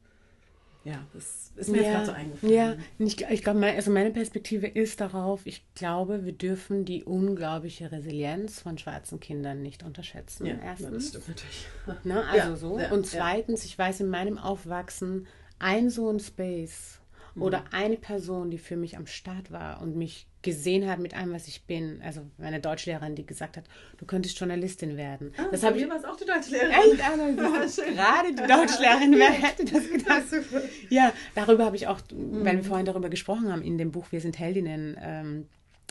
ja, 0.88 1.06
das 1.12 1.52
ist 1.56 1.68
mir 1.70 1.78
jetzt 1.82 1.90
gerade 1.90 2.06
so 2.06 2.12
eingefallen. 2.12 2.54
Ja, 2.54 2.76
ich, 2.98 3.20
ich 3.28 3.42
glaube, 3.42 3.58
mein, 3.58 3.74
also 3.76 3.90
meine 3.90 4.10
Perspektive 4.10 4.66
ist 4.66 5.00
darauf, 5.00 5.44
ich 5.44 5.62
glaube, 5.74 6.24
wir 6.24 6.32
dürfen 6.32 6.84
die 6.84 7.04
unglaubliche 7.04 7.90
Resilienz 7.92 8.60
von 8.60 8.78
schwarzen 8.78 9.20
Kindern 9.20 9.62
nicht 9.62 9.82
unterschätzen. 9.82 10.46
ja, 10.46 10.54
ja, 10.54 10.60
Erstens. 10.62 10.90
das 10.92 11.08
stimmt 11.08 11.28
natürlich. 11.28 11.66
Ne? 12.04 12.24
Also 12.28 12.48
Ja, 12.50 12.56
so. 12.56 12.78
ja, 12.78 12.90
und 12.92 13.12
ja. 13.12 13.18
zweitens, 13.18 13.64
ich 13.64 13.78
weiß 13.78 14.00
in 14.00 14.08
meinem 14.08 14.38
Aufwachsen, 14.38 15.26
ein 15.58 15.90
so 15.90 16.08
ein 16.10 16.20
Space 16.20 17.00
Mhm. 17.34 17.42
oder 17.42 17.64
eine 17.72 17.96
Person, 17.96 18.50
die 18.50 18.58
für 18.58 18.76
mich 18.76 18.96
am 18.96 19.06
Start 19.06 19.50
war 19.50 19.80
und 19.82 19.96
mich 19.96 20.26
gesehen 20.42 20.88
hat 20.88 21.00
mit 21.00 21.16
allem, 21.16 21.32
was 21.32 21.48
ich 21.48 21.62
bin. 21.64 22.00
Also 22.04 22.20
meine 22.38 22.60
Deutschlehrerin, 22.60 23.14
die 23.16 23.26
gesagt 23.26 23.56
hat, 23.56 23.64
du 23.98 24.06
könntest 24.06 24.38
Journalistin 24.38 24.96
werden. 24.96 25.32
Ah, 25.36 25.46
das 25.50 25.62
habe 25.64 25.76
ich 25.78 25.84
mir 25.84 25.90
war 25.90 25.96
es 25.98 26.04
auch 26.04 26.16
die 26.16 26.24
Deutschlehrerin. 26.26 26.70
echt 26.70 27.02
also, 27.02 27.82
gerade 27.92 28.28
die 28.30 28.36
Deutschlehrerin, 28.46 29.14
wer 29.18 29.30
hätte 29.32 29.64
das 29.64 29.90
gedacht? 29.90 30.22
Super. 30.30 30.62
Ja, 30.90 31.12
darüber 31.34 31.64
habe 31.64 31.76
ich 31.76 31.86
auch, 31.88 32.00
weil 32.10 32.54
Mhm. 32.54 32.58
wir 32.58 32.64
vorhin 32.64 32.86
darüber 32.86 33.08
gesprochen 33.08 33.50
haben, 33.52 33.62
in 33.62 33.78
dem 33.78 33.90
Buch 33.90 34.06
Wir 34.12 34.20
sind 34.20 34.38
Heldinnen, 34.38 34.96
ähm, 35.02 35.46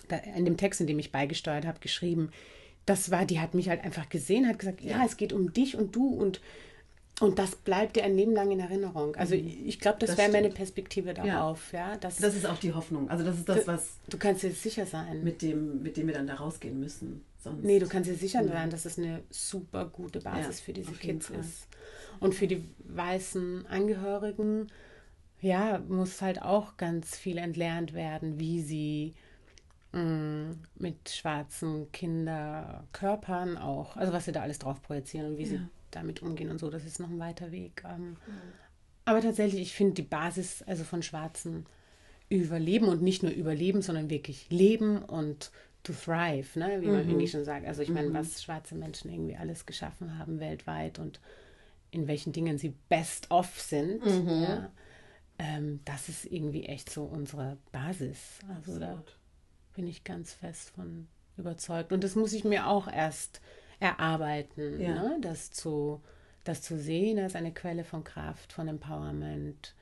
da, 0.08 0.16
in 0.18 0.46
dem 0.46 0.56
Text, 0.58 0.80
in 0.80 0.88
dem 0.88 1.00
ich 1.00 1.12
beigesteuert 1.12 1.66
habe, 1.66 1.80
geschrieben. 1.80 2.32
Das 2.86 3.12
war, 3.12 3.26
die 3.26 3.42
hat 3.42 3.54
mich 3.54 3.68
halt 3.68 3.84
einfach 3.84 4.08
gesehen, 4.08 4.48
hat 4.48 4.60
gesagt, 4.60 4.80
ja, 4.82 5.04
es 5.06 5.18
geht 5.18 5.34
um 5.34 5.52
dich 5.52 5.76
und 5.78 5.94
du 5.96 6.08
und 6.08 6.40
und 7.20 7.40
das 7.40 7.56
bleibt 7.56 7.96
dir 7.96 8.04
ein 8.04 8.16
Leben 8.16 8.34
lang 8.34 8.52
in 8.52 8.60
Erinnerung. 8.60 9.16
Also 9.16 9.34
ich 9.36 9.80
glaube, 9.80 9.98
das, 10.00 10.12
Mhm. 10.12 10.16
Das 10.16 10.18
wäre 10.18 10.32
meine. 10.44 10.50
Perspektive 10.54 11.14
darauf. 11.14 11.74
Ja. 11.74 11.96
dass 11.98 12.18
Das 12.18 12.36
ist 12.36 12.46
auch 12.46 12.58
die 12.60 12.74
Hoffnung. 12.74 13.10
Also 13.10 13.24
das 13.26 13.38
ist 13.38 13.50
das, 13.50 13.66
was 13.68 13.98
du 14.10 14.18
kannst 14.18 14.44
dir 14.44 14.52
sicher 14.52 14.86
sein. 14.86 15.24
mit 15.24 15.42
dem, 15.42 15.82
mit 15.82 15.98
dem 15.98 16.08
wir 16.08 16.14
dann 16.14 16.28
da 16.28 16.36
rausgehen 16.36 16.80
müssen. 16.80 17.24
Sonst. 17.40 17.64
Nee, 17.64 17.80
du 17.80 17.88
kannst 17.88 18.10
dir 18.10 18.16
sicher 18.16 18.44
sein, 18.48 18.70
dass 18.70 18.86
es 18.86 18.98
eine 18.98 19.22
super 19.30 19.86
gute 19.86 20.20
Basis 20.22 20.60
Ja, 20.60 20.66
für 20.66 20.74
diese 20.74 20.92
Kids 20.92 21.28
Fall. 21.28 21.40
ist. 21.40 21.68
Und 22.20 22.34
für 22.36 22.48
die 22.48 22.64
weißen 22.80 23.68
Angehörigen, 23.68 24.68
ja, 25.40 25.80
muss 25.88 26.22
halt 26.22 26.42
auch 26.42 26.78
ganz 26.78 27.16
viel 27.16 27.38
entlernt 27.38 27.94
werden, 27.94 28.40
wie 28.40 28.62
sie 28.62 29.14
mh, 29.94 30.56
mit 30.80 31.10
schwarzen 31.10 31.92
Kinderkörpern 31.92 33.58
auch, 33.58 33.96
also 33.98 34.14
was 34.14 34.26
sie 34.26 34.32
da 34.32 34.42
alles 34.42 34.60
drauf 34.60 34.82
projizieren 34.82 35.28
und 35.34 35.38
wie 35.38 35.46
sie 35.46 35.56
Ja. 35.56 35.70
Damit 35.92 36.22
umgehen 36.22 36.50
und 36.50 36.60
so, 36.60 36.70
das 36.70 36.86
ist 36.86 37.00
noch 37.00 37.10
ein 37.10 37.20
weiter 37.20 37.52
Weg. 37.52 37.84
Ähm, 37.88 38.18
Aber 39.06 39.22
tatsächlich, 39.22 39.62
ich 39.62 39.74
finde 39.74 39.96
die 39.96 40.02
Basis 40.02 40.64
also 40.64 40.84
von 40.84 41.02
Schwarzen 41.04 41.66
überleben 42.30 42.88
und 42.88 43.02
nicht 43.02 43.24
nur 43.24 43.32
überleben, 43.32 43.82
sondern 43.82 44.10
wirklich 44.10 44.50
leben 44.50 45.02
und 45.02 45.52
to 45.84 45.94
thrive, 45.94 46.60
ne? 46.60 46.82
wie 46.82 46.88
man 46.88 47.02
im 47.02 47.10
Englischen 47.12 47.46
sagt. 47.46 47.66
Also 47.66 47.82
ich 47.82 47.90
meine, 47.90 48.14
was 48.14 48.44
schwarze 48.44 48.76
Menschen 48.76 49.12
irgendwie 49.12 49.38
alles 49.38 49.66
geschaffen 49.66 50.18
haben 50.20 50.40
weltweit 50.40 51.00
und 51.00 51.22
in 51.92 52.08
welchen 52.08 52.34
Dingen 52.34 52.58
sie 52.58 52.74
best 52.90 53.32
off 53.32 53.62
sind, 53.62 54.06
ja? 54.06 54.70
ähm, 55.40 55.80
das 55.86 56.10
ist 56.10 56.26
irgendwie 56.26 56.66
echt 56.66 56.90
so 56.90 57.04
unsere 57.06 57.58
Basis. 57.72 58.40
Also 58.50 58.78
da 58.78 58.88
Absolut. 58.88 59.18
bin 59.76 59.88
ich 59.88 60.04
ganz 60.04 60.34
fest 60.34 60.72
von 60.72 61.08
überzeugt. 61.38 61.94
Und 61.94 62.04
das 62.04 62.16
muss 62.16 62.34
ich 62.34 62.44
mir 62.44 62.68
auch 62.68 62.88
erst 62.92 63.40
erarbeiten, 63.80 64.82
Ja. 64.82 64.94
ne? 64.96 65.18
das, 65.22 65.52
zu, 65.52 66.02
das 66.44 66.62
zu 66.62 66.78
sehen 66.78 67.20
als 67.20 67.36
eine 67.36 67.54
Quelle 67.54 67.84
von 67.84 68.04
Kraft, 68.04 68.54
von 68.54 68.68
Empowerment. 68.68 69.74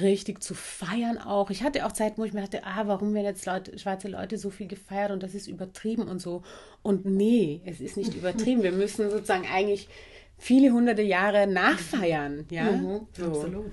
Richtig 0.00 0.40
zu 0.40 0.54
feiern 0.54 1.18
auch. 1.18 1.50
Ich 1.50 1.64
hatte 1.64 1.84
auch 1.84 1.90
Zeiten, 1.90 2.18
wo 2.20 2.24
ich 2.24 2.32
mir 2.32 2.42
dachte, 2.42 2.64
ah, 2.64 2.86
warum 2.86 3.12
werden 3.14 3.24
jetzt 3.26 3.44
Leute, 3.44 3.76
schwarze 3.76 4.06
Leute 4.06 4.38
so 4.38 4.50
viel 4.50 4.68
gefeiert 4.68 5.10
und 5.10 5.24
das 5.24 5.34
ist 5.34 5.48
übertrieben 5.48 6.06
und 6.06 6.20
so. 6.20 6.42
Und 6.82 7.04
nee, 7.04 7.60
es 7.64 7.80
ist 7.80 7.96
nicht 7.96 8.14
übertrieben. 8.16 8.62
Wir 8.62 8.70
müssen 8.70 9.10
sozusagen 9.10 9.44
eigentlich 9.52 9.88
viele 10.38 10.70
hunderte 10.72 11.02
Jahre 11.02 11.48
nachfeiern. 11.48 12.46
Ja, 12.50 12.70
Mhm, 12.70 13.08
so. 13.16 13.24
Absolut. 13.26 13.72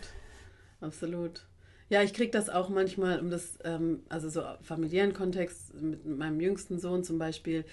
Absolut. 0.82 1.45
Ja, 1.89 2.02
ich 2.02 2.13
kriege 2.13 2.32
das 2.32 2.49
auch 2.49 2.69
manchmal, 2.69 3.19
um 3.19 3.30
das, 3.30 3.60
ähm, 3.63 4.02
also 4.10 4.30
so 4.30 4.41
familiären 4.63 5.13
Kontext, 5.13 5.73
mit 5.75 6.04
meinem 6.06 6.39
jüngsten 6.41 6.80
Sohn 6.80 7.04
zum 7.04 7.19
Beispiel, 7.19 7.65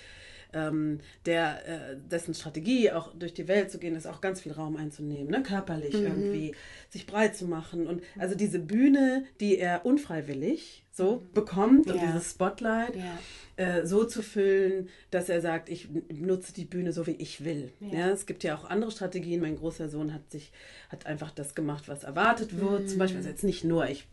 ähm, 0.53 1.01
der, 1.27 1.67
äh, 1.69 1.97
dessen 2.11 2.35
Strategie 2.35 2.91
auch 2.93 3.13
durch 3.15 3.35
die 3.35 3.49
Welt 3.49 3.71
zu 3.71 3.79
gehen 3.79 3.95
ist, 3.97 4.07
auch 4.07 4.21
ganz 4.21 4.41
viel 4.41 4.53
Raum 4.53 4.77
einzunehmen, 4.77 5.29
ne? 5.31 5.43
körperlich 5.43 5.95
irgendwie 5.95 6.55
sich 6.91 7.07
breit 7.07 7.37
zu 7.37 7.47
machen. 7.47 7.87
Und 7.87 8.03
also 8.19 8.35
diese 8.35 8.59
Bühne, 8.59 9.25
die 9.41 9.59
er 9.59 9.85
unfreiwillig 9.87 10.85
so 10.93 11.23
bekommt 11.35 11.91
und 11.91 11.97
Ja. 11.97 12.07
dieses 12.07 12.31
Spotlight, 12.31 12.97
Ja. 12.97 13.19
äh, 13.57 13.87
so 13.87 14.05
zu 14.05 14.23
füllen, 14.23 14.89
dass 15.11 15.29
er 15.29 15.41
sagt, 15.43 15.69
ich 15.69 15.89
nutze 16.11 16.55
die 16.55 16.65
Bühne 16.65 16.93
so, 16.93 17.07
wie 17.07 17.13
ich 17.17 17.45
will. 17.45 17.73
Ja. 17.81 18.09
es 18.11 18.25
gibt 18.27 18.45
ja 18.45 18.57
auch 18.57 18.65
andere 18.65 18.91
Strategien. 18.91 19.41
Mein 19.43 19.57
großer 19.57 19.89
Sohn 19.91 20.15
hat 20.15 20.31
sich, 20.31 20.53
hat 20.89 21.05
einfach 21.07 21.31
das 21.33 21.55
gemacht, 21.55 21.89
was 21.89 22.05
erwartet 22.05 22.59
wird. 22.59 22.89
Zum 22.89 22.99
Beispiel, 22.99 23.19
also 23.19 23.29
jetzt 23.29 23.45
nicht 23.45 23.65
nur 23.65 23.87
ich. 23.89 24.07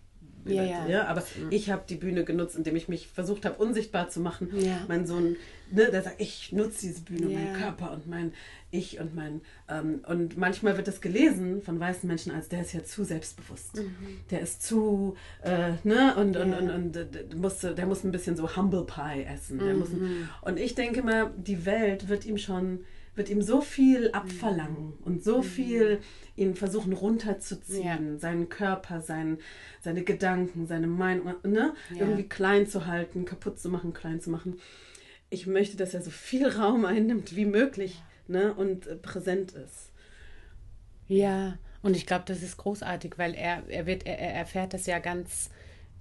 Ja, 0.45 0.85
ja. 0.87 1.05
aber 1.07 1.23
ich 1.49 1.69
habe 1.71 1.83
die 1.87 1.95
Bühne 1.95 2.23
genutzt, 2.23 2.55
indem 2.55 2.75
ich 2.75 2.87
mich 2.87 3.07
versucht 3.07 3.45
habe, 3.45 3.55
unsichtbar 3.63 4.09
zu 4.09 4.19
machen. 4.19 4.49
Ja. 4.59 4.83
Mein 4.87 5.05
Sohn, 5.07 5.35
ne, 5.71 5.89
der 5.91 6.01
sagt, 6.03 6.19
ich 6.19 6.51
nutze 6.51 6.81
diese 6.87 7.01
Bühne, 7.01 7.31
Ja. 7.31 7.39
mein 7.39 7.53
Körper 7.53 7.91
und 7.91 8.07
mein 8.07 8.33
Ich 8.71 8.99
und 8.99 9.13
mein. 9.15 9.41
Ähm, 9.69 10.01
und 10.07 10.35
manchmal 10.35 10.75
wird 10.77 10.87
das 10.87 10.99
gelesen 10.99 11.61
von 11.61 11.79
weißen 11.79 12.07
Menschen 12.07 12.31
als 12.31 12.49
der 12.49 12.61
ist 12.61 12.73
ja 12.73 12.83
zu 12.83 13.03
selbstbewusst. 13.03 13.79
Der 14.31 14.41
ist 14.41 14.63
zu, 14.63 15.15
äh, 15.43 15.73
ne, 15.83 16.15
und, 16.15 16.35
und, 16.35 16.47
Mhm. 16.47 16.53
Ja. 16.53 16.57
und, 16.59 16.69
und, 16.71 16.95
äh, 16.97 17.05
der 17.05 17.37
musste, 17.37 17.75
der 17.75 17.85
muss 17.85 18.03
ein 18.03 18.11
bisschen 18.11 18.35
so 18.35 18.55
Humble 18.55 18.83
Pie 18.85 19.23
essen. 19.25 19.59
Der 19.59 19.75
muss, 19.75 19.89
Mhm. 19.89 20.27
und 20.41 20.59
ich 20.59 20.73
denke 20.75 21.03
mal, 21.03 21.31
die 21.37 21.65
Welt 21.67 22.09
wird 22.09 22.25
ihm 22.25 22.37
schon 22.39 22.79
wird 23.15 23.29
ihm 23.29 23.41
so 23.41 23.61
viel 23.61 24.09
abverlangen 24.11 24.93
und 25.05 25.23
so 25.23 25.41
viel 25.43 25.99
ihn 26.35 26.55
versuchen 26.55 26.93
runterzuziehen, 26.93 28.13
Ja. 28.13 28.17
seinen 28.19 28.49
Körper, 28.49 29.01
sein, 29.01 29.37
seine 29.81 30.03
Gedanken, 30.03 30.65
seine 30.65 30.87
Meinung, 30.87 31.33
ne? 31.43 31.73
Ja. 31.91 31.99
irgendwie 31.99 32.27
klein 32.27 32.65
zu 32.65 32.87
halten, 32.87 33.25
kaputt 33.25 33.59
zu 33.59 33.69
machen, 33.69 33.93
klein 33.93 34.19
zu 34.19 34.29
machen. 34.31 34.59
Ich 35.29 35.45
möchte, 35.47 35.77
dass 35.77 35.93
er 35.93 36.01
so 36.01 36.09
viel 36.11 36.47
Raum 36.47 36.85
einnimmt 36.93 37.35
wie 37.35 37.45
möglich 37.45 38.01
ne? 38.27 38.53
und 38.53 38.87
äh, 38.87 38.95
präsent 38.95 39.51
ist. 39.51 39.91
Ja, 41.07 41.57
und 41.81 41.95
ich 41.95 42.05
glaube, 42.05 42.23
das 42.25 42.41
ist 42.41 42.57
großartig, 42.57 43.13
weil 43.17 43.33
er, 43.35 43.63
er 43.67 43.85
wird, 43.85 44.05
er, 44.05 44.17
er 44.17 44.33
erfährt 44.35 44.73
das 44.73 44.85
ja 44.85 44.99
ganz, 44.99 45.49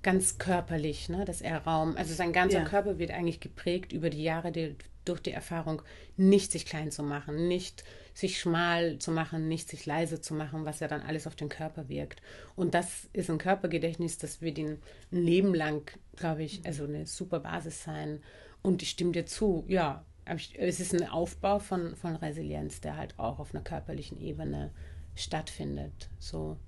ganz 0.02 0.38
körperlich, 0.38 1.08
ne? 1.08 1.24
dass 1.24 1.40
er 1.40 1.58
Raum, 1.58 1.96
also 1.96 2.14
sein 2.14 2.32
ganzer 2.32 2.58
Ja. 2.60 2.64
Körper 2.64 2.98
wird 2.98 3.10
eigentlich 3.10 3.40
geprägt 3.40 3.92
über 3.92 4.08
die 4.10 4.22
Jahre 4.22 4.52
die, 4.52 4.76
durch 5.05 5.20
die 5.20 5.32
Erfahrung, 5.32 5.82
nicht 6.16 6.53
sich 6.53 6.66
klein 6.66 6.90
zu 6.90 7.03
machen, 7.03 7.48
nicht 7.48 7.84
sich 8.14 8.38
schmal 8.38 8.98
zu 8.98 9.11
machen, 9.11 9.48
nicht 9.48 9.68
sich 9.68 9.86
leise 9.86 10.20
zu 10.20 10.34
machen, 10.34 10.64
was 10.64 10.80
ja 10.80 10.88
dann 10.88 11.00
alles 11.00 11.26
auf 11.26 11.34
den 11.34 11.48
Körper 11.48 11.88
wirkt. 11.88 12.20
Und 12.57 12.74
das 12.74 13.09
ist 13.12 13.30
ein 13.30 13.38
Körpergedächtnis, 13.38 14.18
das 14.18 14.42
wird 14.42 14.59
ein 14.59 14.82
Leben 15.11 15.55
lang, 15.55 15.90
glaube 16.16 16.42
ich, 16.42 16.64
also 16.66 16.84
eine 16.84 17.07
super 17.07 17.40
Basis 17.40 17.82
sein. 17.82 18.22
Und 18.61 18.82
ich 18.82 18.90
stimme 18.90 19.12
dir 19.12 19.26
zu, 19.26 19.64
ja, 19.66 20.05
es 20.24 20.80
ist 20.80 20.94
ein 20.94 21.09
Aufbau 21.09 21.59
von, 21.59 21.96
von 21.96 22.16
Resilienz, 22.16 22.80
der 22.80 22.96
halt 22.96 23.18
auch 23.18 23.38
auf 23.38 23.55
einer 23.55 23.64
körperlichen 23.64 24.20
Ebene 24.20 24.72
stattfindet. 25.14 26.11
So. 26.18 26.59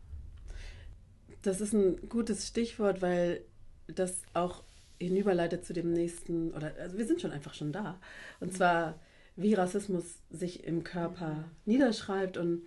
Das 1.42 1.60
ist 1.60 1.72
ein 1.72 2.08
gutes 2.08 2.48
Stichwort, 2.48 3.02
weil 3.02 3.44
das 3.86 4.22
auch 4.32 4.64
hinüberleitet 5.04 5.64
zu 5.64 5.72
dem 5.72 5.92
nächsten, 5.92 6.52
oder 6.52 6.72
also 6.78 6.98
wir 6.98 7.06
sind 7.06 7.20
schon 7.20 7.32
einfach 7.32 7.54
schon 7.54 7.72
da. 7.72 8.00
Und 8.40 8.52
zwar, 8.52 8.98
wie 9.36 9.54
Rassismus 9.54 10.18
sich 10.30 10.64
im 10.64 10.84
Körper 10.84 11.44
niederschreibt 11.64 12.36
und 12.36 12.62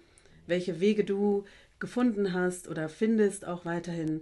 welche 0.46 0.80
Wege 0.80 1.04
du 1.04 1.46
gefunden 1.80 2.34
hast 2.34 2.68
oder 2.68 2.90
findest, 2.90 3.46
auch 3.46 3.66
weiterhin 3.66 4.22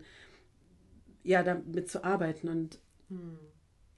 ja, 1.24 1.43
damit 1.43 1.89
zu 1.89 2.03
arbeiten. 2.03 2.49
Und 2.49 2.80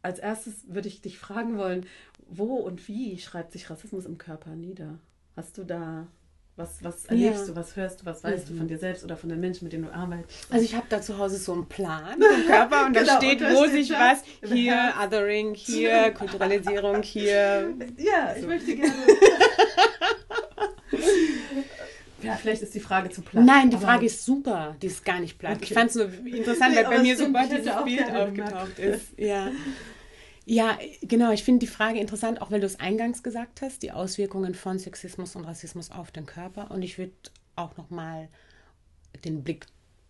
als 0.01 0.19
erstes 0.19 0.73
würde 0.73 0.87
ich 0.87 1.01
dich 1.01 1.19
fragen 1.19 1.57
wollen, 1.57 1.85
wo 2.27 2.55
und 2.55 2.87
wie 2.87 3.17
schreibt 3.19 3.51
sich 3.51 3.69
Rassismus 3.69 4.05
im 4.05 4.17
Körper 4.17 4.55
nieder? 4.55 4.99
Hast 5.35 5.57
du 5.57 5.63
da 5.63 6.07
was, 6.57 6.83
was 6.83 7.05
erlebst 7.05 7.41
Ja. 7.41 7.53
du, 7.53 7.55
was 7.55 7.75
hörst 7.75 8.01
du, 8.01 8.05
was 8.05 8.23
weißt 8.23 8.49
du 8.49 8.55
von 8.55 8.67
dir 8.67 8.77
selbst 8.77 9.03
oder 9.03 9.15
von 9.15 9.29
den 9.29 9.39
Menschen, 9.39 9.65
mit 9.65 9.73
denen 9.73 9.85
du 9.85 9.93
arbeitest? 9.93 10.51
Also 10.51 10.65
ich 10.65 10.73
habe 10.75 10.87
da 10.89 11.01
zu 11.01 11.17
Hause 11.17 11.37
so 11.37 11.53
einen 11.53 11.67
Plan 11.67 12.19
im 12.19 12.45
Körper 12.47 12.85
und 12.87 12.93
da 12.95 13.01
Genau, 13.01 13.17
steht, 13.17 13.41
und 13.41 13.47
da 13.49 13.53
wo 13.53 13.63
steht 13.65 13.73
sich 13.73 13.89
da, 13.89 13.99
was, 14.11 14.23
hier 14.51 14.93
Othering, 15.03 15.53
hier 15.55 16.11
Kulturalisierung, 16.11 17.03
hier. 17.03 17.73
Ja, 17.97 18.35
ich 18.37 18.45
möchte 18.45 18.75
gerne. 18.75 18.93
ja, 22.21 22.35
vielleicht 22.35 22.63
ist 22.63 22.73
die 22.73 22.79
Frage 22.79 23.09
zu 23.09 23.21
platt. 23.21 23.45
Nein, 23.45 23.69
die 23.69 23.77
Frage 23.77 24.05
ist 24.07 24.25
super, 24.25 24.75
die 24.81 24.87
ist 24.87 25.05
gar 25.05 25.19
nicht 25.19 25.37
platt. 25.37 25.57
Ich 25.61 25.67
Okay. 25.67 25.73
fand 25.75 25.89
es 25.91 25.95
nur 25.95 26.09
interessant, 26.25 26.71
Nee, 26.71 26.77
weil 26.77 26.85
bei 26.85 26.99
mir 27.03 27.15
stimmt, 27.15 27.35
ich 27.37 27.49
hätte 27.51 27.61
dieses 27.61 27.83
Bild 27.83 28.11
aufgetaucht 28.11 28.79
ist. 28.79 29.03
Ja. 29.17 29.51
Ja, 30.49 30.77
genau. 31.01 31.31
Ich 31.33 31.43
finde 31.43 31.59
die 31.59 31.67
Frage 31.71 31.99
interessant, 31.99 32.41
auch 32.41 32.51
weil 32.51 32.61
du 32.61 32.65
es 32.65 32.79
eingangs 32.79 33.21
gesagt 33.21 33.61
hast, 33.61 33.83
die 33.83 33.91
Auswirkungen 33.91 34.55
von 34.55 34.79
Sexismus 34.79 35.35
und 35.35 35.43
Rassismus 35.43 35.91
auf 35.91 36.09
den 36.11 36.25
Körper. 36.25 36.71
Und 36.71 36.83
ich 36.83 36.97
würde 36.97 37.11
auch 37.57 37.75
noch 37.75 37.89
mal 37.89 38.29
den 39.25 39.43
Blick, 39.43 39.65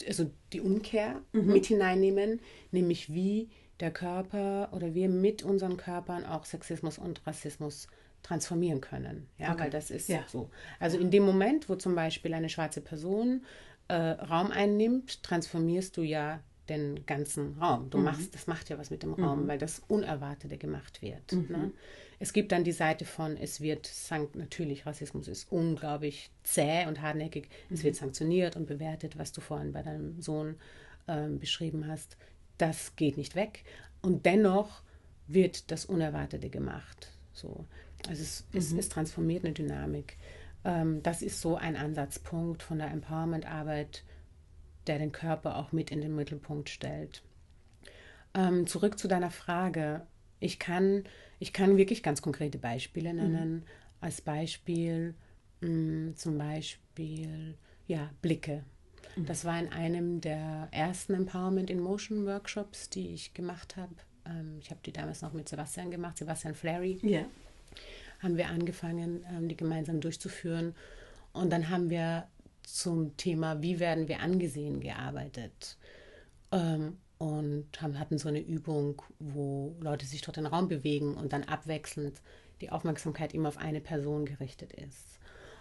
also 0.08 0.30
die 0.54 0.62
Umkehr 0.62 1.22
mit 1.32 1.66
hineinnehmen, 1.66 2.40
nämlich 2.72 3.12
wie 3.12 3.50
der 3.80 3.90
Körper 3.92 4.70
oder 4.74 4.94
wir 4.94 5.10
mit 5.10 5.42
unseren 5.44 5.76
Körpern 5.78 6.24
auch 6.24 6.46
Sexismus 6.46 7.00
und 7.00 7.26
Rassismus 7.26 7.88
transformieren 8.22 8.80
können. 8.82 9.28
Ja, 9.40 9.54
Okay. 9.54 9.64
weil 9.64 9.70
das 9.72 9.90
ist 9.90 10.08
Ja. 10.08 10.24
so. 10.28 10.50
Also 10.80 11.00
in 11.00 11.10
dem 11.10 11.24
Moment, 11.24 11.68
wo 11.68 11.76
zum 11.76 11.96
Beispiel 11.96 12.34
eine 12.36 12.50
schwarze 12.50 12.82
Person 12.82 13.44
äh, 13.88 13.94
Raum 13.96 14.52
einnimmt, 14.52 15.24
transformierst 15.24 15.98
du 15.98 16.02
ja 16.04 16.42
den 16.70 17.06
ganzen 17.06 17.58
Raum. 17.60 17.90
Du 17.90 17.98
machst, 17.98 18.34
das 18.34 18.48
macht 18.48 18.70
ja 18.70 18.78
was 18.78 18.90
mit 18.90 19.04
dem 19.04 19.14
Raum, 19.14 19.48
weil 19.48 19.58
das 19.58 19.82
Unerwartete 19.88 20.58
gemacht 20.58 21.02
wird. 21.02 21.32
Ne? 21.50 21.72
Es 22.20 22.34
gibt 22.34 22.52
dann 22.52 22.64
die 22.64 22.72
Seite 22.72 23.06
von, 23.06 23.38
es 23.38 23.62
wird 23.62 23.86
sank 23.86 24.36
natürlich, 24.36 24.86
Rassismus 24.86 25.28
ist 25.28 25.52
unglaublich 25.52 26.32
zäh 26.44 26.86
und 26.88 27.02
hartnäckig. 27.02 27.50
Es 27.70 27.84
wird 27.84 27.96
sanktioniert 27.96 28.56
und 28.56 28.66
bewertet, 28.66 29.18
was 29.18 29.32
du 29.32 29.42
vorhin 29.42 29.72
bei 29.72 29.84
deinem 29.84 30.20
Sohn 30.22 30.56
ähm, 31.08 31.40
beschrieben 31.40 31.88
hast. 31.88 32.18
Das 32.58 32.96
geht 32.96 33.18
nicht 33.18 33.36
weg. 33.36 33.64
Und 34.02 34.26
dennoch 34.26 34.82
wird 35.28 35.72
das 35.72 35.86
Unerwartete 35.86 36.50
gemacht. 36.50 37.12
So. 37.34 37.66
Also 38.08 38.22
es, 38.22 38.46
es, 38.54 38.72
es 38.72 38.90
transformiert 38.90 39.46
eine 39.46 39.54
Dynamik. 39.54 40.18
Ähm, 40.64 41.04
das 41.04 41.22
ist 41.22 41.42
so 41.42 41.56
ein 41.56 41.76
Ansatzpunkt 41.76 42.64
von 42.64 42.80
der 42.80 42.92
Empowerment-Arbeit, 42.92 44.04
der 44.88 45.00
den 45.00 45.12
Körper 45.12 45.58
auch 45.58 45.72
mit 45.72 45.92
in 45.92 46.02
den 46.02 46.16
Mittelpunkt 46.16 46.70
stellt. 46.70 47.24
Ähm, 48.34 48.68
zurück 48.68 49.00
zu 49.00 49.08
deiner 49.08 49.32
Frage. 49.32 50.06
Ich 50.40 50.60
kann, 50.60 51.04
ich 51.40 51.54
kann 51.54 51.78
wirklich 51.78 52.04
ganz 52.04 52.22
konkrete 52.22 52.58
Beispiele 52.58 53.14
nennen. 53.14 53.66
Als 54.02 54.22
Beispiel 54.22 55.16
mh, 55.62 56.16
zum 56.16 56.38
Beispiel 56.38 57.56
ja, 57.88 58.10
Blicke. 58.22 58.64
Das 59.16 59.46
war 59.46 59.60
in 59.60 59.70
einem 59.72 60.22
der 60.22 60.68
ersten 60.72 61.16
Empowerment 61.16 61.72
in 61.72 61.80
Motion 61.80 62.26
Workshops, 62.28 62.90
die 62.90 63.14
ich 63.16 63.34
gemacht 63.34 63.76
habe. 63.76 63.96
Ähm, 64.28 64.58
ich 64.60 64.70
habe 64.70 64.80
die 64.86 64.92
damals 64.92 65.22
noch 65.24 65.34
mit 65.34 65.50
Sebastian 65.50 65.90
gemacht, 65.90 66.18
Sebastian 66.18 66.54
Flary 66.54 67.00
Ja. 67.02 67.26
haben 68.20 68.38
wir 68.38 68.50
angefangen, 68.50 69.26
ähm, 69.32 69.48
die 69.48 69.58
gemeinsam 69.58 70.02
durchzuführen. 70.02 70.76
Und 71.34 71.52
dann 71.52 71.70
haben 71.70 71.90
wir 71.90 72.28
zum 72.68 73.16
Thema, 73.16 73.62
wie 73.62 73.80
werden 73.80 74.08
wir 74.08 74.20
angesehen, 74.20 74.82
gearbeitet. 74.82 75.78
Ähm, 76.52 76.98
und 77.18 77.82
haben, 77.82 77.98
hatten 77.98 78.18
so 78.18 78.28
eine 78.28 78.42
Übung, 78.42 79.02
wo 79.20 79.76
Leute 79.80 80.06
sich 80.06 80.22
durch 80.22 80.36
den 80.36 80.46
Raum 80.46 80.68
bewegen 80.68 81.16
und 81.16 81.34
dann 81.34 81.44
abwechselnd 81.44 82.22
die 82.62 82.70
Aufmerksamkeit 82.70 83.34
immer 83.34 83.50
auf 83.50 83.58
eine 83.58 83.82
Person 83.82 84.26
gerichtet 84.26 84.74
ist. 84.74 85.18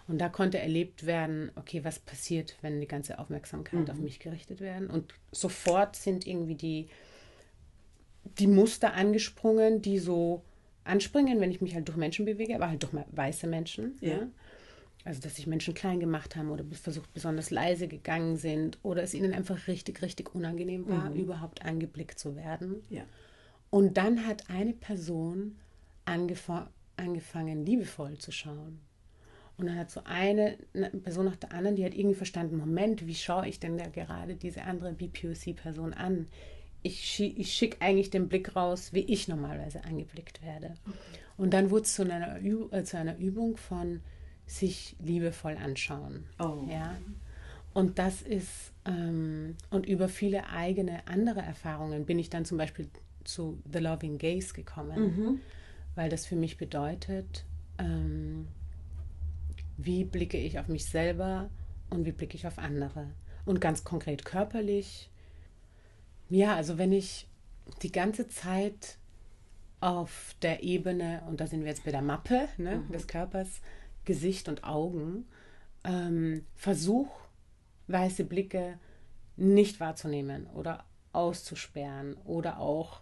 Und 0.07 0.19
da 0.19 0.29
konnte 0.29 0.59
erlebt 0.59 1.05
werden, 1.05 1.51
okay, 1.55 1.83
was 1.83 1.99
passiert, 1.99 2.55
wenn 2.61 2.79
die 2.79 2.87
ganze 2.87 3.19
Aufmerksamkeit 3.19 3.89
auf 3.89 3.97
mich 3.97 4.19
gerichtet 4.19 4.61
werden. 4.61 4.89
Und 4.89 5.13
sofort 5.31 5.95
sind 5.95 6.25
irgendwie 6.27 6.55
die, 6.55 6.87
die 8.37 8.47
Muster 8.47 8.93
angesprungen, 8.93 9.81
die 9.81 9.99
so 9.99 10.43
anspringen, 10.83 11.41
wenn 11.41 11.51
ich 11.51 11.61
mich 11.61 11.75
halt 11.75 11.87
durch 11.87 11.97
Menschen 11.97 12.25
bewege, 12.25 12.55
aber 12.55 12.69
halt 12.69 12.83
durch 12.83 12.93
weiße 13.11 13.47
Menschen. 13.47 13.97
Ja. 13.99 14.09
Ja. 14.09 14.27
Also, 15.07 15.21
dass 15.21 15.37
sich 15.37 15.47
Menschen 15.47 15.73
klein 15.73 16.01
gemacht 16.01 16.35
haben 16.35 16.51
oder 16.51 16.65
versucht 16.71 17.13
besonders 17.13 17.49
leise 17.49 17.87
gegangen 17.87 18.35
sind 18.35 18.77
oder 18.83 19.01
es 19.03 19.13
ihnen 19.13 19.33
einfach 19.33 19.67
richtig, 19.67 20.01
richtig 20.01 20.35
unangenehm 20.35 20.87
war, 20.89 21.13
überhaupt 21.13 21.63
angeblickt 21.63 22.19
zu 22.19 22.35
werden. 22.35 22.83
Ja. 22.89 23.03
Und 23.69 23.95
dann 23.95 24.27
hat 24.27 24.49
eine 24.49 24.73
Person 24.73 25.55
angefa 26.03 26.69
angefangen, 26.97 27.65
liebevoll 27.65 28.17
zu 28.17 28.31
schauen. 28.31 28.79
Und 29.57 29.67
dann 29.67 29.77
hat 29.77 29.89
so 29.91 30.01
eine, 30.03 30.57
eine 30.73 30.89
Person 30.89 31.25
nach 31.25 31.35
der 31.35 31.53
anderen, 31.53 31.75
die 31.75 31.85
hat 31.85 31.93
irgendwie 31.93 32.15
verstanden, 32.15 32.57
Moment, 32.57 33.07
wie 33.07 33.15
schaue 33.15 33.47
ich 33.47 33.59
denn 33.59 33.77
da 33.77 33.87
gerade 33.87 34.35
diese 34.35 34.63
andere 34.63 34.91
BPOC-Person 34.93 35.93
an? 35.93 36.27
Ich, 36.83 37.01
schi- 37.01 37.33
ich 37.37 37.53
schicke 37.53 37.81
eigentlich 37.81 38.09
den 38.09 38.27
Blick 38.27 38.55
raus, 38.55 38.93
wie 38.93 39.05
ich 39.05 39.27
normalerweise 39.27 39.83
angeblickt 39.85 40.41
werde. 40.43 40.73
Und 41.37 41.53
dann 41.53 41.69
wurde 41.69 41.83
es 41.83 41.93
zu 41.95 42.03
einer, 42.03 42.39
Üb 42.41 42.73
äh, 42.73 42.83
zu 42.83 42.97
einer 42.97 43.17
Übung 43.17 43.57
von 43.57 44.01
sich 44.47 44.95
liebevoll 44.99 45.57
anschauen. 45.57 46.25
Oh. 46.39 46.65
Ja. 46.69 46.97
Und 47.73 47.99
das 47.99 48.23
ist, 48.23 48.71
ähm, 48.85 49.55
und 49.69 49.85
über 49.85 50.09
viele 50.09 50.49
eigene 50.49 51.05
andere 51.07 51.41
Erfahrungen 51.41 52.05
bin 52.05 52.17
ich 52.17 52.29
dann 52.29 52.45
zum 52.45 52.57
Beispiel 52.57 52.89
zu 53.23 53.61
The 53.71 53.79
Loving 53.79 54.17
Gaze 54.17 54.53
gekommen, 54.53 55.41
weil 55.93 56.09
das 56.09 56.25
für 56.25 56.35
mich 56.35 56.57
bedeutet, 56.57 57.45
ähm, 57.77 58.47
wie 59.77 60.05
blicke 60.05 60.37
ich 60.37 60.57
auf 60.57 60.69
mich 60.69 60.85
selber 60.85 61.49
und 61.89 62.05
wie 62.05 62.13
blicke 62.13 62.35
ich 62.35 62.47
auf 62.47 62.57
andere. 62.57 63.11
Und 63.45 63.61
ganz 63.61 63.83
konkret 63.83 64.25
körperlich. 64.25 65.09
Ja, 66.29 66.55
also 66.55 66.77
wenn 66.77 66.91
ich 66.91 67.27
die 67.81 67.91
ganze 67.91 68.27
Zeit 68.27 68.97
auf 69.79 70.35
der 70.41 70.63
Ebene, 70.63 71.21
und 71.27 71.39
da 71.39 71.47
sind 71.47 71.61
wir 71.61 71.69
jetzt 71.69 71.85
bei 71.85 71.91
der 71.91 72.01
Mappe 72.01 72.47
ne, 72.57 72.83
des 72.91 73.07
Körpers, 73.07 73.61
Gesicht 74.07 74.49
und 74.49 74.63
Augen, 74.63 75.27
ähm, 75.83 76.45
versuche, 76.55 77.11
weiße 77.87 78.23
Blicke 78.23 78.79
nicht 79.35 79.79
wahrzunehmen 79.79 80.47
oder 80.47 80.85
auszusperren 81.13 82.15
oder 82.25 82.59
auch 82.59 83.01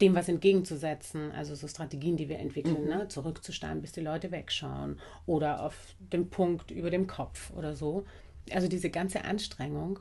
dem 0.00 0.16
was 0.16 0.28
entgegenzusetzen, 0.28 1.30
also 1.30 1.54
so 1.54 1.68
Strategien, 1.68 2.16
die 2.16 2.28
wir 2.28 2.40
entwickeln, 2.40 2.86
ne? 2.86 3.06
zurückzustarren, 3.06 3.80
bis 3.80 3.92
die 3.92 4.00
Leute 4.00 4.32
wegschauen 4.32 4.98
oder 5.26 5.62
auf 5.62 5.94
den 6.00 6.28
Punkt 6.28 6.72
über 6.72 6.90
dem 6.90 7.06
Kopf 7.06 7.52
oder 7.52 7.76
so. 7.76 8.04
Also 8.50 8.66
diese 8.66 8.90
ganze 8.90 9.24
Anstrengung 9.24 10.00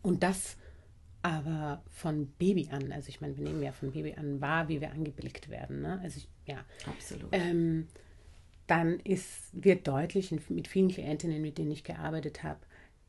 und 0.00 0.22
das 0.22 0.56
aber 1.22 1.82
von 1.90 2.28
Baby 2.38 2.70
an, 2.72 2.92
also 2.92 3.10
ich 3.10 3.20
meine, 3.20 3.36
wir 3.36 3.44
nehmen 3.44 3.62
ja 3.62 3.72
von 3.72 3.90
Baby 3.90 4.14
an 4.14 4.40
wahr, 4.40 4.68
wie 4.68 4.80
wir 4.80 4.90
angeblickt 4.90 5.50
werden. 5.50 5.82
Ne? 5.82 6.00
Also 6.02 6.18
ich, 6.18 6.28
ja, 6.46 6.64
Absolut. 6.86 7.28
ähm, 7.32 7.88
dann 8.70 9.00
ist, 9.00 9.50
wird 9.52 9.88
deutlich 9.88 10.30
mit 10.48 10.68
vielen 10.68 10.88
Klientinnen, 10.88 11.42
mit 11.42 11.58
denen 11.58 11.72
ich 11.72 11.82
gearbeitet 11.82 12.44
habe, 12.44 12.60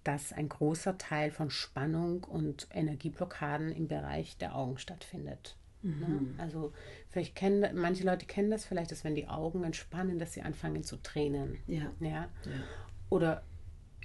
dass 0.03 0.33
ein 0.33 0.49
großer 0.49 0.97
Teil 0.97 1.29
von 1.29 1.51
Spannung 1.51 2.23
und 2.23 2.67
Energieblockaden 2.73 3.71
im 3.71 3.87
Bereich 3.87 4.37
der 4.37 4.55
Augen 4.55 4.79
stattfindet. 4.79 5.55
Mhm. 5.83 5.99
Ne? 5.99 6.19
Also 6.39 6.73
vielleicht 7.09 7.35
kennen 7.35 7.79
manche 7.79 8.03
Leute 8.03 8.25
kennen 8.25 8.49
das 8.49 8.65
vielleicht, 8.65 8.91
dass 8.91 9.03
wenn 9.03 9.13
die 9.13 9.27
Augen 9.27 9.63
entspannen, 9.63 10.17
dass 10.17 10.33
sie 10.33 10.41
anfangen 10.41 10.83
zu 10.83 10.97
tränen. 10.97 11.57
Ja. 11.67 11.91
ja? 11.99 12.09
ja. 12.09 12.29
Oder 13.11 13.43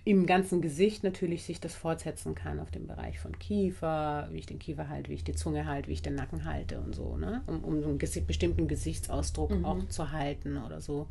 im 0.04 0.26
ganzen 0.26 0.60
Gesicht 0.60 1.04
natürlich 1.04 1.44
sich 1.44 1.58
das 1.58 1.74
fortsetzen 1.74 2.34
kann 2.34 2.60
auf 2.60 2.70
dem 2.70 2.86
Bereich 2.86 3.18
von 3.18 3.38
Kiefer, 3.38 4.28
wie 4.30 4.38
ich 4.38 4.46
den 4.46 4.58
Kiefer 4.58 4.90
halte, 4.90 5.10
wie 5.10 5.14
ich 5.14 5.24
die 5.24 5.34
Zunge 5.34 5.66
halte, 5.66 5.88
wie 5.88 5.94
ich 5.94 6.02
den 6.02 6.14
Nacken 6.14 6.44
halte 6.44 6.80
und 6.80 6.94
so, 6.94 7.16
ne? 7.16 7.42
um, 7.46 7.64
um 7.64 7.82
einen 7.82 7.98
bestimmten 7.98 8.68
Gesichtsausdruck 8.68 9.50
mhm. 9.50 9.64
auch 9.64 9.88
zu 9.88 10.12
halten 10.12 10.58
oder 10.58 10.82
so. 10.82 11.08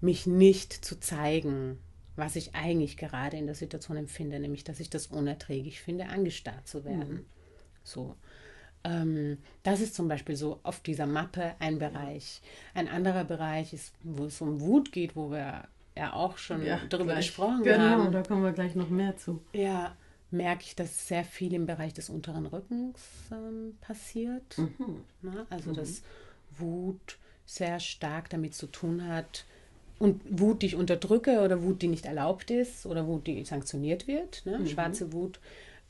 Mich 0.00 0.26
nicht 0.26 0.72
zu 0.72 1.00
zeigen, 1.00 1.78
was 2.16 2.36
ich 2.36 2.54
eigentlich 2.54 2.96
gerade 2.96 3.36
in 3.36 3.46
der 3.46 3.54
Situation 3.54 3.96
empfinde, 3.96 4.38
nämlich 4.40 4.64
dass 4.64 4.80
ich 4.80 4.90
das 4.90 5.06
unerträglich 5.06 5.80
finde, 5.80 6.06
angestarrt 6.06 6.66
zu 6.66 6.84
werden. 6.84 7.12
Mhm. 7.12 7.26
So. 7.84 8.16
Ähm, 8.84 9.38
das 9.62 9.80
ist 9.80 9.94
zum 9.94 10.08
Beispiel 10.08 10.36
so 10.36 10.60
auf 10.62 10.80
dieser 10.80 11.06
Mappe 11.06 11.54
ein 11.58 11.78
Bereich. 11.78 12.42
Ein 12.74 12.88
anderer 12.88 13.24
Bereich 13.24 13.72
ist, 13.72 13.94
wo 14.02 14.26
es 14.26 14.40
um 14.40 14.60
Wut 14.60 14.92
geht, 14.92 15.16
wo 15.16 15.30
wir 15.30 15.68
ja 15.96 16.12
auch 16.12 16.38
schon 16.38 16.64
ja, 16.64 16.80
darüber 16.88 17.12
gleich. 17.12 17.26
gesprochen 17.26 17.62
genau, 17.62 17.78
haben. 17.78 18.00
Genau, 18.04 18.10
da 18.12 18.22
kommen 18.22 18.44
wir 18.44 18.52
gleich 18.52 18.74
noch 18.74 18.88
mehr 18.88 19.16
zu. 19.16 19.42
Ja, 19.52 19.96
merke 20.30 20.64
ich, 20.64 20.76
dass 20.76 21.08
sehr 21.08 21.24
viel 21.24 21.54
im 21.54 21.66
Bereich 21.66 21.92
des 21.92 22.08
unteren 22.08 22.46
Rückens 22.46 23.00
ähm, 23.32 23.76
passiert. 23.80 24.58
Mhm. 24.58 25.04
Na, 25.22 25.46
also, 25.50 25.70
mhm. 25.70 25.74
dass 25.74 26.02
Wut 26.56 27.18
sehr 27.46 27.80
stark 27.80 28.30
damit 28.30 28.54
zu 28.54 28.66
tun 28.66 29.06
hat, 29.06 29.44
und 29.98 30.20
Wut, 30.28 30.62
die 30.62 30.66
ich 30.66 30.76
unterdrücke 30.76 31.40
oder 31.40 31.62
Wut, 31.62 31.82
die 31.82 31.88
nicht 31.88 32.06
erlaubt 32.06 32.50
ist 32.50 32.86
oder 32.86 33.06
Wut, 33.06 33.26
die 33.26 33.44
sanktioniert 33.44 34.06
wird, 34.06 34.46
ne? 34.46 34.58
mhm. 34.58 34.66
schwarze 34.66 35.12
Wut, 35.12 35.40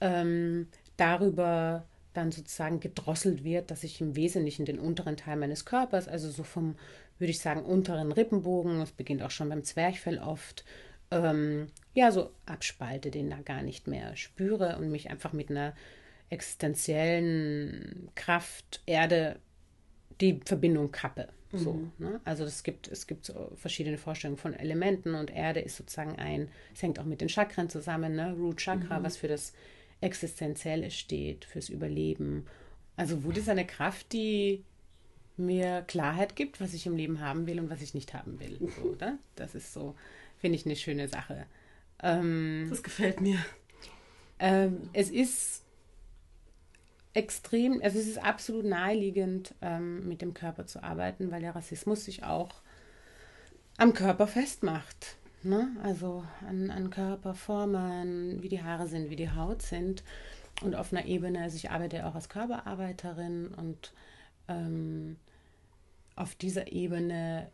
ähm, 0.00 0.68
darüber 0.96 1.84
dann 2.14 2.32
sozusagen 2.32 2.80
gedrosselt 2.80 3.44
wird, 3.44 3.70
dass 3.70 3.84
ich 3.84 4.00
im 4.00 4.16
Wesentlichen 4.16 4.64
den 4.64 4.78
unteren 4.78 5.16
Teil 5.16 5.36
meines 5.36 5.64
Körpers, 5.64 6.08
also 6.08 6.30
so 6.30 6.42
vom 6.42 6.76
würde 7.18 7.30
ich 7.30 7.40
sagen, 7.40 7.64
unteren 7.64 8.12
Rippenbogen, 8.12 8.80
es 8.80 8.92
beginnt 8.92 9.22
auch 9.22 9.30
schon 9.30 9.48
beim 9.48 9.64
Zwerchfell 9.64 10.18
oft, 10.18 10.64
ähm, 11.10 11.68
ja, 11.94 12.12
so 12.12 12.30
abspalte, 12.46 13.10
den 13.10 13.30
da 13.30 13.40
gar 13.40 13.62
nicht 13.62 13.86
mehr 13.86 14.14
spüre 14.16 14.76
und 14.76 14.90
mich 14.90 15.10
einfach 15.10 15.32
mit 15.32 15.50
einer 15.50 15.74
existenziellen 16.30 18.10
Kraft, 18.14 18.82
Erde, 18.86 19.36
die 20.20 20.40
Verbindung 20.44 20.92
kappe. 20.92 21.28
So, 21.52 21.72
mhm. 21.74 21.92
ne? 21.98 22.20
Also 22.24 22.44
es 22.44 22.62
gibt, 22.62 22.88
es 22.88 23.06
gibt 23.06 23.24
so 23.24 23.52
verschiedene 23.56 23.96
Vorstellungen 23.96 24.38
von 24.38 24.54
Elementen 24.54 25.14
und 25.14 25.30
Erde 25.30 25.60
ist 25.60 25.76
sozusagen 25.76 26.16
ein, 26.16 26.48
es 26.74 26.82
hängt 26.82 26.98
auch 26.98 27.04
mit 27.04 27.20
den 27.20 27.28
Chakren 27.28 27.70
zusammen, 27.70 28.14
ne? 28.14 28.34
Root 28.34 28.58
Chakra, 28.58 28.98
mhm. 28.98 29.04
was 29.04 29.16
für 29.16 29.28
das 29.28 29.52
Existenzielle 30.00 30.90
steht, 30.90 31.44
fürs 31.44 31.68
Überleben. 31.70 32.46
Also 32.96 33.24
Wut 33.24 33.38
ist 33.38 33.48
eine 33.48 33.66
Kraft, 33.66 34.12
die 34.12 34.64
mir 35.36 35.82
Klarheit 35.82 36.36
gibt, 36.36 36.60
was 36.60 36.74
ich 36.74 36.86
im 36.86 36.96
Leben 36.96 37.20
haben 37.20 37.46
will 37.46 37.60
und 37.60 37.70
was 37.70 37.80
ich 37.80 37.94
nicht 37.94 38.12
haben 38.12 38.38
will. 38.40 38.58
So, 38.76 38.82
oder? 38.92 39.18
Das 39.36 39.54
ist 39.54 39.72
so, 39.72 39.94
finde 40.36 40.56
ich, 40.56 40.66
eine 40.66 40.76
schöne 40.76 41.08
Sache. 41.08 41.46
Ähm, 42.02 42.66
das 42.68 42.82
gefällt 42.82 43.20
mir. 43.20 43.38
Ähm, 44.38 44.90
es 44.92 45.10
ist 45.10 45.64
extrem, 47.14 47.80
also 47.82 47.98
es 47.98 48.06
ist 48.06 48.22
absolut 48.22 48.64
naheliegend, 48.64 49.54
ähm, 49.60 50.08
mit 50.08 50.22
dem 50.22 50.34
Körper 50.34 50.66
zu 50.66 50.82
arbeiten, 50.82 51.30
weil 51.30 51.40
der 51.40 51.54
Rassismus 51.54 52.04
sich 52.04 52.24
auch 52.24 52.62
am 53.76 53.92
Körper 53.92 54.26
festmacht. 54.26 55.16
Ne? 55.42 55.68
Also 55.82 56.24
an, 56.46 56.70
an 56.70 56.90
Körperformen, 56.90 58.42
wie 58.42 58.48
die 58.48 58.62
Haare 58.62 58.88
sind, 58.88 59.08
wie 59.10 59.16
die 59.16 59.30
Haut 59.30 59.62
sind. 59.62 60.02
Und 60.62 60.74
auf 60.74 60.92
einer 60.92 61.04
Ebene, 61.04 61.42
also 61.42 61.56
ich 61.56 61.70
arbeite 61.70 62.04
auch 62.06 62.14
als 62.14 62.28
Körperarbeiterin 62.28 63.48
und 63.48 63.92
ähm, 64.48 65.16
auf 66.16 66.34
dieser 66.34 66.72
Ebene 66.72 67.50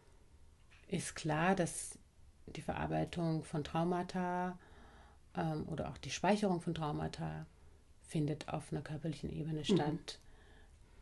ist 0.89 1.15
klar, 1.15 1.55
dass 1.55 1.99
die 2.47 2.63
Verarbeitung 2.63 3.45
von 3.45 3.63
Traumata 3.63 4.59
ähm, 5.37 5.69
oder 5.69 5.91
auch 5.91 5.99
die 5.99 6.11
Speicherung 6.11 6.63
von 6.63 6.75
Traumata 6.75 7.47
findet 8.15 8.49
auf 8.49 8.71
einer 8.71 8.81
körperlichen 8.81 9.29
Ebene 9.29 9.59
mhm. 9.59 9.65
statt. 9.65 10.21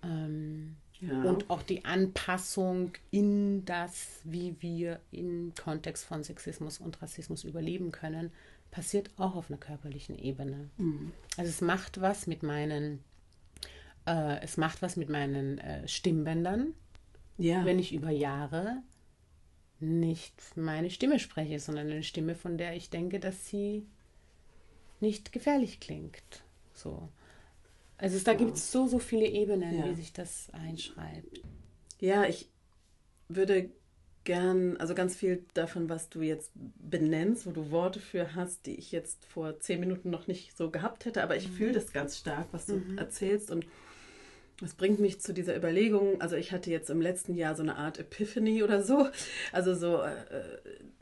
Mhm. 0.02 0.08
Ähm, 0.10 0.76
ja. 1.02 1.22
Und 1.24 1.50
auch 1.50 1.62
die 1.62 1.84
Anpassung 1.84 2.92
in 3.10 3.66
das, 3.66 4.20
wie 4.24 4.56
wir 4.60 4.98
im 5.10 5.52
Kontext 5.54 6.06
von 6.06 6.24
Sexismus 6.24 6.78
und 6.78 7.02
Rassismus 7.02 7.44
überleben 7.44 7.92
können, 7.92 8.32
passiert 8.70 9.10
auch 9.18 9.34
auf 9.34 9.50
einer 9.50 9.58
körperlichen 9.58 10.18
Ebene. 10.18 10.70
Mhm. 10.78 11.12
Also 11.36 11.50
es 11.50 11.60
macht 11.60 12.00
was 12.00 12.26
mit 12.26 12.42
meinen, 12.42 13.04
äh, 14.06 14.40
es 14.40 14.56
macht 14.56 14.80
was 14.80 14.96
mit 14.96 15.10
meinen 15.10 15.58
äh, 15.58 15.86
Stimmbändern, 15.86 16.72
ja. 17.36 17.62
wenn 17.66 17.78
ich 17.78 17.92
über 17.92 18.10
Jahre 18.10 18.78
nicht 19.80 20.56
meine 20.56 20.88
Stimme 20.88 21.18
spreche, 21.18 21.60
sondern 21.60 21.90
eine 21.90 22.04
Stimme, 22.04 22.36
von 22.36 22.56
der 22.56 22.74
ich 22.74 22.88
denke, 22.88 23.20
dass 23.20 23.48
sie 23.48 23.84
nicht 25.00 25.30
gefährlich 25.32 25.78
klingt. 25.78 26.42
So. 26.82 27.08
Also 27.98 28.16
es, 28.16 28.24
da 28.24 28.34
gibt 28.34 28.56
es 28.56 28.72
so, 28.72 28.86
so 28.86 28.98
viele 28.98 29.26
Ebenen, 29.26 29.78
ja. 29.78 29.86
wie 29.86 29.94
sich 29.94 30.12
das 30.12 30.50
einschreibt. 30.52 31.40
Ja, 32.00 32.24
ich 32.24 32.48
würde 33.28 33.70
gern, 34.24 34.76
also 34.76 34.94
ganz 34.94 35.16
viel 35.16 35.44
davon, 35.54 35.88
was 35.88 36.08
du 36.08 36.20
jetzt 36.20 36.52
benennst, 36.54 37.46
wo 37.46 37.50
du 37.50 37.70
Worte 37.70 38.00
für 38.00 38.34
hast, 38.34 38.66
die 38.66 38.74
ich 38.74 38.92
jetzt 38.92 39.24
vor 39.24 39.58
zehn 39.60 39.80
Minuten 39.80 40.10
noch 40.10 40.26
nicht 40.26 40.56
so 40.56 40.70
gehabt 40.70 41.04
hätte, 41.04 41.22
aber 41.22 41.36
ich 41.36 41.48
mhm. 41.48 41.54
fühle 41.54 41.72
das 41.72 41.92
ganz 41.92 42.18
stark, 42.18 42.48
was 42.52 42.66
du 42.66 42.76
mhm. 42.76 42.98
erzählst 42.98 43.50
und 43.50 43.66
das 44.60 44.74
bringt 44.74 45.00
mich 45.00 45.20
zu 45.20 45.34
dieser 45.34 45.56
Überlegung. 45.56 46.20
Also 46.20 46.36
ich 46.36 46.52
hatte 46.52 46.70
jetzt 46.70 46.88
im 46.88 47.00
letzten 47.00 47.34
Jahr 47.34 47.56
so 47.56 47.62
eine 47.62 47.76
Art 47.76 47.98
Epiphany 47.98 48.62
oder 48.62 48.82
so. 48.82 49.08
Also 49.50 49.74
so 49.74 50.00
äh, 50.02 50.12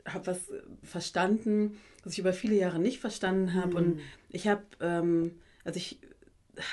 habe 0.07 0.25
was 0.25 0.39
verstanden, 0.81 1.77
was 2.03 2.13
ich 2.13 2.19
über 2.19 2.33
viele 2.33 2.55
Jahre 2.55 2.79
nicht 2.79 2.99
verstanden 2.99 3.53
habe. 3.53 3.69
Mhm. 3.69 3.75
Und 3.75 3.99
ich 4.29 4.47
habe, 4.47 4.63
ähm, 4.79 5.39
also 5.63 5.77
ich 5.77 5.99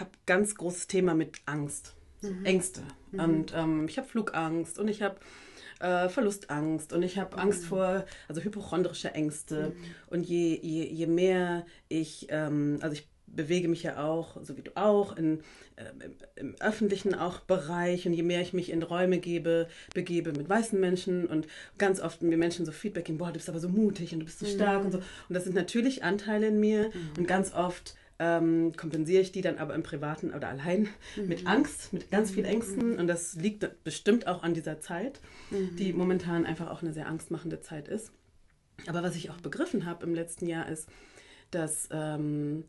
habe 0.00 0.10
ganz 0.26 0.54
großes 0.54 0.86
Thema 0.86 1.14
mit 1.14 1.40
Angst, 1.46 1.94
mhm. 2.22 2.44
Ängste. 2.44 2.82
Mhm. 3.12 3.20
Und 3.20 3.52
ähm, 3.54 3.86
ich 3.88 3.98
habe 3.98 4.08
Flugangst 4.08 4.78
und 4.78 4.88
ich 4.88 5.02
habe 5.02 5.16
äh, 5.80 6.08
Verlustangst 6.08 6.92
und 6.92 7.02
ich 7.02 7.18
habe 7.18 7.38
Angst 7.38 7.62
mhm. 7.62 7.66
vor, 7.66 8.04
also 8.28 8.40
hypochondrische 8.40 9.14
Ängste. 9.14 9.70
Mhm. 9.70 9.84
Und 10.08 10.28
je, 10.28 10.58
je, 10.60 10.84
je 10.84 11.06
mehr 11.06 11.66
ich, 11.88 12.26
ähm, 12.30 12.78
also 12.80 12.94
ich 12.94 13.08
bewege 13.26 13.68
mich 13.68 13.82
ja 13.82 14.02
auch, 14.02 14.42
so 14.42 14.56
wie 14.56 14.62
du 14.62 14.70
auch, 14.74 15.16
in, 15.16 15.40
äh, 15.76 15.84
im, 16.04 16.14
im, 16.36 16.54
öffentlichen 16.60 17.14
auch 17.14 17.40
Bereich. 17.40 18.06
Und 18.06 18.14
je 18.14 18.22
mehr 18.22 18.40
ich 18.40 18.52
mich 18.52 18.70
in 18.70 18.82
Räume 18.82 19.18
gebe, 19.18 19.68
begebe 19.94 20.32
mit 20.32 20.48
weißen 20.48 20.78
Menschen 20.78 21.26
und 21.26 21.46
ganz 21.76 22.00
oft 22.00 22.22
mir 22.22 22.38
Menschen 22.38 22.64
so 22.64 22.72
Feedback 22.72 23.04
geben, 23.04 23.18
boah, 23.18 23.28
du 23.28 23.34
bist 23.34 23.48
aber 23.48 23.60
so 23.60 23.68
mutig 23.68 24.12
und 24.12 24.20
du 24.20 24.26
bist 24.26 24.38
so 24.38 24.46
stark 24.46 24.80
mhm. 24.80 24.86
und 24.86 24.92
so. 24.92 24.98
Und 24.98 25.34
das 25.34 25.44
sind 25.44 25.54
natürlich 25.54 26.02
Anteile 26.02 26.48
in 26.48 26.58
mir. 26.58 26.88
Mhm. 26.88 27.10
Und 27.18 27.28
ganz 27.28 27.52
oft 27.52 27.94
ähm, 28.18 28.72
kompensiere 28.76 29.22
ich 29.22 29.32
die 29.32 29.42
dann 29.42 29.58
aber 29.58 29.74
im 29.74 29.82
Privaten 29.82 30.32
oder 30.32 30.48
allein 30.48 30.88
mhm. 31.16 31.28
mit 31.28 31.46
Angst, 31.46 31.92
mit 31.92 32.10
ganz 32.10 32.30
viel 32.30 32.44
Ängsten. 32.44 32.92
Mhm. 32.92 32.98
Und 32.98 33.06
das 33.06 33.34
liegt 33.34 33.84
bestimmt 33.84 34.26
auch 34.26 34.42
an 34.42 34.54
dieser 34.54 34.80
Zeit, 34.80 35.20
die 35.50 35.92
mhm. 35.92 35.98
momentan 35.98 36.46
einfach 36.46 36.68
auch 36.68 36.82
eine 36.82 36.92
sehr 36.92 37.06
angstmachende 37.06 37.60
Zeit 37.60 37.88
ist. 37.88 38.10
Aber 38.86 39.02
was 39.02 39.16
ich 39.16 39.30
auch 39.30 39.38
begriffen 39.38 39.86
habe 39.86 40.04
im 40.04 40.14
letzten 40.14 40.46
Jahr 40.46 40.68
ist, 40.68 40.88
dass 41.50 41.88
ähm, 41.90 42.64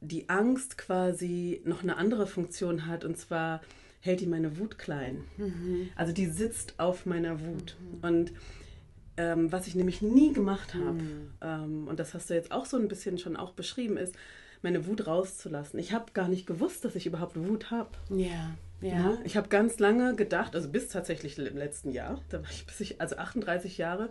die 0.00 0.28
Angst 0.28 0.78
quasi 0.78 1.62
noch 1.64 1.82
eine 1.82 1.96
andere 1.96 2.26
Funktion 2.26 2.86
hat 2.86 3.04
und 3.04 3.16
zwar 3.16 3.60
hält 4.00 4.20
die 4.20 4.26
meine 4.26 4.58
Wut 4.58 4.78
klein. 4.78 5.24
Mhm. 5.36 5.90
Also 5.94 6.12
die 6.12 6.26
sitzt 6.26 6.74
auf 6.78 7.06
meiner 7.06 7.40
Wut. 7.40 7.76
Mhm. 7.78 8.08
Und 8.08 8.32
ähm, 9.16 9.52
was 9.52 9.66
ich 9.66 9.74
nämlich 9.74 10.02
nie 10.02 10.32
gemacht 10.32 10.74
habe, 10.74 11.02
mhm. 11.02 11.30
ähm, 11.40 11.88
und 11.88 12.00
das 12.00 12.14
hast 12.14 12.30
du 12.30 12.34
jetzt 12.34 12.50
auch 12.50 12.66
so 12.66 12.76
ein 12.76 12.88
bisschen 12.88 13.18
schon 13.18 13.36
auch 13.36 13.52
beschrieben, 13.52 13.96
ist, 13.96 14.16
meine 14.62 14.86
Wut 14.86 15.06
rauszulassen. 15.06 15.78
Ich 15.78 15.92
habe 15.92 16.12
gar 16.12 16.28
nicht 16.28 16.46
gewusst, 16.46 16.84
dass 16.84 16.94
ich 16.94 17.06
überhaupt 17.06 17.36
Wut 17.36 17.70
habe. 17.70 17.90
Ja, 18.10 18.56
ja. 18.80 18.88
ja. 18.88 19.18
Ich 19.24 19.36
habe 19.36 19.48
ganz 19.48 19.78
lange 19.78 20.14
gedacht, 20.14 20.54
also 20.54 20.68
bis 20.68 20.88
tatsächlich 20.88 21.38
im 21.38 21.56
letzten 21.56 21.90
Jahr, 21.90 22.20
da 22.30 22.42
war 22.42 22.50
ich 22.50 22.66
bis 22.66 22.80
ich, 22.80 23.00
also 23.00 23.16
38 23.16 23.78
Jahre, 23.78 24.10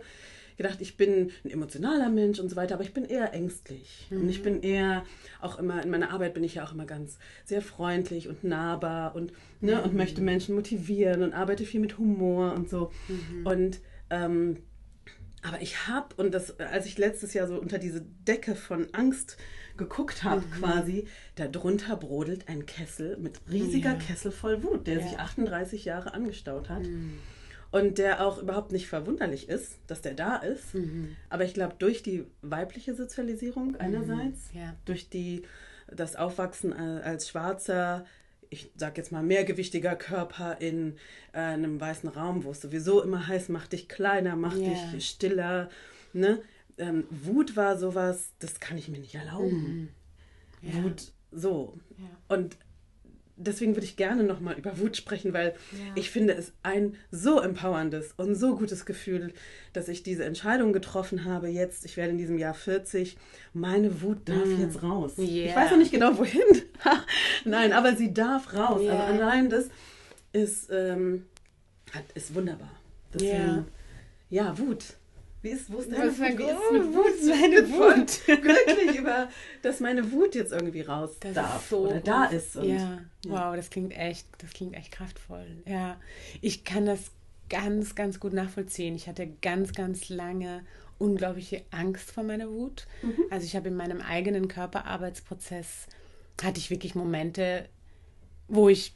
gedacht, 0.56 0.80
ich 0.80 0.96
bin 0.96 1.30
ein 1.44 1.50
emotionaler 1.50 2.08
Mensch 2.08 2.38
und 2.38 2.48
so 2.48 2.56
weiter, 2.56 2.74
aber 2.74 2.84
ich 2.84 2.92
bin 2.92 3.04
eher 3.04 3.32
ängstlich. 3.32 4.06
Mhm. 4.10 4.20
Und 4.22 4.28
ich 4.28 4.42
bin 4.42 4.62
eher 4.62 5.04
auch 5.40 5.58
immer, 5.58 5.82
in 5.82 5.90
meiner 5.90 6.10
Arbeit 6.10 6.34
bin 6.34 6.44
ich 6.44 6.56
ja 6.56 6.64
auch 6.64 6.72
immer 6.72 6.84
ganz 6.84 7.18
sehr 7.44 7.62
freundlich 7.62 8.28
und 8.28 8.44
nahbar 8.44 9.14
und, 9.14 9.32
ne, 9.60 9.76
mhm. 9.76 9.82
und 9.82 9.94
möchte 9.94 10.20
Menschen 10.20 10.54
motivieren 10.54 11.22
und 11.22 11.32
arbeite 11.32 11.64
viel 11.64 11.80
mit 11.80 11.98
Humor 11.98 12.52
und 12.52 12.68
so. 12.68 12.92
Mhm. 13.08 13.46
Und 13.46 13.80
ähm, 14.10 14.58
aber 15.42 15.60
ich 15.60 15.88
habe, 15.88 16.14
und 16.16 16.32
das, 16.32 16.58
als 16.60 16.86
ich 16.86 16.98
letztes 16.98 17.34
Jahr 17.34 17.48
so 17.48 17.60
unter 17.60 17.78
diese 17.78 18.00
Decke 18.00 18.54
von 18.54 18.86
Angst 18.92 19.36
geguckt 19.82 20.24
habe, 20.24 20.40
mhm. 20.42 20.50
quasi, 20.60 21.06
darunter 21.36 21.96
brodelt 21.96 22.48
ein 22.48 22.66
Kessel 22.66 23.16
mit 23.18 23.40
riesiger 23.50 23.92
ja. 23.92 23.98
Kessel 23.98 24.30
voll 24.32 24.62
Wut, 24.62 24.86
der 24.86 24.98
ja. 24.98 25.08
sich 25.08 25.18
38 25.18 25.84
Jahre 25.84 26.14
angestaut 26.14 26.68
hat. 26.68 26.82
Mhm. 26.82 27.18
und 27.70 27.96
der 27.96 28.26
auch 28.26 28.36
überhaupt 28.42 28.70
nicht 28.72 28.86
verwunderlich 28.86 29.48
ist, 29.48 29.78
dass 29.86 30.02
der 30.02 30.12
da 30.14 30.36
ist. 30.36 30.74
Mhm. 30.74 31.16
Aber 31.30 31.44
ich 31.44 31.54
glaube, 31.54 31.74
durch 31.78 32.02
die 32.02 32.26
weibliche 32.42 32.94
Sozialisierung 32.94 33.76
einerseits, 33.76 34.50
Ja. 34.52 34.74
durch 34.84 35.08
die, 35.08 35.42
das 35.90 36.14
Aufwachsen 36.16 36.72
äh, 36.72 37.00
als 37.02 37.28
schwarzer, 37.30 38.04
ich 38.50 38.70
sag 38.76 38.98
jetzt 38.98 39.10
mal 39.12 39.22
mehrgewichtiger 39.22 39.96
Körper 39.96 40.58
in 40.60 40.96
äh, 41.32 41.38
einem 41.38 41.80
weißen 41.80 42.10
Raum, 42.10 42.44
wo 42.44 42.50
es 42.50 42.60
sowieso 42.60 43.02
immer 43.02 43.26
heißt, 43.26 43.48
mach 43.48 43.66
dich 43.66 43.88
kleiner, 43.88 44.36
mach 44.36 44.54
Ja. 44.56 44.68
dich 44.92 45.08
stiller. 45.08 45.70
Ne? 46.12 46.40
Ähm, 46.78 47.04
Wut 47.10 47.56
war 47.56 47.76
sowas, 47.78 48.30
das 48.38 48.60
kann 48.60 48.78
ich 48.78 48.88
mir 48.88 48.98
nicht 48.98 49.14
erlauben. 49.14 49.90
Ja. 50.62 50.82
Wut 50.82 51.12
so. 51.30 51.78
Ja. 51.98 52.36
Und 52.36 52.56
deswegen 53.36 53.74
würde 53.74 53.86
ich 53.86 53.96
gerne 53.96 54.22
nochmal 54.22 54.56
über 54.58 54.78
Wut 54.78 54.96
sprechen, 54.96 55.32
weil 55.32 55.54
Ja. 55.72 55.92
ich 55.96 56.10
finde 56.10 56.34
es 56.34 56.52
ein 56.62 56.94
so 57.10 57.40
empowerndes 57.40 58.12
und 58.16 58.34
so 58.36 58.56
gutes 58.56 58.86
Gefühl, 58.86 59.32
dass 59.72 59.88
ich 59.88 60.02
diese 60.02 60.24
Entscheidung 60.24 60.72
getroffen 60.72 61.24
habe. 61.24 61.48
Jetzt, 61.48 61.84
ich 61.84 61.96
werde 61.96 62.12
in 62.12 62.18
diesem 62.18 62.38
Jahr 62.38 62.54
40, 62.54 63.16
meine 63.52 64.02
Wut 64.02 64.28
darf 64.28 64.46
jetzt 64.58 64.82
raus. 64.82 65.14
Ich 65.18 65.30
Mm. 65.30 65.34
Yeah. 65.34 65.56
weiß 65.56 65.70
noch 65.72 65.78
nicht 65.78 65.92
genau 65.92 66.16
wohin. 66.18 66.42
Nein, 67.44 67.72
aber 67.72 67.96
sie 67.96 68.12
darf 68.14 68.54
raus. 68.54 68.80
Ja. 68.82 68.92
Also 69.06 69.22
allein 69.22 69.50
das 69.50 69.68
ist, 70.32 70.70
ähm, 70.70 71.26
ist 72.14 72.34
wunderbar. 72.34 72.70
Deswegen, 73.12 73.66
ja. 74.30 74.56
Wut. 74.58 74.96
Wie 75.42 75.48
ist, 75.48 75.72
wo 75.72 75.78
ist 75.78 75.90
deine 75.90 76.06
Was 76.06 76.18
Wut? 76.18 76.38
Wie 76.38 76.44
ist 76.44 76.72
mit 76.72 76.94
Wut? 76.94 77.06
ist 77.06 77.28
meine 77.28 77.68
Wut? 77.68 78.42
glücklich 78.42 78.98
über, 78.98 79.28
dass 79.62 79.80
meine 79.80 80.12
Wut 80.12 80.34
jetzt 80.36 80.52
irgendwie 80.52 80.82
raus 80.82 81.16
Das 81.18 81.34
darf 81.34 81.62
ist 81.62 81.68
so 81.70 81.78
oder 81.88 82.00
da 82.00 82.24
ist. 82.26 82.56
Und, 82.56 82.68
ja, 82.68 83.00
wow, 83.26 83.56
das 83.56 83.68
klingt 83.68 83.92
echt, 83.92 84.26
das 84.38 84.52
klingt 84.52 84.74
echt 84.74 84.92
kraftvoll. 84.92 85.46
Ja, 85.66 86.00
ich 86.40 86.64
kann 86.64 86.86
das 86.86 87.10
ganz, 87.48 87.96
ganz 87.96 88.20
gut 88.20 88.32
nachvollziehen. 88.32 88.94
Ich 88.94 89.08
hatte 89.08 89.28
ganz, 89.42 89.72
ganz 89.72 90.08
lange 90.08 90.64
unglaubliche 90.98 91.64
Angst 91.72 92.12
vor 92.12 92.22
meiner 92.22 92.48
Wut. 92.48 92.86
Also 93.30 93.44
ich 93.44 93.56
habe 93.56 93.68
in 93.68 93.74
meinem 93.74 94.00
eigenen 94.00 94.46
Körperarbeitsprozess 94.46 95.86
hatte 96.40 96.58
ich 96.58 96.70
wirklich 96.70 96.94
Momente, 96.94 97.68
wo 98.48 98.68
ich 98.68 98.94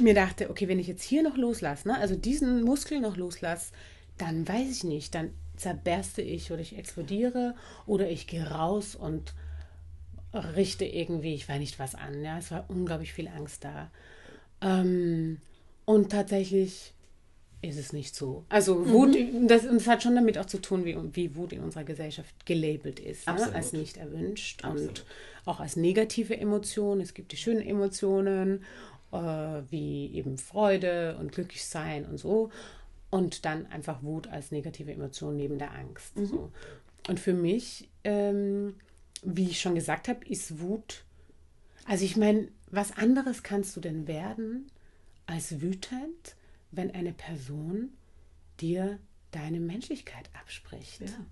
mir 0.00 0.14
dachte, 0.14 0.50
okay, 0.50 0.68
wenn 0.68 0.78
ich 0.78 0.86
jetzt 0.86 1.02
hier 1.02 1.22
noch 1.22 1.36
loslasse, 1.36 1.88
ne, 1.88 1.98
also 1.98 2.14
diesen 2.14 2.62
Muskel 2.62 3.00
noch 3.00 3.16
loslasse, 3.16 3.72
dann 4.16 4.46
weiß 4.46 4.70
ich 4.70 4.84
nicht, 4.84 5.14
dann 5.14 5.32
zerberste 5.58 6.22
ich 6.22 6.50
oder 6.50 6.60
ich 6.60 6.76
explodiere 6.76 7.54
oder 7.86 8.08
ich 8.08 8.26
gehe 8.26 8.48
raus 8.50 8.94
und 8.94 9.34
richte 10.32 10.84
irgendwie, 10.84 11.34
ich 11.34 11.48
weiß 11.48 11.58
nicht 11.58 11.78
was 11.78 11.94
an. 11.94 12.22
Ja, 12.22 12.38
es 12.38 12.50
war 12.50 12.64
unglaublich 12.68 13.12
viel 13.12 13.28
Angst 13.28 13.64
da. 13.64 13.90
Ähm, 14.60 15.40
und 15.84 16.10
tatsächlich 16.10 16.92
ist 17.60 17.78
es 17.78 17.92
nicht 17.92 18.14
so. 18.14 18.44
Also 18.48 18.88
Wut, 18.88 19.16
das, 19.48 19.64
und 19.64 19.78
das 19.78 19.86
hat 19.88 20.02
schon 20.02 20.14
damit 20.14 20.38
auch 20.38 20.46
zu 20.46 20.60
tun, 20.60 20.84
wie, 20.84 20.96
wie 21.14 21.34
Wut 21.34 21.52
in 21.52 21.60
unserer 21.60 21.84
Gesellschaft 21.84 22.46
gelabelt 22.46 23.00
ist. 23.00 23.26
Ne? 23.26 23.52
Als 23.52 23.72
nicht 23.72 23.96
erwünscht 23.96 24.64
Absolut. 24.64 24.90
und 24.90 25.04
auch 25.44 25.60
als 25.60 25.76
negative 25.76 26.36
Emotion. 26.36 27.00
Es 27.00 27.14
gibt 27.14 27.32
die 27.32 27.36
schönen 27.36 27.62
Emotionen, 27.62 28.64
äh, 29.12 29.16
wie 29.70 30.12
eben 30.14 30.38
Freude 30.38 31.16
und 31.18 31.32
glücklich 31.32 31.64
sein 31.64 32.04
und 32.04 32.18
so. 32.18 32.50
Und 33.10 33.44
dann 33.44 33.66
einfach 33.66 34.02
Wut 34.02 34.26
als 34.26 34.50
negative 34.50 34.92
Emotion 34.92 35.36
neben 35.36 35.58
der 35.58 35.72
Angst. 35.72 36.12
So. 36.16 36.52
Und 37.08 37.18
für 37.18 37.32
mich, 37.32 37.88
ähm, 38.04 38.74
wie 39.22 39.48
ich 39.48 39.60
schon 39.60 39.74
gesagt 39.74 40.08
habe, 40.08 40.24
ist 40.26 40.60
Wut. 40.60 41.04
Also 41.86 42.04
ich 42.04 42.16
meine, 42.16 42.48
was 42.70 42.96
anderes 42.96 43.42
kannst 43.42 43.74
du 43.76 43.80
denn 43.80 44.06
werden 44.06 44.70
als 45.26 45.62
wütend, 45.62 46.36
wenn 46.70 46.90
eine 46.90 47.12
Person 47.12 47.90
dir 48.60 48.98
deine 49.30 49.60
Menschlichkeit 49.60 50.28
abspricht? 50.38 51.00
Ja. 51.00 51.26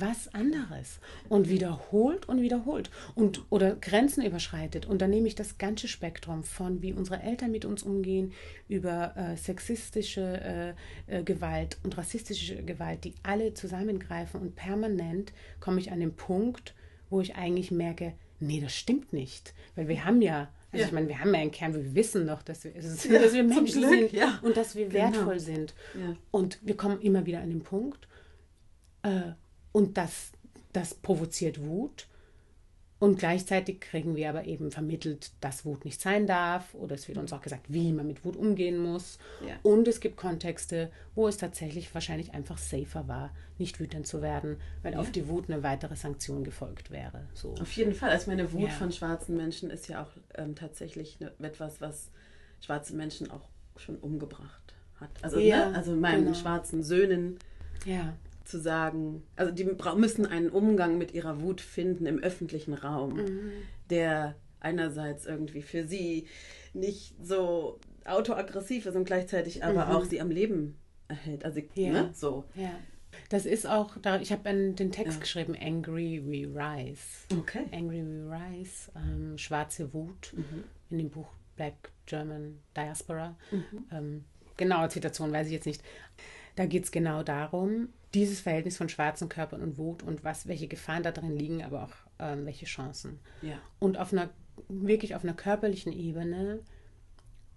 Was 0.00 0.32
anderes 0.34 1.00
und 1.28 1.48
wiederholt 1.48 2.28
und 2.28 2.40
wiederholt 2.40 2.90
und 3.14 3.44
oder 3.50 3.76
Grenzen 3.76 4.24
überschreitet. 4.24 4.86
Und 4.86 5.00
dann 5.02 5.10
nehme 5.10 5.28
ich 5.28 5.34
das 5.34 5.58
ganze 5.58 5.88
Spektrum 5.88 6.42
von 6.44 6.82
wie 6.82 6.92
unsere 6.92 7.22
Eltern 7.22 7.50
mit 7.50 7.64
uns 7.64 7.82
umgehen, 7.82 8.32
über 8.68 9.16
äh, 9.16 9.36
sexistische 9.36 10.74
äh, 11.08 11.18
äh, 11.18 11.22
Gewalt 11.22 11.78
und 11.84 11.96
rassistische 11.96 12.62
Gewalt, 12.62 13.04
die 13.04 13.14
alle 13.22 13.54
zusammengreifen 13.54 14.40
und 14.40 14.56
permanent 14.56 15.32
komme 15.60 15.80
ich 15.80 15.92
an 15.92 16.00
den 16.00 16.14
Punkt, 16.14 16.74
wo 17.10 17.20
ich 17.20 17.36
eigentlich 17.36 17.70
merke, 17.70 18.14
nee, 18.40 18.60
das 18.60 18.74
stimmt 18.74 19.12
nicht. 19.12 19.54
Weil 19.76 19.88
wir 19.88 20.04
haben 20.04 20.20
ja, 20.22 20.48
also 20.72 20.82
Ja. 20.82 20.86
ich 20.86 20.92
meine, 20.92 21.08
wir 21.08 21.20
haben 21.20 21.32
ja 21.32 21.40
einen 21.40 21.50
Kern, 21.52 21.72
wir 21.74 21.94
wissen 21.94 22.26
doch, 22.26 22.42
dass 22.42 22.64
wir, 22.64 22.72
dass 22.72 23.04
Ja, 23.04 23.12
wir 23.12 23.30
zum 23.30 23.46
Menschen 23.46 23.80
Glück, 23.80 23.90
sind 24.10 24.12
ja. 24.12 24.38
und 24.42 24.56
dass 24.56 24.74
wir 24.74 24.88
Genau. 24.88 25.04
wertvoll 25.04 25.38
sind. 25.40 25.74
Ja. 25.94 26.16
Und 26.30 26.58
wir 26.62 26.76
kommen 26.76 27.00
immer 27.00 27.24
wieder 27.26 27.40
an 27.40 27.48
den 27.50 27.62
Punkt, 27.62 28.08
äh, 29.02 29.32
und 29.76 29.98
das, 29.98 30.32
das 30.72 30.94
provoziert 30.94 31.62
Wut. 31.62 32.06
Und 32.98 33.18
gleichzeitig 33.18 33.80
kriegen 33.82 34.16
wir 34.16 34.30
aber 34.30 34.46
eben 34.46 34.70
vermittelt, 34.70 35.32
dass 35.42 35.66
Wut 35.66 35.84
nicht 35.84 36.00
sein 36.00 36.26
darf. 36.26 36.72
Oder 36.72 36.94
es 36.94 37.08
wird 37.08 37.18
uns 37.18 37.30
auch 37.34 37.42
gesagt, 37.42 37.66
wie 37.68 37.92
man 37.92 38.06
mit 38.06 38.24
Wut 38.24 38.36
umgehen 38.36 38.78
muss. 38.78 39.18
Ja. 39.46 39.56
Und 39.62 39.86
es 39.86 40.00
gibt 40.00 40.16
Kontexte, 40.16 40.90
wo 41.14 41.28
es 41.28 41.36
tatsächlich 41.36 41.92
wahrscheinlich 41.92 42.32
einfach 42.32 42.56
safer 42.56 43.06
war, 43.06 43.34
nicht 43.58 43.78
wütend 43.80 44.06
zu 44.06 44.22
werden, 44.22 44.56
weil 44.82 44.94
auf 44.94 45.12
die 45.12 45.28
Wut 45.28 45.50
eine 45.50 45.62
weitere 45.62 45.94
Sanktion 45.94 46.42
gefolgt 46.42 46.90
wäre. 46.90 47.26
So. 47.34 47.52
Auf 47.60 47.72
jeden 47.72 47.92
Fall. 47.92 48.08
Also 48.08 48.30
meine 48.30 48.50
Wut 48.54 48.62
Ja. 48.62 48.70
von 48.70 48.90
schwarzen 48.90 49.36
Menschen 49.36 49.68
ist 49.68 49.88
ja 49.88 50.02
auch 50.02 50.10
ähm, 50.36 50.54
tatsächlich 50.54 51.20
ne, 51.20 51.32
etwas, 51.42 51.82
was 51.82 52.10
schwarze 52.62 52.96
Menschen 52.96 53.30
auch 53.30 53.46
schon 53.76 53.96
umgebracht 53.96 54.72
hat. 55.00 55.10
Also, 55.20 55.38
Ja, 55.38 55.68
ne? 55.68 55.76
also 55.76 55.94
meinen 55.94 56.24
genau. 56.24 56.34
schwarzen 56.34 56.82
Söhnen 56.82 57.38
Ja, 57.84 58.14
zu 58.46 58.58
sagen, 58.60 59.22
also 59.36 59.52
die 59.52 59.64
müssen 59.64 60.26
einen 60.26 60.50
Umgang 60.50 60.98
mit 60.98 61.12
ihrer 61.12 61.40
Wut 61.40 61.60
finden 61.60 62.06
im 62.06 62.18
öffentlichen 62.18 62.74
Raum, 62.74 63.14
Mhm. 63.16 63.50
der 63.90 64.34
einerseits 64.60 65.26
irgendwie 65.26 65.62
für 65.62 65.86
sie 65.86 66.26
nicht 66.74 67.14
so 67.22 67.78
autoaggressiv 68.04 68.86
ist 68.86 68.94
und 68.96 69.04
gleichzeitig 69.04 69.64
aber 69.64 69.94
auch 69.94 70.04
sie 70.04 70.20
am 70.20 70.30
Leben 70.30 70.76
erhält. 71.08 71.44
Also 71.44 71.60
Mhm. 71.60 71.66
Ja. 71.74 71.92
ne? 71.92 72.10
so. 72.14 72.44
ja. 72.54 72.70
Das 73.30 73.46
ist 73.46 73.66
auch, 73.66 73.96
da, 74.02 74.20
ich 74.20 74.30
habe 74.30 74.42
den 74.74 74.92
Text 74.92 75.14
Ja. 75.14 75.20
geschrieben, 75.20 75.56
Angry 75.58 76.22
We 76.24 76.46
Rise. 76.54 77.00
Okay. 77.36 77.64
Angry 77.72 78.02
We 78.04 78.30
Rise, 78.30 78.90
ähm, 78.94 79.38
Schwarze 79.38 79.92
Wut 79.94 80.34
in 80.90 80.98
dem 80.98 81.08
Buch 81.10 81.28
Black 81.56 81.90
German 82.04 82.58
Diaspora. 82.76 83.34
Ähm, 83.90 84.24
genaue 84.58 84.90
Zitation 84.90 85.32
weiß 85.32 85.46
ich 85.46 85.54
jetzt 85.54 85.64
nicht. 85.66 85.82
Da 86.56 86.66
geht 86.66 86.84
es 86.84 86.90
genau 86.90 87.22
darum, 87.22 87.88
dieses 88.16 88.40
Verhältnis 88.40 88.78
von 88.78 88.88
schwarzen 88.88 89.28
Körpern 89.28 89.62
und 89.62 89.76
Wut 89.76 90.02
und 90.02 90.24
was, 90.24 90.48
welche 90.48 90.68
Gefahren 90.68 91.02
da 91.02 91.12
drin 91.12 91.36
liegen, 91.36 91.62
aber 91.62 91.84
auch 91.84 91.92
ähm, 92.18 92.46
welche 92.46 92.64
Chancen. 92.64 93.18
Ja. 93.42 93.60
Und 93.78 93.98
auf 93.98 94.12
einer, 94.12 94.30
wirklich 94.68 95.14
auf 95.14 95.22
einer 95.22 95.34
körperlichen 95.34 95.92
Ebene, 95.92 96.60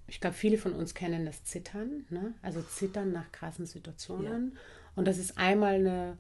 ich 0.08 0.20
glaube, 0.20 0.36
viele 0.36 0.58
von 0.58 0.74
uns 0.74 0.94
kennen 0.94 1.26
das 1.26 1.46
Zittern, 1.46 2.06
ne? 2.10 2.34
also 2.42 2.62
Zittern 2.62 3.14
nach 3.14 3.32
krassen 3.32 3.66
Situationen. 3.66 4.58
Und 4.96 5.08
das 5.08 5.18
ist 5.18 5.38
einmal 5.38 5.76
eine 5.76 6.18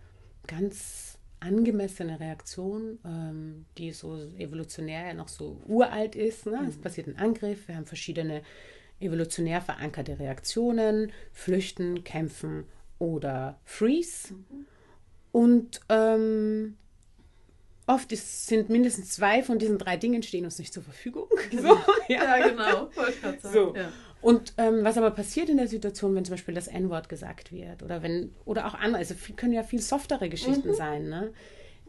ganz 0.47 1.17
angemessene 1.41 2.19
Reaktion, 2.19 2.97
ähm, 3.03 3.65
die 3.77 3.91
so 3.91 4.15
evolutionär 4.37 5.07
ja 5.07 5.13
noch 5.13 5.27
so 5.27 5.61
uralt 5.67 6.15
ist. 6.15 6.45
Ne? 6.45 6.65
Es 6.67 6.77
passiert 6.77 7.07
ein 7.07 7.17
Angriff, 7.17 7.67
wir 7.67 7.75
haben 7.75 7.85
verschiedene 7.85 8.41
evolutionär 9.01 9.59
verankerte 9.61 10.17
Reaktionen, 10.17 11.11
flüchten, 11.33 12.03
kämpfen 12.05 12.65
oder 12.99 13.59
freeze. 13.63 14.35
Und 15.31 15.79
ähm, 15.89 16.77
oft 17.87 18.11
ist, 18.11 18.47
sind 18.47 18.69
mindestens 18.69 19.09
zwei 19.09 19.41
von 19.41 19.57
diesen 19.57 19.77
drei 19.77 19.97
Dingen 19.97 20.21
stehen 20.21 20.45
uns 20.45 20.59
nicht 20.59 20.73
zur 20.73 20.83
Verfügung. 20.83 21.27
So, 21.51 21.77
Ja, 22.07 22.47
genau. 22.47 22.89
Grad 23.21 23.41
sagen. 23.41 23.53
so. 23.53 23.75
Ja. 23.75 23.91
Und 24.21 24.53
ähm, 24.57 24.83
was 24.83 24.97
aber 24.97 25.11
passiert 25.11 25.49
in 25.49 25.57
der 25.57 25.67
Situation, 25.67 26.13
wenn 26.13 26.25
zum 26.25 26.33
Beispiel 26.33 26.53
das 26.53 26.67
N-Wort 26.67 27.07
gesagt 27.07 27.51
wird 27.51 27.81
oder 27.83 28.03
wenn, 28.03 28.33
oder 28.45 28.67
auch 28.67 28.73
andere, 28.73 28.97
also 28.97 29.15
viel, 29.15 29.35
können 29.35 29.53
ja 29.53 29.63
viel 29.63 29.81
softere 29.81 30.29
Geschichten 30.29 30.73
sein, 30.73 31.07
ne? 31.09 31.31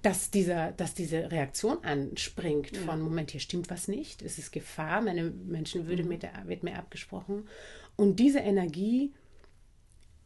Dass, 0.02 0.30
dieser, 0.30 0.72
dass 0.72 0.94
diese 0.94 1.30
Reaktion 1.30 1.84
anspringt 1.84 2.74
von 2.74 3.02
Moment, 3.02 3.32
hier 3.32 3.40
stimmt 3.40 3.68
was 3.68 3.86
nicht, 3.86 4.22
es 4.22 4.38
ist 4.38 4.50
Gefahr, 4.50 5.02
meine 5.02 5.24
Menschenwürde 5.24 6.04
mit 6.04 6.22
der, 6.22 6.32
wird 6.46 6.62
mir 6.62 6.78
abgesprochen. 6.78 7.46
Und 7.96 8.16
diese 8.16 8.38
Energie 8.38 9.12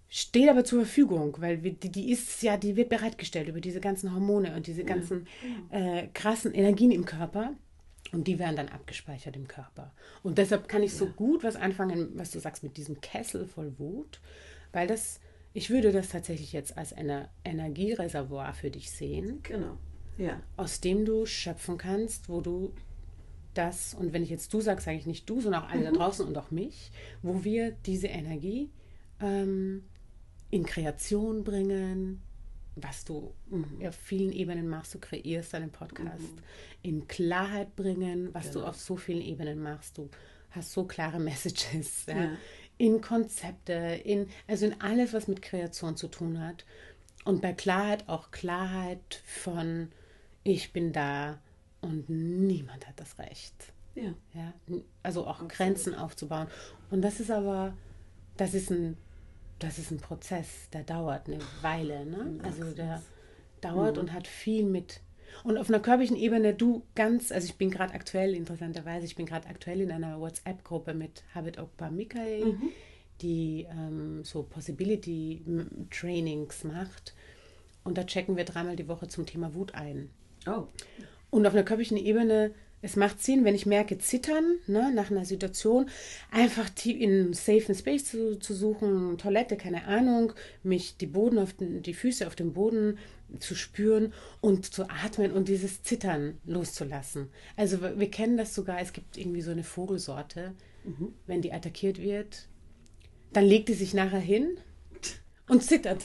steht 0.09 0.49
aber 0.49 0.65
zur 0.65 0.81
Verfügung, 0.85 1.37
weil 1.41 1.63
wir, 1.65 1.73
die, 1.73 1.91
die 1.91 2.11
ist 2.13 2.43
ja, 2.43 2.57
die 2.57 2.77
wird 2.77 2.89
bereitgestellt 2.89 3.49
über 3.49 3.61
diese 3.61 3.81
ganzen 3.81 4.15
Hormone 4.15 4.55
und 4.55 4.67
diese 4.67 4.85
ganzen 4.85 5.27
äh, 5.71 6.07
krassen 6.15 6.53
Energien 6.55 6.91
im 6.91 7.05
Körper. 7.05 7.55
Und 8.13 8.29
die 8.29 8.39
werden 8.39 8.55
dann 8.55 8.69
abgespeichert 8.69 9.35
im 9.35 9.49
Körper. 9.49 9.93
Und 10.23 10.39
deshalb 10.39 10.69
kann 10.69 10.83
ich 10.85 10.93
so 10.93 11.07
gut 11.07 11.43
was 11.43 11.57
anfangen, 11.57 12.11
was 12.15 12.31
du 12.31 12.39
sagst, 12.39 12.63
mit 12.63 12.77
diesem 12.77 13.01
Kessel 13.01 13.47
voll 13.47 13.77
Wut, 13.79 14.21
weil 14.73 14.87
das, 14.87 15.21
ich 15.53 15.71
würde 15.71 15.91
das 15.91 16.11
tatsächlich 16.11 16.53
jetzt 16.53 16.77
als 16.79 16.93
ein 16.93 17.27
Energiereservoir 17.45 18.53
für 18.55 18.71
dich 18.71 18.91
sehen, 18.93 19.41
Genau. 19.43 19.79
Ja. 20.17 20.41
aus 20.57 20.81
dem 20.81 21.05
du 21.05 21.27
schöpfen 21.27 21.77
kannst, 21.77 22.29
wo 22.29 22.41
du 22.41 22.73
das, 23.55 23.95
und 23.95 24.13
wenn 24.13 24.23
ich 24.23 24.31
jetzt 24.31 24.53
du 24.53 24.61
sage, 24.61 24.81
sage 24.81 24.97
ich 24.99 25.07
nicht 25.07 25.29
du, 25.29 25.41
sondern 25.41 25.65
auch 25.65 25.71
alle 25.71 25.85
da 25.85 25.91
draußen 25.91 26.25
und 26.27 26.37
auch 26.39 26.51
mich, 26.53 26.93
wo 27.23 27.43
wir 27.43 27.73
diese 27.87 28.09
Energie 28.09 28.71
ähm, 29.21 29.85
in 30.55 30.65
Kreation 30.65 31.43
bringen, 31.43 32.23
was 32.77 33.05
du 33.05 33.35
mhm. 33.51 33.85
auf 33.85 33.97
vielen 33.97 34.31
Ebenen 34.31 34.69
machst. 34.69 34.95
Du 34.95 35.01
kreierst 35.01 35.53
deinen 35.53 35.73
Podcast. 35.73 36.21
Mhm. 36.21 36.39
In 36.83 37.09
Klarheit 37.09 37.75
bringen, 37.75 38.33
was 38.33 38.53
genau. 38.53 38.61
du 38.61 38.67
auf 38.69 38.77
so 38.77 38.97
vielen 38.97 39.21
Ebenen 39.21 39.61
machst. 39.61 39.99
Du 39.99 40.09
hast 40.51 40.73
so 40.73 40.85
klare 40.85 41.19
Messages. 41.31 42.07
Ja? 42.07 42.23
Ja. 42.23 42.31
In 42.79 43.01
Konzepte, 43.01 43.73
in, 43.73 44.29
also 44.47 44.67
in 44.67 44.81
alles, 44.81 45.13
was 45.13 45.27
mit 45.27 45.43
Kreation 45.43 45.97
zu 45.97 46.07
tun 46.07 46.41
hat. 46.41 46.65
Und 47.25 47.43
bei 47.43 47.53
Klarheit 47.53 48.09
auch 48.09 48.31
Klarheit 48.31 49.23
von, 49.25 49.91
ich 50.45 50.73
bin 50.73 50.93
da 50.93 51.41
und 51.81 52.09
niemand 52.09 52.87
hat 52.87 53.01
das 53.01 53.19
Recht. 53.19 53.73
Ja. 53.97 54.15
ja? 54.35 54.53
Also 55.03 55.23
auch 55.23 55.41
Absolut. 55.41 55.53
Grenzen 55.53 55.95
aufzubauen. 55.97 56.47
Und 56.91 57.03
das 57.03 57.19
ist 57.19 57.33
aber, 57.33 57.77
das 58.37 58.55
ist 58.55 58.71
ein 58.71 58.97
das 59.59 59.79
ist 59.79 59.91
ein 59.91 59.99
Prozess, 59.99 60.69
der 60.73 60.83
dauert 60.83 61.29
eine 61.29 61.41
Weile. 61.63 62.07
Ne? 62.07 62.39
Also 62.43 62.73
der 62.73 63.03
dauert 63.61 63.97
mhm. 63.97 64.03
und 64.03 64.13
hat 64.13 64.27
viel 64.27 64.65
mit. 64.65 65.01
Und 65.43 65.59
auf 65.59 65.69
einer 65.69 65.81
körperlichen 65.81 66.17
Ebene, 66.17 66.55
du 66.55 66.85
ganz, 66.95 67.33
also 67.33 67.47
ich 67.47 67.57
bin 67.57 67.71
gerade 67.71 67.95
aktuell, 67.95 68.35
interessanterweise, 68.35 69.07
ich 69.07 69.17
bin 69.17 69.27
gerade 69.27 69.49
aktuell 69.49 69.81
in 69.81 69.91
einer 69.91 70.21
WhatsApp-Gruppe 70.21 70.95
mit 70.95 71.25
Habit 71.35 71.59
Okpa 71.59 71.91
Michael, 71.91 72.45
mhm. 72.45 72.71
die 73.21 73.67
ähm, 73.69 74.23
so 74.23 74.45
Possibility-Trainings 74.45 76.63
macht. 76.65 77.15
Und 77.83 77.99
da 77.99 78.05
checken 78.05 78.37
wir 78.37 78.45
dreimal 78.45 78.77
die 78.77 78.87
Woche 78.89 79.09
zum 79.09 79.27
Thema 79.27 79.55
Wut 79.55 79.75
ein. 79.75 80.11
Oh. 80.47 80.69
Und 81.31 81.47
auf 81.47 81.53
einer 81.53 81.65
körperlichen 81.65 81.97
Ebene 81.97 82.55
es 82.85 82.97
macht 82.97 83.23
Sinn, 83.23 83.47
wenn 83.47 83.55
ich 83.55 83.65
merke, 83.65 83.97
zittern 83.97 84.59
ne, 84.67 84.93
nach 84.95 85.11
einer 85.11 85.25
Situation, 85.25 85.89
einfach 86.31 86.69
in 86.85 87.11
einen 87.11 87.33
safen 87.33 87.75
Space 87.75 88.05
zu, 88.05 88.39
zu 88.39 88.53
suchen, 88.53 89.17
Toilette, 89.17 89.57
keine 89.57 89.87
Ahnung, 89.87 90.35
mich 90.63 90.99
die 90.99 91.07
Boden 91.07 91.39
auf 91.39 91.55
den, 91.55 91.83
die 91.83 91.95
Füße 91.95 92.27
auf 92.27 92.37
dem 92.37 92.53
Boden 92.53 92.99
zu 93.39 93.55
spüren 93.55 94.13
und 94.43 94.67
zu 94.67 94.91
atmen 94.91 95.33
und 95.33 95.49
dieses 95.49 95.83
Zittern 95.83 96.39
loszulassen. 96.45 97.31
Also 97.57 97.81
wir 97.81 98.11
kennen 98.11 98.37
das 98.37 98.55
sogar, 98.55 98.81
es 98.83 98.93
gibt 98.93 99.17
irgendwie 99.17 99.41
so 99.41 99.51
eine 99.51 99.65
Vogelsorte, 99.65 100.53
mhm. 100.85 101.15
wenn 101.27 101.41
die 101.41 101.55
attackiert 101.55 102.03
wird, 102.03 102.49
dann 103.33 103.47
legt 103.47 103.71
die 103.71 103.75
sich 103.75 103.95
nachher 103.95 104.21
hin 104.21 104.59
und 105.49 105.63
zittert 105.63 106.03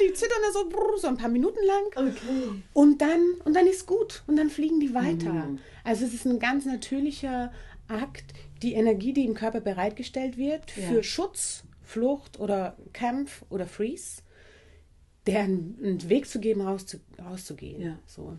die 0.00 0.12
zittern 0.12 0.38
da 0.42 0.52
so, 0.52 0.68
brr, 0.68 0.98
so 0.98 1.08
ein 1.08 1.16
paar 1.16 1.28
Minuten 1.28 1.64
lang. 1.66 2.08
Okay. 2.08 2.62
Und 2.72 3.00
dann, 3.00 3.34
und 3.44 3.54
dann 3.54 3.66
ist 3.66 3.86
gut. 3.86 4.22
Und 4.26 4.36
dann 4.36 4.50
fliegen 4.50 4.80
die 4.80 4.94
weiter. 4.94 5.32
Mhm. 5.32 5.58
Also 5.82 6.04
es 6.04 6.14
ist 6.14 6.26
ein 6.26 6.38
ganz 6.38 6.64
natürlicher 6.64 7.52
Akt, 7.88 8.32
die 8.62 8.74
Energie, 8.74 9.12
die 9.12 9.24
im 9.24 9.34
Körper 9.34 9.60
bereitgestellt 9.60 10.36
wird 10.36 10.70
für 10.70 10.96
ja. 10.96 11.02
Schutz, 11.02 11.64
Flucht 11.82 12.40
oder 12.40 12.76
Kampf 12.92 13.44
oder 13.50 13.66
Freeze, 13.66 14.22
deren 15.26 15.78
einen 15.82 16.08
Weg 16.08 16.26
zu 16.26 16.40
geben, 16.40 16.62
rauszu, 16.62 16.98
rauszugehen. 17.18 17.80
Ja. 17.80 17.98
So. 18.06 18.36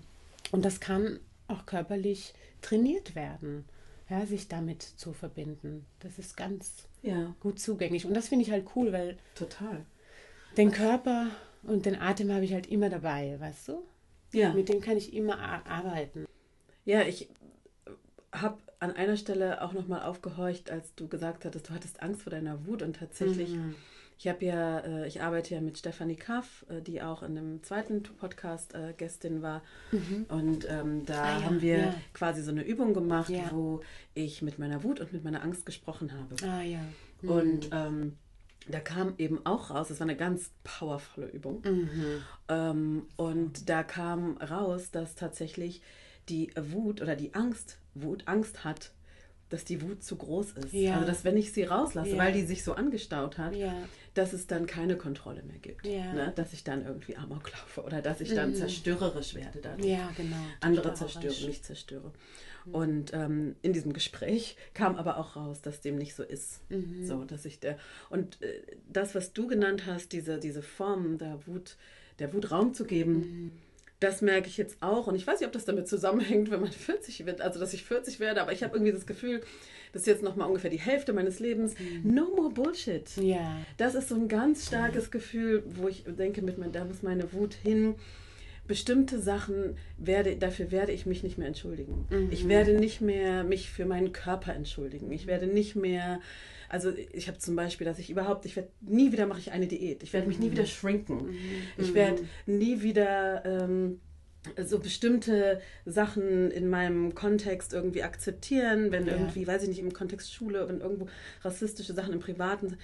Und 0.51 0.65
das 0.65 0.79
kann 0.79 1.19
auch 1.47 1.65
körperlich 1.65 2.33
trainiert 2.61 3.15
werden, 3.15 3.65
ja, 4.09 4.25
sich 4.25 4.47
damit 4.47 4.81
zu 4.81 5.13
verbinden. 5.13 5.85
Das 5.99 6.17
ist 6.17 6.35
ganz 6.35 6.87
ja. 7.01 7.35
gut 7.39 7.59
zugänglich. 7.59 8.05
Und 8.05 8.15
das 8.15 8.29
finde 8.29 8.45
ich 8.45 8.51
halt 8.51 8.67
cool, 8.75 8.91
weil. 8.91 9.17
Total. 9.35 9.85
Den 10.57 10.71
Körper 10.71 11.27
und 11.67 11.85
den 11.85 11.99
Atem 11.99 12.31
habe 12.31 12.45
ich 12.45 12.53
halt 12.53 12.67
immer 12.67 12.89
dabei, 12.89 13.37
weißt 13.39 13.69
du? 13.69 13.83
Ja. 14.31 14.53
Mit 14.53 14.69
dem 14.69 14.81
kann 14.81 14.97
ich 14.97 15.13
immer 15.13 15.39
arbeiten. 15.65 16.25
Ja, 16.83 17.01
ich 17.01 17.29
habe 18.31 18.57
an 18.79 18.91
einer 18.91 19.17
Stelle 19.17 19.61
auch 19.61 19.73
nochmal 19.73 20.03
aufgehorcht, 20.03 20.69
als 20.69 20.93
du 20.95 21.07
gesagt 21.07 21.45
hattest, 21.45 21.69
du 21.69 21.73
hattest 21.73 22.01
Angst 22.01 22.23
vor 22.23 22.31
deiner 22.31 22.65
Wut 22.65 22.81
und 22.81 22.97
tatsächlich. 22.97 23.49
Mhm. 23.49 23.75
Ich 24.17 24.27
habe 24.29 24.45
ja, 24.45 24.79
äh, 24.79 25.07
ich 25.07 25.21
arbeite 25.21 25.55
ja 25.55 25.61
mit 25.61 25.77
Stefanie 25.77 26.15
Kaff, 26.15 26.65
äh, 26.69 26.81
die 26.81 27.01
auch 27.01 27.21
in 27.21 27.37
einem 27.37 27.63
zweiten 27.63 28.01
Podcast 28.01 28.73
äh, 28.73 28.93
Gästin 28.95 29.41
war. 29.41 29.61
Mhm. 29.91 30.25
Und 30.29 30.67
ähm, 30.69 31.05
da 31.05 31.21
ah, 31.21 31.39
ja, 31.39 31.43
haben 31.43 31.61
wir 31.61 31.77
ja. 31.77 31.95
quasi 32.13 32.41
so 32.41 32.51
eine 32.51 32.63
Übung 32.63 32.93
gemacht, 32.93 33.29
ja. 33.29 33.49
wo 33.51 33.81
ich 34.13 34.41
mit 34.41 34.57
meiner 34.57 34.83
Wut 34.83 35.01
und 35.01 35.11
mit 35.11 35.23
meiner 35.23 35.43
Angst 35.43 35.65
gesprochen 35.65 36.13
habe. 36.13 36.35
Ah 36.47 36.61
ja. 36.61 36.79
Mhm. 37.21 37.29
Und 37.29 37.69
ähm, 37.73 38.17
da 38.67 38.79
kam 38.79 39.13
eben 39.17 39.45
auch 39.45 39.69
raus, 39.69 39.89
das 39.89 39.99
war 39.99 40.07
eine 40.07 40.17
ganz 40.17 40.51
powervolle 40.63 41.27
Übung. 41.27 41.61
Mhm. 41.63 42.23
Ähm, 42.49 43.07
und 43.15 43.69
da 43.69 43.83
kam 43.83 44.37
raus, 44.37 44.91
dass 44.91 45.15
tatsächlich 45.15 45.81
die 46.29 46.51
Wut 46.55 47.01
oder 47.01 47.15
die 47.15 47.33
Angst, 47.33 47.77
Wut 47.93 48.23
Angst 48.27 48.63
hat, 48.63 48.91
dass 49.49 49.63
die 49.63 49.81
Wut 49.81 50.03
zu 50.03 50.15
groß 50.15 50.53
ist. 50.53 50.73
Ja. 50.73 50.95
Also 50.95 51.05
dass 51.05 51.23
wenn 51.23 51.37
ich 51.37 51.53
sie 51.53 51.63
rauslasse, 51.63 52.11
ja. 52.11 52.17
weil 52.17 52.33
die 52.33 52.43
sich 52.43 52.63
so 52.63 52.73
angestaut 52.73 53.37
hat, 53.37 53.55
ja. 53.55 53.73
dass 54.15 54.33
es 54.33 54.47
dann 54.47 54.65
keine 54.65 54.97
Kontrolle 54.97 55.43
mehr 55.43 55.59
gibt. 55.59 55.85
Ne? 56.13 56.33
Dass 56.35 56.51
ich 56.53 56.63
dann 56.63 56.83
irgendwie 56.85 57.15
Amok 57.15 57.51
laufe 57.51 57.83
oder 57.83 58.01
dass 58.01 58.21
ich 58.21 58.33
dann 58.33 58.51
mhm. 58.51 58.55
zerstörerisch 58.55 59.35
werde 59.35 59.59
dadurch. 59.61 59.87
Ja, 59.87 60.11
genau. 60.17 60.35
Andere 60.61 60.93
zerstöre, 60.95 61.45
nicht 61.45 61.63
zerstöre. 61.63 62.11
Und 62.71 63.13
ähm, 63.13 63.55
in 63.61 63.73
diesem 63.73 63.93
Gespräch 63.93 64.57
kam 64.73 64.95
aber 64.95 65.17
auch 65.17 65.35
raus, 65.35 65.61
dass 65.61 65.81
dem 65.81 65.97
nicht 65.97 66.15
so 66.15 66.23
ist. 66.23 66.61
Mhm. 66.69 67.05
So, 67.05 67.23
dass 67.23 67.45
ich 67.45 67.59
der 67.59 67.77
und 68.09 68.41
äh, 68.41 68.61
das, 68.91 69.15
was 69.15 69.33
du 69.33 69.47
genannt 69.47 69.85
hast, 69.85 70.11
diese, 70.11 70.39
diese 70.39 70.61
Form 70.61 71.17
der 71.17 71.39
Wut, 71.45 71.77
der 72.19 72.33
Wut 72.33 72.51
Raum 72.51 72.73
zu 72.73 72.85
geben, 72.85 73.13
mhm. 73.13 73.51
das 73.99 74.21
merke 74.21 74.47
ich 74.47 74.57
jetzt 74.57 74.81
auch. 74.81 75.07
Und 75.07 75.15
ich 75.15 75.27
weiß 75.27 75.39
nicht, 75.39 75.47
ob 75.47 75.53
das 75.53 75.65
damit 75.65 75.87
zusammenhängt, 75.87 76.49
wenn 76.49 76.61
man 76.61 76.71
40 76.71 77.25
wird, 77.25 77.41
also 77.41 77.59
dass 77.59 77.73
ich 77.73 77.83
40 77.83 78.19
werde, 78.19 78.41
aber 78.41 78.51
ich 78.51 78.63
habe 78.63 78.75
irgendwie 78.75 78.93
das 78.93 79.05
Gefühl, 79.05 79.41
das 79.93 80.01
ist 80.01 80.07
jetzt 80.07 80.23
nochmal 80.23 80.47
ungefähr 80.47 80.69
die 80.69 80.79
Hälfte 80.79 81.13
meines 81.13 81.39
Lebens. 81.39 81.75
Mhm. 81.79 82.13
No 82.13 82.35
more 82.35 82.49
Bullshit. 82.49 83.09
Ja. 83.17 83.57
Das 83.77 83.95
ist 83.95 84.09
so 84.09 84.15
ein 84.15 84.27
ganz 84.27 84.67
starkes 84.67 85.11
Gefühl, 85.11 85.63
wo 85.67 85.87
ich 85.87 86.03
denke, 86.05 86.41
mit 86.41 86.57
mein, 86.57 86.71
da 86.71 86.83
muss 86.83 87.03
meine 87.03 87.31
Wut 87.31 87.53
hin 87.53 87.95
bestimmte 88.67 89.19
Sachen 89.19 89.77
werde, 89.97 90.35
dafür 90.37 90.71
werde 90.71 90.91
ich 90.91 91.05
mich 91.05 91.23
nicht 91.23 91.37
mehr 91.37 91.47
entschuldigen. 91.47 92.05
Mhm. 92.09 92.29
Ich 92.31 92.47
werde 92.47 92.73
nicht 92.73 93.01
mehr 93.01 93.43
mich 93.43 93.69
für 93.69 93.85
meinen 93.85 94.11
Körper 94.11 94.53
entschuldigen. 94.53 95.11
Ich 95.11 95.27
werde 95.27 95.47
nicht 95.47 95.75
mehr, 95.75 96.19
also 96.69 96.91
ich 97.13 97.27
habe 97.27 97.37
zum 97.37 97.55
Beispiel, 97.55 97.85
dass 97.85 97.99
ich 97.99 98.09
überhaupt, 98.09 98.45
ich 98.45 98.55
werde 98.55 98.69
nie 98.81 99.11
wieder 99.11 99.27
mache 99.27 99.39
ich 99.39 99.51
eine 99.51 99.67
Diät. 99.67 100.03
Ich 100.03 100.13
werde 100.13 100.27
mich 100.27 100.39
nie 100.39 100.51
wieder 100.51 100.63
mhm. 100.63 100.67
schrinken. 100.67 101.25
Mhm. 101.27 101.33
Ich 101.77 101.93
werde 101.93 102.23
nie 102.45 102.81
wieder 102.81 103.45
ähm, 103.45 103.99
so 104.63 104.79
bestimmte 104.79 105.61
Sachen 105.85 106.51
in 106.51 106.69
meinem 106.69 107.15
Kontext 107.15 107.73
irgendwie 107.73 108.03
akzeptieren, 108.03 108.91
wenn 108.91 109.05
ja. 109.05 109.13
irgendwie, 109.13 109.47
weiß 109.47 109.63
ich 109.63 109.69
nicht, 109.69 109.79
im 109.79 109.93
Kontext 109.93 110.33
Schule, 110.33 110.67
wenn 110.67 110.81
irgendwo 110.81 111.07
rassistische 111.43 111.93
Sachen 111.93 112.13
im 112.13 112.19
Privaten 112.19 112.77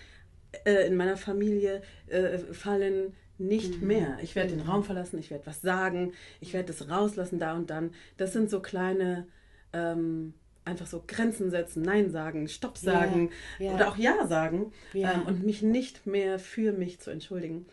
äh, 0.65 0.87
in 0.87 0.95
meiner 0.95 1.17
Familie 1.17 1.81
äh, 2.07 2.37
fallen, 2.37 3.13
nicht 3.41 3.81
mhm. 3.81 3.87
mehr. 3.87 4.17
Ich 4.21 4.35
werde 4.35 4.51
den 4.55 4.61
Raum 4.61 4.83
verlassen, 4.83 5.19
ich 5.19 5.31
werde 5.31 5.45
was 5.45 5.61
sagen, 5.61 6.13
ich 6.39 6.53
werde 6.53 6.73
das 6.73 6.89
rauslassen 6.89 7.39
da 7.39 7.55
und 7.55 7.69
dann. 7.69 7.91
Das 8.17 8.33
sind 8.33 8.49
so 8.49 8.61
kleine, 8.61 9.27
ähm, 9.73 10.33
einfach 10.65 10.87
so 10.87 11.03
Grenzen 11.05 11.49
setzen, 11.49 11.81
Nein 11.81 12.11
sagen, 12.11 12.47
Stopp 12.47 12.77
sagen 12.77 13.31
ja, 13.59 13.67
ja. 13.67 13.75
oder 13.75 13.89
auch 13.89 13.97
Ja 13.97 14.27
sagen 14.27 14.71
ja. 14.93 15.13
Ähm, 15.13 15.23
und 15.23 15.43
mich 15.43 15.61
nicht 15.61 16.05
mehr 16.05 16.39
für 16.39 16.71
mich 16.71 16.99
zu 16.99 17.09
entschuldigen. 17.09 17.65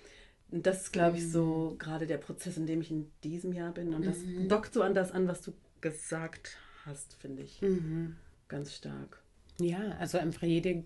Und 0.51 0.67
das 0.67 0.85
ist, 0.85 0.93
glaube 0.93 1.19
ich, 1.19 1.31
so 1.31 1.73
mhm. 1.73 1.79
gerade 1.79 2.07
der 2.07 2.17
Prozess, 2.17 2.57
in 2.57 2.67
dem 2.67 2.81
ich 2.81 2.91
in 2.91 3.11
diesem 3.23 3.53
Jahr 3.53 3.73
bin. 3.73 3.95
Und 3.95 4.07
das 4.07 4.19
mhm. 4.19 4.49
dockt 4.49 4.73
so 4.73 4.83
an 4.83 4.95
das 4.95 5.13
an, 5.13 5.29
was 5.29 5.43
du 5.43 5.53
gesagt 5.81 6.57
hast, 6.87 7.15
finde 7.15 7.43
ich. 7.43 7.61
Mhm. 7.61 8.17
Ganz 8.49 8.75
stark. 8.75 9.23
Ja, 9.61 9.97
also 9.99 10.19
einfach 10.19 10.45
jede 10.45 10.85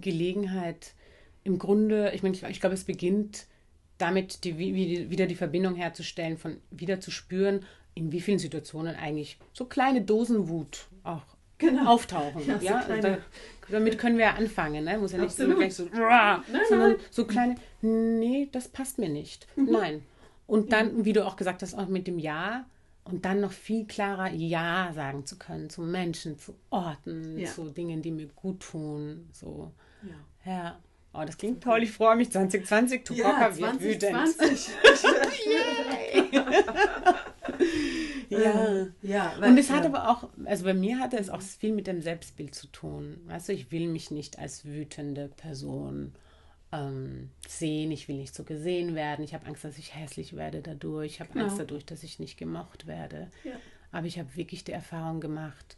Gelegenheit 0.00 0.94
im 1.44 1.58
Grunde, 1.58 2.12
ich 2.14 2.22
meine, 2.22 2.34
ich, 2.34 2.42
ich 2.42 2.60
glaube, 2.60 2.74
es 2.74 2.84
beginnt 2.84 3.46
damit 4.02 4.42
die, 4.44 4.58
wie, 4.58 5.10
wieder 5.10 5.26
die 5.26 5.36
Verbindung 5.36 5.76
herzustellen, 5.76 6.36
von 6.36 6.56
wieder 6.70 7.00
zu 7.00 7.10
spüren, 7.10 7.64
in 7.94 8.10
wie 8.10 8.20
vielen 8.20 8.38
Situationen 8.38 8.96
eigentlich 8.96 9.38
so 9.52 9.64
kleine 9.64 10.02
Dosenwut 10.02 10.88
auch 11.04 11.22
genau. 11.58 11.92
auftauchen. 11.92 12.42
Ja, 12.46 12.58
ja? 12.60 12.82
So 12.82 13.00
da, 13.00 13.18
damit 13.70 13.98
können 13.98 14.18
wir 14.18 14.24
ja 14.24 14.34
anfangen. 14.34 14.84
Ne? 14.84 14.98
Muss 14.98 15.12
ja 15.12 15.18
nicht 15.18 15.30
Absolut. 15.30 15.72
so 15.72 15.84
so, 15.84 15.90
nein, 15.94 16.42
sondern 16.68 16.92
nein. 16.92 17.00
so 17.10 17.24
kleine, 17.24 17.54
nee, 17.80 18.48
das 18.50 18.68
passt 18.68 18.98
mir 18.98 19.08
nicht. 19.08 19.46
Mhm. 19.56 19.70
Nein. 19.70 20.02
Und 20.48 20.72
dann, 20.72 21.04
wie 21.04 21.12
du 21.12 21.24
auch 21.24 21.36
gesagt 21.36 21.62
hast, 21.62 21.74
auch 21.74 21.88
mit 21.88 22.08
dem 22.08 22.18
Ja 22.18 22.66
und 23.04 23.24
dann 23.24 23.40
noch 23.40 23.52
viel 23.52 23.86
klarer 23.86 24.32
Ja 24.32 24.92
sagen 24.94 25.26
zu 25.26 25.38
können 25.38 25.70
zu 25.70 25.82
Menschen, 25.82 26.38
zu 26.38 26.54
Orten, 26.70 27.38
ja. 27.38 27.48
zu 27.48 27.70
Dingen, 27.70 28.02
die 28.02 28.10
mir 28.10 28.26
gut 28.34 28.60
tun. 28.60 29.28
So. 29.32 29.72
Ja. 30.02 30.52
ja. 30.52 30.78
Oh, 31.14 31.24
das 31.26 31.36
klingt 31.36 31.62
toll. 31.62 31.82
Ich 31.82 31.92
freue 31.92 32.16
mich. 32.16 32.30
2020, 32.30 33.04
Tupac 33.04 33.22
ja, 33.22 33.54
wird 33.56 33.82
wütend. 33.82 34.12
ja. 38.30 38.86
ja. 39.02 39.36
Und 39.36 39.58
es 39.58 39.70
hat 39.70 39.84
aber 39.84 40.08
auch, 40.08 40.30
also 40.46 40.64
bei 40.64 40.72
mir 40.72 40.98
hatte 40.98 41.18
es 41.18 41.28
auch 41.28 41.42
viel 41.42 41.72
mit 41.72 41.86
dem 41.86 42.00
Selbstbild 42.00 42.54
zu 42.54 42.66
tun. 42.68 43.20
Weißt 43.26 43.50
du, 43.50 43.52
ich 43.52 43.70
will 43.70 43.88
mich 43.88 44.10
nicht 44.10 44.38
als 44.38 44.64
wütende 44.64 45.28
Person 45.28 46.14
ähm, 46.72 47.28
sehen. 47.46 47.90
Ich 47.90 48.08
will 48.08 48.16
nicht 48.16 48.34
so 48.34 48.44
gesehen 48.44 48.94
werden. 48.94 49.22
Ich 49.22 49.34
habe 49.34 49.44
Angst, 49.46 49.64
dass 49.64 49.76
ich 49.76 49.94
hässlich 49.94 50.34
werde 50.34 50.62
dadurch. 50.62 51.12
Ich 51.12 51.20
habe 51.20 51.30
genau. 51.32 51.44
Angst 51.44 51.58
dadurch, 51.58 51.84
dass 51.84 52.02
ich 52.02 52.20
nicht 52.20 52.38
gemocht 52.38 52.86
werde. 52.86 53.30
Ja. 53.44 53.52
Aber 53.90 54.06
ich 54.06 54.18
habe 54.18 54.34
wirklich 54.34 54.64
die 54.64 54.72
Erfahrung 54.72 55.20
gemacht, 55.20 55.76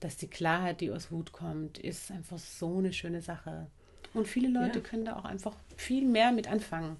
dass 0.00 0.18
die 0.18 0.28
Klarheit, 0.28 0.82
die 0.82 0.90
aus 0.90 1.10
Wut 1.10 1.32
kommt, 1.32 1.78
ist 1.78 2.10
einfach 2.10 2.38
so 2.38 2.76
eine 2.76 2.92
schöne 2.92 3.22
Sache. 3.22 3.68
Und 4.14 4.26
viele 4.28 4.48
Leute 4.48 4.78
Ja. 4.78 4.84
können 4.84 5.04
da 5.04 5.16
auch 5.16 5.24
einfach 5.24 5.54
viel 5.76 6.06
mehr 6.06 6.32
mit 6.32 6.48
anfangen. 6.48 6.96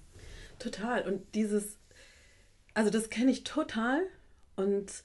Total. 0.59 1.07
Und 1.07 1.21
dieses, 1.33 1.77
also 2.73 2.89
das 2.89 3.09
kenne 3.09 3.31
ich 3.31 3.43
total. 3.43 4.01
Und 4.55 5.03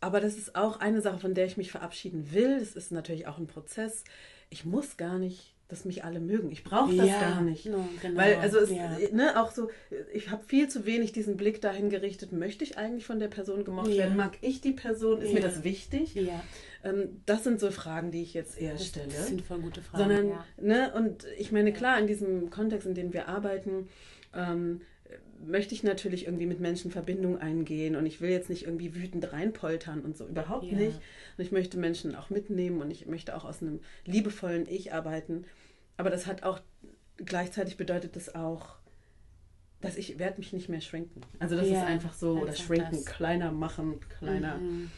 aber 0.00 0.20
das 0.20 0.36
ist 0.36 0.54
auch 0.54 0.78
eine 0.78 1.00
Sache, 1.00 1.18
von 1.18 1.34
der 1.34 1.46
ich 1.46 1.56
mich 1.56 1.72
verabschieden 1.72 2.32
will. 2.32 2.60
Das 2.60 2.76
ist 2.76 2.92
natürlich 2.92 3.26
auch 3.26 3.38
ein 3.38 3.48
Prozess. 3.48 4.04
Ich 4.48 4.64
muss 4.64 4.96
gar 4.96 5.18
nicht, 5.18 5.54
dass 5.68 5.84
mich 5.84 6.02
alle 6.04 6.18
mögen. 6.18 6.50
Ich 6.50 6.64
brauche 6.64 6.96
das 6.96 7.06
Ja, 7.06 7.20
gar 7.20 7.40
nicht. 7.42 7.66
no, 7.66 7.86
genau, 8.00 8.18
Weil, 8.18 8.36
also 8.36 8.58
es, 8.58 8.70
ja. 8.70 8.96
ne, 9.12 9.40
auch 9.40 9.50
so, 9.52 9.68
ich 10.14 10.30
habe 10.30 10.42
viel 10.44 10.68
zu 10.68 10.86
wenig 10.86 11.12
diesen 11.12 11.36
Blick 11.36 11.60
dahin 11.60 11.90
gerichtet, 11.90 12.32
möchte 12.32 12.64
ich 12.64 12.78
eigentlich 12.78 13.04
von 13.04 13.20
der 13.20 13.28
Person 13.28 13.64
gemocht 13.64 13.90
Ja. 13.90 13.98
werden? 13.98 14.16
Mag 14.16 14.38
ich 14.40 14.60
die 14.62 14.72
Person? 14.72 15.20
Ist 15.20 15.34
mir 15.34 15.40
das 15.40 15.64
wichtig? 15.64 16.16
Ähm, 16.84 17.20
das 17.26 17.44
sind 17.44 17.60
so 17.60 17.70
Fragen, 17.70 18.10
die 18.10 18.22
ich 18.22 18.34
jetzt 18.34 18.58
eher 18.60 18.72
das, 18.72 18.86
stelle 18.86 19.08
das 19.08 19.28
sind 19.28 19.42
voll 19.42 19.58
gute 19.60 19.82
Fragen. 19.82 20.14
sondern, 20.16 20.38
ne, 20.60 20.92
und 20.94 21.26
ich 21.38 21.52
meine, 21.52 21.72
klar, 21.72 21.98
in 21.98 22.06
diesem 22.06 22.50
Kontext, 22.50 22.86
in 22.86 22.94
dem 22.94 23.12
wir 23.12 23.28
arbeiten, 23.28 23.88
ähm, 24.34 24.80
möchte 25.44 25.74
ich 25.74 25.82
natürlich 25.82 26.26
irgendwie 26.26 26.46
mit 26.46 26.60
Menschen 26.60 26.90
Verbindung 26.90 27.38
eingehen 27.38 27.96
und 27.96 28.06
ich 28.06 28.20
will 28.20 28.30
jetzt 28.30 28.50
nicht 28.50 28.64
irgendwie 28.64 28.94
wütend 28.94 29.32
reinpoltern 29.32 30.00
und 30.00 30.16
so, 30.16 30.26
überhaupt 30.26 30.70
Ja. 30.70 30.78
nicht. 30.78 30.96
Und 31.36 31.44
ich 31.44 31.52
möchte 31.52 31.78
Menschen 31.78 32.14
auch 32.14 32.30
mitnehmen 32.30 32.80
und 32.80 32.90
ich 32.90 33.06
möchte 33.06 33.36
auch 33.36 33.44
aus 33.44 33.62
einem 33.62 33.80
liebevollen 34.04 34.66
Ich 34.68 34.92
arbeiten. 34.92 35.44
Aber 35.96 36.10
das 36.10 36.26
hat 36.26 36.42
auch, 36.42 36.60
gleichzeitig 37.16 37.76
bedeutet 37.76 38.16
das 38.16 38.34
auch, 38.34 38.76
dass 39.80 39.96
ich 39.96 40.18
werde 40.18 40.38
mich 40.38 40.52
nicht 40.52 40.68
mehr 40.68 40.80
schrinken. 40.80 41.20
Also 41.38 41.56
das 41.56 41.68
Ja, 41.68 41.82
ist 41.82 41.86
einfach 41.86 42.12
so, 42.12 42.40
oder 42.40 42.52
schrinken, 42.54 42.90
das. 42.96 43.06
kleiner 43.06 43.52
machen, 43.52 44.00
kleiner. 44.18 44.56
Mhm. 44.58 44.90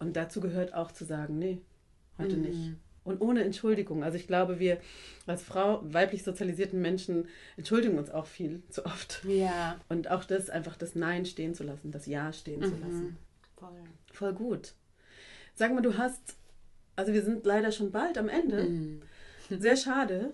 Und 0.00 0.16
dazu 0.16 0.40
gehört 0.40 0.74
auch 0.74 0.90
zu 0.90 1.04
sagen, 1.04 1.38
nee, 1.38 1.60
heute 2.18 2.36
Mhm. 2.36 2.42
nicht. 2.42 2.72
Und 3.04 3.20
ohne 3.20 3.44
Entschuldigung. 3.44 4.02
Also 4.02 4.16
ich 4.16 4.26
glaube, 4.26 4.58
wir 4.58 4.78
als 5.26 5.42
Frau, 5.42 5.80
weiblich 5.84 6.22
sozialisierten 6.22 6.80
Menschen 6.80 7.28
entschuldigen 7.56 7.98
uns 7.98 8.10
auch 8.10 8.26
viel 8.26 8.62
zu 8.70 8.84
oft. 8.86 9.22
Ja, 9.24 9.78
Und 9.88 10.10
auch 10.10 10.24
das, 10.24 10.48
einfach 10.50 10.76
das 10.76 10.94
Nein 10.94 11.26
stehen 11.26 11.54
zu 11.54 11.64
lassen, 11.64 11.90
das 11.90 12.06
Ja 12.06 12.32
stehen 12.32 12.62
zu 12.62 12.76
lassen. 12.76 13.16
voll. 13.56 13.84
Voll 14.12 14.32
gut. 14.32 14.74
Sag 15.54 15.72
mal, 15.74 15.82
du 15.82 15.98
hast, 15.98 16.36
also 16.96 17.12
wir 17.12 17.22
sind 17.22 17.44
leider 17.44 17.72
schon 17.72 17.92
bald 17.92 18.16
am 18.18 18.28
Ende. 18.28 18.64
Mhm. 18.64 19.02
Sehr 19.50 19.76
schade. 19.76 20.32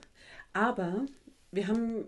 Aber 0.52 1.06
wir 1.50 1.66
haben 1.66 2.06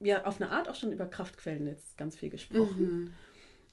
ja 0.00 0.24
auf 0.24 0.40
eine 0.40 0.50
Art 0.50 0.68
auch 0.68 0.74
schon 0.76 0.92
über 0.92 1.06
Kraftquellen 1.06 1.66
jetzt 1.66 1.96
ganz 1.98 2.16
viel 2.16 2.30
gesprochen. 2.30 3.14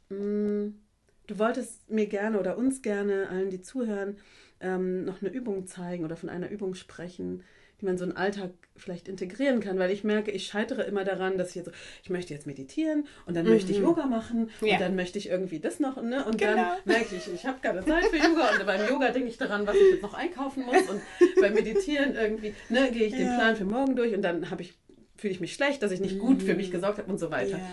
Mhm. 0.10 0.66
Mm, 0.66 0.80
Du 1.28 1.38
wolltest 1.38 1.88
mir 1.92 2.08
gerne 2.08 2.40
oder 2.40 2.58
uns 2.58 2.82
gerne, 2.82 3.30
allen, 3.30 3.52
die 3.52 3.62
zuhören, 3.62 4.18
ähm, 4.62 5.06
noch 5.06 5.22
eine 5.22 5.32
Übung 5.32 5.68
zeigen 5.68 6.04
oder 6.04 6.16
von 6.18 6.30
einer 6.30 6.50
Übung 6.50 6.76
sprechen, 6.76 7.44
die 7.82 7.86
man 7.86 7.98
so 7.98 8.04
in 8.04 8.10
den 8.10 8.18
Alltag 8.18 8.52
vielleicht 8.76 9.08
integrieren 9.08 9.62
kann, 9.62 9.80
weil 9.80 9.90
ich 9.90 10.04
merke, 10.04 10.32
ich 10.32 10.48
scheitere 10.48 10.82
immer 10.82 11.06
daran, 11.06 11.38
dass 11.38 11.50
ich 11.50 11.56
jetzt 11.56 11.66
so, 11.68 11.72
ich 12.04 12.10
möchte 12.10 12.34
jetzt 12.34 12.46
meditieren 12.46 13.08
und 13.26 13.38
dann 13.38 13.46
möchte 13.48 13.72
ich 13.72 13.78
Yoga 13.78 14.06
machen 14.06 14.50
Ja. 14.60 14.74
und 14.74 14.82
dann 14.82 14.96
möchte 14.96 15.18
ich 15.18 15.30
irgendwie 15.30 15.62
das 15.62 15.80
noch, 15.80 16.02
ne? 16.02 16.26
Und 16.26 16.38
Genau. 16.38 16.56
dann 16.56 16.78
merke 16.84 17.16
ich, 17.16 17.34
ich 17.34 17.46
habe 17.46 17.60
keine 17.62 17.86
Zeit 17.86 18.04
für 18.08 18.18
Yoga 18.18 18.50
und 18.52 18.66
beim 18.66 18.86
Yoga 18.90 19.12
denke 19.12 19.30
ich 19.30 19.38
daran, 19.38 19.66
was 19.66 19.78
ich 19.78 19.92
jetzt 19.92 20.02
noch 20.04 20.14
einkaufen 20.14 20.66
muss 20.66 20.90
und 20.90 21.02
beim 21.40 21.54
Meditieren 21.54 22.16
irgendwie, 22.16 22.54
ne, 22.68 22.92
gehe 22.92 23.06
ich 23.08 23.14
den 23.14 23.28
Ja. 23.28 23.36
Plan 23.38 23.56
für 23.56 23.64
morgen 23.66 23.96
durch 23.96 24.14
und 24.14 24.24
dann 24.24 24.50
habe 24.52 24.62
ich 24.62 24.78
fühle 25.16 25.34
ich 25.34 25.40
mich 25.42 25.54
schlecht, 25.54 25.82
dass 25.84 25.92
ich 25.92 26.00
nicht 26.02 26.18
gut 26.20 26.42
für 26.44 26.56
mich 26.56 26.72
gesorgt 26.72 26.98
habe 26.98 27.10
und 27.12 27.18
so 27.18 27.30
weiter. 27.32 27.58
Ja. 27.58 27.70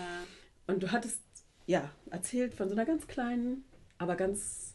Und 0.67 0.83
du 0.83 0.91
hattest, 0.91 1.21
ja, 1.65 1.89
erzählt 2.11 2.53
von 2.53 2.67
so 2.69 2.75
einer 2.75 2.83
ganz 2.85 3.07
kleinen, 3.07 3.63
aber 3.97 4.15
ganz 4.17 4.73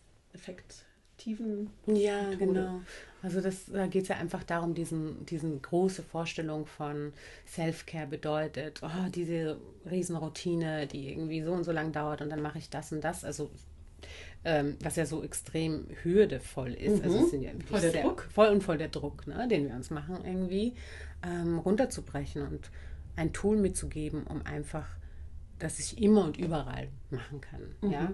effektiven. 1.22 1.70
Ja, 1.86 2.22
Methode. 2.22 2.36
genau. 2.38 2.80
Also 3.22 3.40
das, 3.40 3.66
da 3.66 3.86
geht 3.86 4.02
es 4.02 4.08
ja 4.08 4.16
einfach 4.16 4.42
darum, 4.42 4.74
diesen, 4.74 5.24
diesen 5.26 5.62
große 5.62 6.02
Vorstellung 6.02 6.66
von 6.66 7.12
Self-Care 7.46 8.08
bedeutet, 8.08 8.80
oh, 8.82 9.08
diese 9.14 9.58
Riesenroutine, 9.88 10.86
die 10.88 11.10
irgendwie 11.12 11.42
so 11.42 11.52
und 11.52 11.64
so 11.64 11.70
lang 11.72 11.92
dauert 11.92 12.20
und 12.20 12.30
dann 12.30 12.42
mache 12.42 12.58
ich 12.58 12.68
das 12.68 12.92
und 12.92 13.02
das. 13.02 13.24
Also 13.24 13.50
ähm, 14.44 14.76
was 14.82 14.96
ja 14.96 15.06
so 15.06 15.22
extrem 15.22 15.86
hürdevoll 16.02 16.74
ist. 16.74 17.02
Also 17.04 17.18
es 17.24 17.30
sind 17.30 17.42
ja 17.42 17.52
Mhm. 17.52 17.60
Voll 17.60 17.80
der 17.80 17.90
sehr, 17.92 18.02
Druck. 18.02 18.26
Voll 18.32 18.48
und 18.48 18.62
voll 18.64 18.78
der 18.78 18.88
Druck, 18.88 19.26
ne, 19.28 19.46
den 19.46 19.68
wir 19.68 19.74
uns 19.76 19.90
machen, 19.90 20.18
irgendwie 20.24 20.74
ähm, 21.24 21.58
runterzubrechen 21.58 22.42
und 22.42 22.70
ein 23.14 23.32
Tool 23.32 23.56
mitzugeben, 23.56 24.24
um 24.24 24.44
einfach, 24.44 24.88
dass 25.60 25.78
ich 25.78 26.02
immer 26.02 26.24
und 26.24 26.38
überall 26.38 26.88
machen 27.10 27.40
kann. 27.40 27.60
Mhm. 27.82 27.90
Ja. 27.92 28.12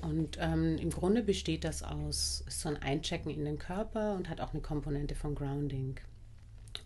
Und 0.00 0.38
ähm, 0.40 0.78
im 0.78 0.90
Grunde 0.90 1.22
besteht 1.22 1.64
das 1.64 1.82
aus 1.82 2.44
so 2.48 2.68
ein 2.68 2.76
Einchecken 2.76 3.30
in 3.32 3.44
den 3.44 3.58
Körper 3.58 4.14
und 4.14 4.28
hat 4.28 4.40
auch 4.40 4.52
eine 4.52 4.62
Komponente 4.62 5.14
von 5.14 5.34
Grounding. 5.34 5.98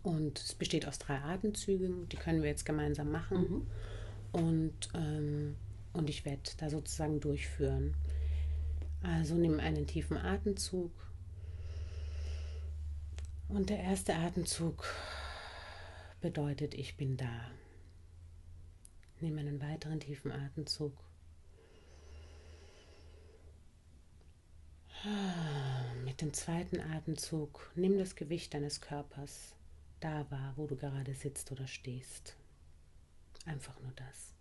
Und 0.02 0.38
es 0.38 0.54
besteht 0.54 0.86
aus 0.86 0.98
drei 0.98 1.16
Atemzügen, 1.18 2.08
die 2.08 2.16
können 2.16 2.42
wir 2.42 2.48
jetzt 2.48 2.64
gemeinsam 2.64 3.10
machen. 3.10 3.66
Und, 4.32 4.88
ähm, 4.94 5.56
und 5.92 6.08
ich 6.08 6.24
werde 6.24 6.42
da 6.56 6.70
sozusagen 6.70 7.20
durchführen. 7.20 7.94
Also 9.02 9.34
nimm 9.34 9.60
einen 9.60 9.86
tiefen 9.86 10.16
Atemzug. 10.16 10.90
Und 13.48 13.68
der 13.68 13.80
erste 13.80 14.14
Atemzug 14.14 14.86
bedeutet, 16.22 16.72
ich 16.72 16.96
bin 16.96 17.18
da. 17.18 17.50
Nimm 19.20 19.36
einen 19.36 19.60
weiteren 19.60 20.00
tiefen 20.00 20.32
Atemzug. 20.32 20.94
Mit 26.04 26.20
dem 26.20 26.32
zweiten 26.32 26.80
Atemzug 26.80 27.72
nimm 27.74 27.98
das 27.98 28.14
Gewicht 28.14 28.54
deines 28.54 28.80
Körpers 28.80 29.56
da 29.98 30.30
wahr, 30.30 30.52
wo 30.54 30.68
du 30.68 30.76
gerade 30.76 31.12
sitzt 31.14 31.50
oder 31.50 31.66
stehst. 31.66 32.36
Einfach 33.44 33.80
nur 33.80 33.90
das. 33.96 34.32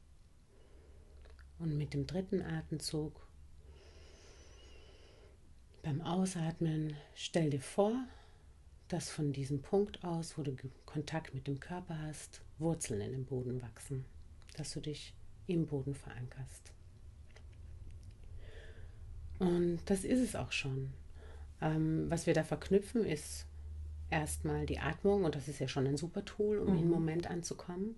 Und 1.58 1.78
mit 1.78 1.96
dem 1.96 2.06
dritten 2.06 2.44
Atemzug 2.44 3.26
beim 5.82 6.02
Ausatmen 6.02 6.96
stell 7.16 7.50
dir 7.50 7.62
vor, 7.62 7.96
dass 8.88 9.10
von 9.10 9.34
diesem 9.34 9.64
Punkt 9.64 10.04
aus, 10.04 10.38
wo 10.38 10.44
du 10.44 10.56
Kontakt 10.86 11.34
mit 11.34 11.48
dem 11.48 11.60
Körper 11.60 11.98
hast, 12.04 12.42
Wurzeln 12.60 13.02
in 13.02 13.14
den 13.14 13.26
Boden 13.26 13.64
wachsen, 13.64 14.06
dass 14.58 14.74
du 14.74 14.80
dich 14.80 15.16
im 15.48 15.66
Boden 15.66 15.96
verankerst. 15.96 16.72
Und 19.42 19.80
das 19.86 20.04
ist 20.04 20.20
es 20.20 20.36
auch 20.36 20.52
schon. 20.52 20.92
Ähm, 21.62 22.06
was 22.10 22.28
wir 22.28 22.34
da 22.34 22.44
verknüpfen, 22.44 23.06
ist 23.06 23.46
erstmal 24.12 24.66
die 24.66 24.80
Atmung, 24.80 25.24
und 25.24 25.36
das 25.36 25.48
ist 25.48 25.60
ja 25.60 25.68
schon 25.68 25.88
ein 25.88 25.98
super 25.98 26.24
Tool, 26.26 26.60
um 26.60 26.78
im 26.78 26.90
Moment 26.90 27.30
anzukommen. 27.30 27.96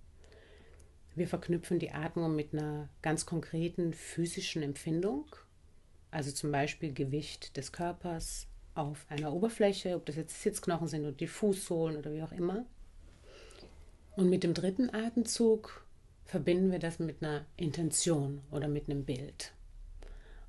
Wir 1.16 1.28
verknüpfen 1.28 1.80
die 1.80 1.92
Atmung 1.92 2.36
mit 2.36 2.54
einer 2.54 2.90
ganz 3.02 3.26
konkreten 3.26 3.94
physischen 3.94 4.64
Empfindung, 4.64 5.26
also 6.12 6.32
zum 6.32 6.52
Beispiel 6.52 6.94
Gewicht 6.94 7.58
des 7.58 7.72
Körpers 7.72 8.48
auf 8.74 9.06
einer 9.10 9.34
Oberfläche, 9.34 9.96
ob 9.96 10.06
das 10.06 10.16
jetzt 10.16 10.42
Sitzknochen 10.42 10.88
sind 10.88 11.02
oder 11.02 11.12
die 11.12 11.28
Fußsohlen 11.28 11.98
oder 11.98 12.14
wie 12.14 12.24
auch 12.24 12.32
immer. 12.32 12.66
Und 14.16 14.30
mit 14.30 14.44
dem 14.44 14.54
dritten 14.54 14.94
Atemzug 14.94 15.86
verbinden 16.26 16.72
wir 16.72 16.80
das 16.80 17.00
mit 17.00 17.22
einer 17.22 17.46
Intention 17.58 18.42
oder 18.50 18.68
mit 18.68 18.90
einem 18.90 19.04
Bild. 19.06 19.54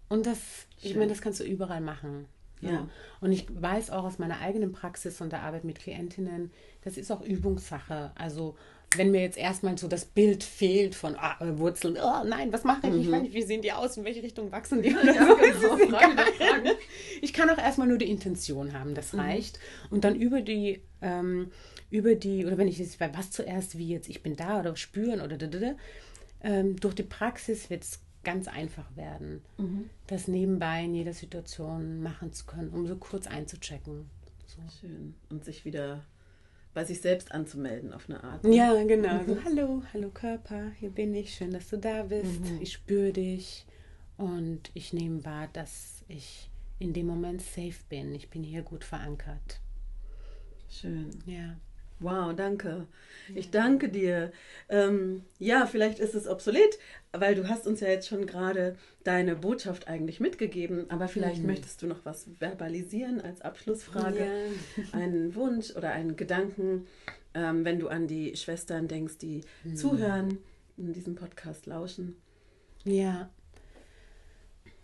Und 0.08 0.26
das, 0.26 0.38
ich 0.80 0.90
Schön. 0.90 0.98
meine, 0.98 1.10
das 1.12 1.20
kannst 1.20 1.40
du 1.40 1.44
überall 1.44 1.80
machen. 1.80 2.26
Ja. 2.60 2.88
Und 3.20 3.32
ich 3.32 3.46
weiß 3.50 3.90
auch 3.90 4.04
aus 4.04 4.18
meiner 4.18 4.40
eigenen 4.40 4.72
Praxis 4.72 5.20
und 5.20 5.32
der 5.32 5.42
Arbeit 5.42 5.64
mit 5.64 5.78
Klientinnen, 5.78 6.50
das 6.82 6.96
ist 6.96 7.10
auch 7.10 7.20
Übungssache. 7.20 8.12
Also 8.14 8.56
wenn 8.96 9.10
mir 9.10 9.22
jetzt 9.22 9.36
erstmal 9.36 9.76
so 9.76 9.88
das 9.88 10.04
Bild 10.04 10.44
fehlt 10.44 10.94
von 10.94 11.16
ah, 11.16 11.36
Wurzeln, 11.58 11.96
oh 12.00 12.24
nein, 12.24 12.52
was 12.52 12.64
mache 12.64 12.86
ich? 12.88 12.94
Ich 12.94 13.10
weiß 13.10 13.22
nicht, 13.22 13.34
wie 13.34 13.42
sehen 13.42 13.62
die 13.62 13.72
aus, 13.72 13.96
in 13.96 14.04
welche 14.04 14.22
Richtung 14.22 14.52
wachsen 14.52 14.82
die? 14.82 14.94
Oder 14.94 15.14
Ja, 15.14 15.26
so. 15.60 15.76
genau. 15.76 15.98
Frage. 15.98 16.76
Ich 17.20 17.32
kann 17.32 17.50
auch 17.50 17.58
erstmal 17.58 17.88
nur 17.88 17.98
die 17.98 18.10
Intention 18.10 18.72
haben, 18.72 18.94
das 18.94 19.14
reicht. 19.16 19.58
Und 19.90 20.04
dann 20.04 20.14
über 20.14 20.40
die, 20.42 20.82
ähm, 21.02 21.50
über 21.90 22.14
die, 22.14 22.46
oder 22.46 22.56
wenn 22.56 22.68
ich 22.68 22.78
jetzt, 22.78 23.00
was 23.00 23.30
zuerst, 23.30 23.78
wie 23.78 23.88
jetzt, 23.88 24.08
ich 24.08 24.22
bin 24.22 24.36
da 24.36 24.60
oder 24.60 24.76
spüren 24.76 25.20
oder 25.20 25.36
da, 25.36 25.46
da, 25.48 25.58
da, 25.58 25.74
ähm, 26.42 26.76
durch 26.76 26.94
die 26.94 27.02
Praxis 27.02 27.70
wird 27.70 27.82
es 27.82 28.00
ganz 28.24 28.48
einfach 28.48 28.96
werden, 28.96 29.42
das 30.06 30.26
nebenbei 30.26 30.84
in 30.84 30.94
jeder 30.94 31.12
Situation 31.12 32.02
machen 32.02 32.32
zu 32.32 32.46
können, 32.46 32.70
um 32.70 32.86
so 32.86 32.96
kurz 32.96 33.26
einzuchecken. 33.26 34.10
So. 34.46 34.62
Schön. 34.80 35.14
Und 35.30 35.44
sich 35.44 35.64
wieder 35.64 36.04
bei 36.74 36.84
sich 36.84 37.00
selbst 37.00 37.32
anzumelden 37.32 37.92
auf 37.92 38.10
eine 38.10 38.24
Art. 38.24 38.44
Ja, 38.44 38.74
genau. 38.84 39.22
So, 39.24 39.44
hallo, 39.44 39.82
hallo 39.92 40.10
Körper, 40.10 40.70
hier 40.80 40.90
bin 40.90 41.14
ich, 41.14 41.34
schön, 41.34 41.52
dass 41.52 41.68
du 41.68 41.78
da 41.78 42.02
bist. 42.02 42.40
Ich 42.60 42.72
spüre 42.72 43.12
dich 43.12 43.64
und 44.16 44.70
ich 44.74 44.92
nehme 44.92 45.24
wahr, 45.24 45.48
dass 45.52 46.04
ich 46.08 46.50
in 46.78 46.92
dem 46.92 47.06
Moment 47.06 47.42
safe 47.42 47.84
bin. 47.88 48.14
Ich 48.14 48.30
bin 48.30 48.42
hier 48.42 48.62
gut 48.62 48.84
verankert. 48.84 49.60
Schön. 50.68 51.10
Ja. 51.26 51.56
Wow, 52.04 52.34
danke. 52.36 52.86
Ich 53.34 53.50
danke 53.50 53.88
dir. 53.88 54.30
Ähm, 54.68 55.22
ja, 55.38 55.64
vielleicht 55.66 55.98
ist 55.98 56.14
es 56.14 56.28
obsolet, 56.28 56.78
weil 57.12 57.34
du 57.34 57.48
hast 57.48 57.66
uns 57.66 57.80
ja 57.80 57.88
jetzt 57.88 58.06
schon 58.08 58.26
gerade 58.26 58.76
deine 59.02 59.34
Botschaft 59.36 59.88
eigentlich 59.88 60.20
mitgegeben, 60.20 60.90
aber 60.90 61.08
vielleicht 61.08 61.42
möchtest 61.42 61.80
du 61.80 61.86
noch 61.86 62.04
was 62.04 62.26
verbalisieren 62.38 63.20
als 63.22 63.40
Abschlussfrage, 63.40 64.26
einen 64.92 65.34
Wunsch 65.34 65.70
oder 65.74 65.92
einen 65.92 66.16
Gedanken, 66.16 66.86
ähm, 67.32 67.64
wenn 67.64 67.78
du 67.78 67.88
an 67.88 68.06
die 68.06 68.36
Schwestern 68.36 68.86
denkst, 68.88 69.18
die 69.18 69.40
Mhm. 69.64 69.76
zuhören, 69.76 70.38
in 70.76 70.92
diesem 70.92 71.14
Podcast 71.14 71.64
lauschen. 71.66 72.16
Ja. 72.84 73.30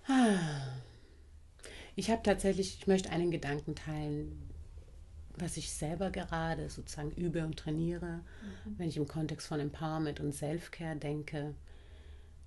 Ah. 0.06 0.78
Ich 1.96 2.10
habe 2.10 2.22
tatsächlich, 2.22 2.78
ich 2.80 2.86
möchte 2.86 3.10
einen 3.10 3.30
Gedanken 3.30 3.74
teilen, 3.74 4.49
was 5.40 5.56
ich 5.56 5.72
selber 5.72 6.10
gerade 6.10 6.68
sozusagen 6.68 7.12
übe 7.12 7.44
und 7.44 7.58
trainiere, 7.58 8.20
wenn 8.76 8.88
ich 8.88 8.96
im 8.96 9.08
Kontext 9.08 9.46
von 9.46 9.60
Empowerment 9.60 10.20
und 10.20 10.34
Self-Care 10.34 10.96
denke, 10.96 11.54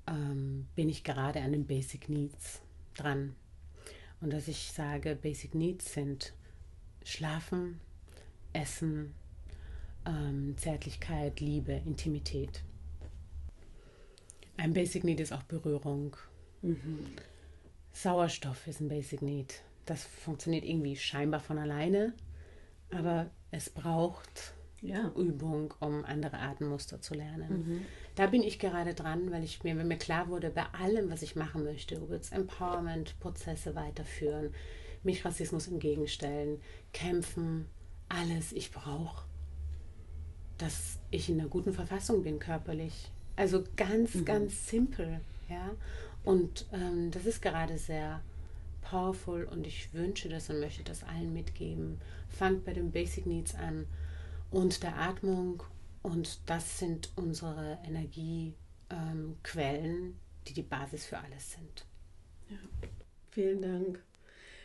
ähm, 0.08 0.68
bin 0.76 0.90
ich 0.90 1.04
gerade 1.04 1.42
an 1.42 1.52
den 1.52 1.66
Basic 1.66 2.10
Needs 2.10 2.62
dran. 2.96 3.36
Und 4.22 4.32
dass 4.32 4.48
ich 4.48 4.72
sage, 4.72 5.16
Basic 5.16 5.56
Needs 5.56 5.94
sind 5.94 6.34
Schlafen, 7.04 7.80
Essen, 8.54 9.14
ähm, 10.06 10.56
Zärtlichkeit, 10.58 11.40
Liebe, 11.40 11.74
Intimität. 11.74 12.64
Ein 14.58 14.74
Basic 14.74 15.04
Need 15.04 15.20
ist 15.20 15.34
auch 15.34 15.44
Berührung. 15.44 16.16
Sauerstoff 17.92 18.68
ist 18.68 18.80
ein 18.80 18.88
Basic 18.88 19.22
Need. 19.22 19.62
Das 19.86 20.04
funktioniert 20.04 20.64
irgendwie 20.64 20.96
scheinbar 20.96 21.40
von 21.40 21.58
alleine, 21.58 22.14
aber 22.98 23.30
es 23.52 23.70
braucht 23.70 24.54
Ja. 24.82 25.12
Übung, 25.16 25.74
um 25.80 26.04
andere 26.04 26.40
Atemmuster 26.40 27.00
zu 27.00 27.14
lernen. 27.14 27.86
Da 28.16 28.28
bin 28.28 28.44
ich 28.44 28.60
gerade 28.60 28.94
dran, 28.94 29.32
weil 29.32 29.44
ich 29.44 29.64
mir, 29.64 29.78
wenn 29.78 29.88
mir 29.88 29.98
klar 29.98 30.28
wurde, 30.28 30.50
bei 30.50 30.66
allem, 30.74 31.10
was 31.10 31.22
ich 31.22 31.36
machen 31.36 31.64
möchte, 31.64 32.02
ob 32.02 32.12
jetzt 32.12 32.34
Empowerment-Prozesse 32.34 33.76
weiterführen, 33.76 34.54
mich 35.04 35.24
Rassismus 35.24 35.68
entgegenstellen, 35.68 36.60
kämpfen, 36.92 37.68
alles, 38.10 38.52
ich 38.52 38.72
brauche, 38.72 39.26
dass 40.58 41.00
ich 41.12 41.30
in 41.30 41.40
einer 41.40 41.50
guten 41.50 41.74
Verfassung 41.74 42.24
bin 42.24 42.40
körperlich. 42.40 43.10
Also 43.36 43.64
ganz, 43.76 44.24
ganz 44.26 44.68
simpel, 44.68 45.22
ja. 45.50 45.72
Und 46.24 46.68
ähm, 46.72 47.10
das 47.12 47.26
ist 47.26 47.42
gerade 47.42 47.78
sehr 47.78 48.22
powerful 48.84 49.46
und 49.46 49.66
ich 49.66 49.94
wünsche 49.94 50.30
das 50.30 50.50
und 50.50 50.60
möchte 50.60 50.84
das 50.84 51.04
allen 51.04 51.34
mitgeben. 51.34 52.00
Fangt 52.30 52.66
bei 52.66 52.74
den 52.74 52.92
Basic 52.92 53.26
Needs 53.26 53.56
an 53.56 53.88
und 54.52 54.84
der 54.84 54.98
Atmung 54.98 55.64
und 56.02 56.40
das 56.48 56.80
sind 56.80 57.12
unsere 57.16 57.80
Energiequellen, 57.86 58.56
ähm, 58.92 60.16
die 60.48 60.54
die 60.54 60.62
Basis 60.62 61.06
für 61.06 61.18
alles 61.18 61.54
sind. 61.54 61.86
Vielen 63.32 63.62
Dank. 63.62 64.04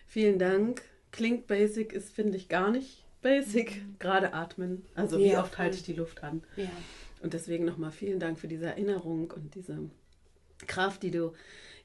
Vielen 0.06 0.38
Dank. 0.38 0.82
Klingt 1.10 1.46
basic, 1.46 1.92
ist, 1.92 2.10
finde 2.10 2.36
ich, 2.36 2.48
gar 2.48 2.70
nicht 2.70 3.04
basic. 3.22 3.82
Gerade 3.98 4.34
atmen. 4.34 4.84
Also 4.94 5.18
wie 5.18 5.30
Ja, 5.30 5.42
oft 5.42 5.56
halte 5.58 5.76
ich 5.76 5.82
die 5.82 5.94
Luft 5.94 6.22
an? 6.22 6.42
Ja. 6.56 6.70
Und 7.22 7.32
deswegen 7.34 7.64
nochmal 7.64 7.90
vielen 7.92 8.20
Dank 8.20 8.38
für 8.38 8.48
diese 8.48 8.66
Erinnerung 8.66 9.30
und 9.30 9.54
diese 9.54 9.90
Kraft, 10.66 11.02
die 11.02 11.10
du, 11.10 11.32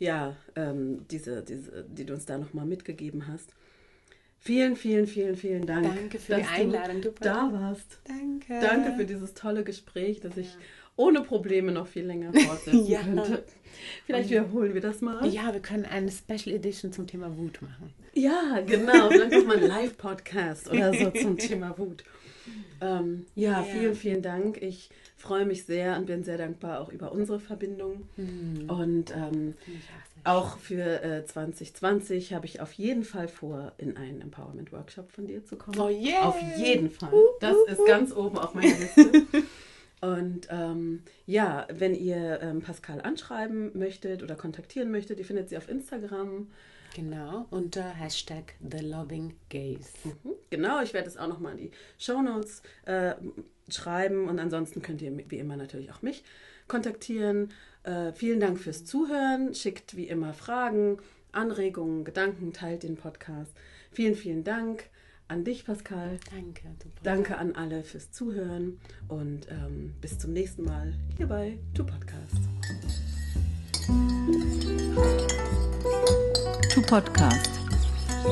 ja, 0.04 0.36
ähm, 0.56 1.06
diese, 1.10 1.43
diese, 1.43 1.84
die 1.86 2.06
du 2.06 2.14
uns 2.14 2.26
da 2.26 2.38
nochmal 2.38 2.66
mitgegeben 2.66 3.28
hast. 3.28 3.54
Vielen, 4.39 4.76
vielen, 4.76 5.08
vielen, 5.08 5.38
vielen 5.38 5.66
Dank. 5.66 5.86
Danke 5.95 6.20
für 6.20 6.36
die 6.36 6.41
dass 6.41 6.51
Einladung, 6.51 7.01
Du 7.01 7.12
du 7.12 7.16
da 7.22 7.49
warst. 7.54 7.99
Danke. 8.06 8.60
Danke 8.60 8.93
für 8.97 9.06
dieses 9.06 9.34
tolle 9.34 9.64
Gespräch, 9.64 10.20
das 10.20 10.36
ich 10.36 10.49
ohne 10.97 11.22
Probleme 11.22 11.72
noch 11.72 11.88
viel 11.88 12.06
länger 12.06 12.34
fortsetzen 12.34 12.86
Ja. 12.88 13.01
könnte. 13.01 13.43
Vielleicht 14.06 14.30
wiederholen 14.30 14.74
wir 14.74 14.82
das 14.82 14.99
mal. 15.01 15.26
Ja, 15.28 15.54
wir 15.54 15.62
können 15.62 15.86
eine 15.86 16.12
Special 16.12 16.54
Edition 16.54 16.91
zum 16.91 17.08
Thema 17.08 17.36
Wut 17.38 17.62
machen. 17.62 17.93
Ja, 18.14 18.60
genau. 18.66 19.10
Vielleicht 19.10 19.32
noch 19.32 19.45
mal 19.45 19.58
ein 19.58 19.68
Live-Podcast 19.68 20.70
oder 20.70 20.93
so 20.93 21.10
zum 21.12 21.38
Thema 21.38 21.76
Wut. 21.78 22.04
Ähm, 22.82 23.26
ja, 23.36 23.52
Ja. 23.52 23.64
vielen, 23.64 23.96
vielen 23.96 24.22
Dank. 24.22 24.62
Ich 24.62 24.89
freue 25.18 25.46
mich 25.46 25.66
sehr 25.66 25.98
und 25.98 26.06
bin 26.06 26.24
sehr 26.24 26.38
dankbar 26.38 26.82
auch 26.82 26.89
über 26.89 27.12
unsere 27.12 27.39
Verbindung. 27.39 28.08
Und 28.68 29.12
ähm, 29.16 29.54
auch 30.26 30.34
auch 30.54 30.58
für 30.58 31.04
äh, 31.04 31.26
2020 31.26 32.34
habe 32.34 32.46
ich 32.46 32.62
auf 32.62 32.72
jeden 32.74 33.04
Fall 33.04 33.28
vor, 33.28 33.74
in 33.78 33.98
einen 33.98 34.22
Empowerment-Workshop 34.22 35.12
von 35.12 35.28
dir 35.28 35.44
zu 35.44 35.58
kommen. 35.58 35.78
Oh, 35.80 35.89
yeah. 35.89 36.24
Auf 36.24 36.41
jeden 36.58 36.89
Fall. 36.89 37.12
Das 37.41 37.56
ist 37.68 37.86
ganz 37.86 38.14
oben 38.16 38.38
auf 38.38 38.54
meiner 38.54 38.78
Liste. 38.78 39.12
Und 40.02 40.48
ähm, 40.50 41.04
ja, 41.26 41.66
wenn 41.74 41.96
ihr 41.96 42.41
ähm, 42.41 42.62
Pascal 42.62 43.02
anschreiben 43.02 43.72
möchtet 43.78 44.22
oder 44.22 44.36
kontaktieren 44.36 44.91
möchtet, 44.91 45.20
ihr 45.20 45.26
findet 45.26 45.48
sie 45.50 45.58
auf 45.58 45.70
Instagram. 45.70 46.48
Genau, 46.94 47.48
unter 47.50 47.84
Hashtag 47.89 48.54
The 48.60 48.86
Loving 48.86 49.36
Gaze. 49.50 49.89
Mhm, 50.04 50.34
Genau, 50.50 50.82
ich 50.84 50.94
werde 50.94 51.08
es 51.08 51.18
auch 51.18 51.28
nochmal 51.28 51.54
in 51.54 51.58
die 51.58 51.72
Shownotes 51.98 52.62
äh, 52.86 53.16
schreiben 53.70 54.30
und 54.30 54.39
ansonsten 54.39 54.82
könnt 54.84 55.02
ihr 55.02 55.12
wie 55.30 55.39
immer 55.39 55.58
natürlich 55.58 55.91
auch 55.91 56.04
mich 56.04 56.24
kontaktieren. 56.68 57.50
Äh, 57.84 58.14
vielen 58.14 58.39
Dank 58.39 58.60
fürs 58.60 58.86
Zuhören. 58.86 59.56
Schickt 59.56 59.96
wie 59.98 60.08
immer 60.08 60.34
Fragen, 60.34 61.00
Anregungen, 61.32 62.04
Gedanken, 62.06 62.54
teilt 62.54 62.84
den 62.84 62.96
Podcast. 62.96 63.52
Vielen, 63.91 64.16
vielen 64.16 64.44
Dank 64.44 64.89
an 65.28 65.44
dich, 65.44 65.66
Pascal. 65.66 66.20
Danke. 66.32 66.62
Du 66.80 66.89
Danke 67.02 67.38
an 67.38 67.56
alle 67.56 67.84
fürs 67.84 68.12
Zuhören 68.12 68.80
und 69.08 69.48
ähm, 69.50 69.96
bis 70.02 70.20
zum 70.20 70.34
nächsten 70.34 70.64
Mal 70.64 70.94
hier 71.18 71.28
bei 71.28 71.58
Tu 71.74 71.84
Podcast. 71.84 72.38
Podcast. 76.94 77.50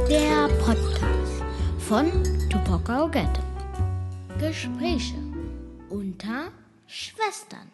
Der 0.07 0.47
Podcast 0.63 1.41
von 1.79 2.11
Tupoka 2.47 3.05
Ogette. 3.05 3.41
Gespräche 4.39 5.15
unter 5.89 6.51
Schwestern. 6.85 7.71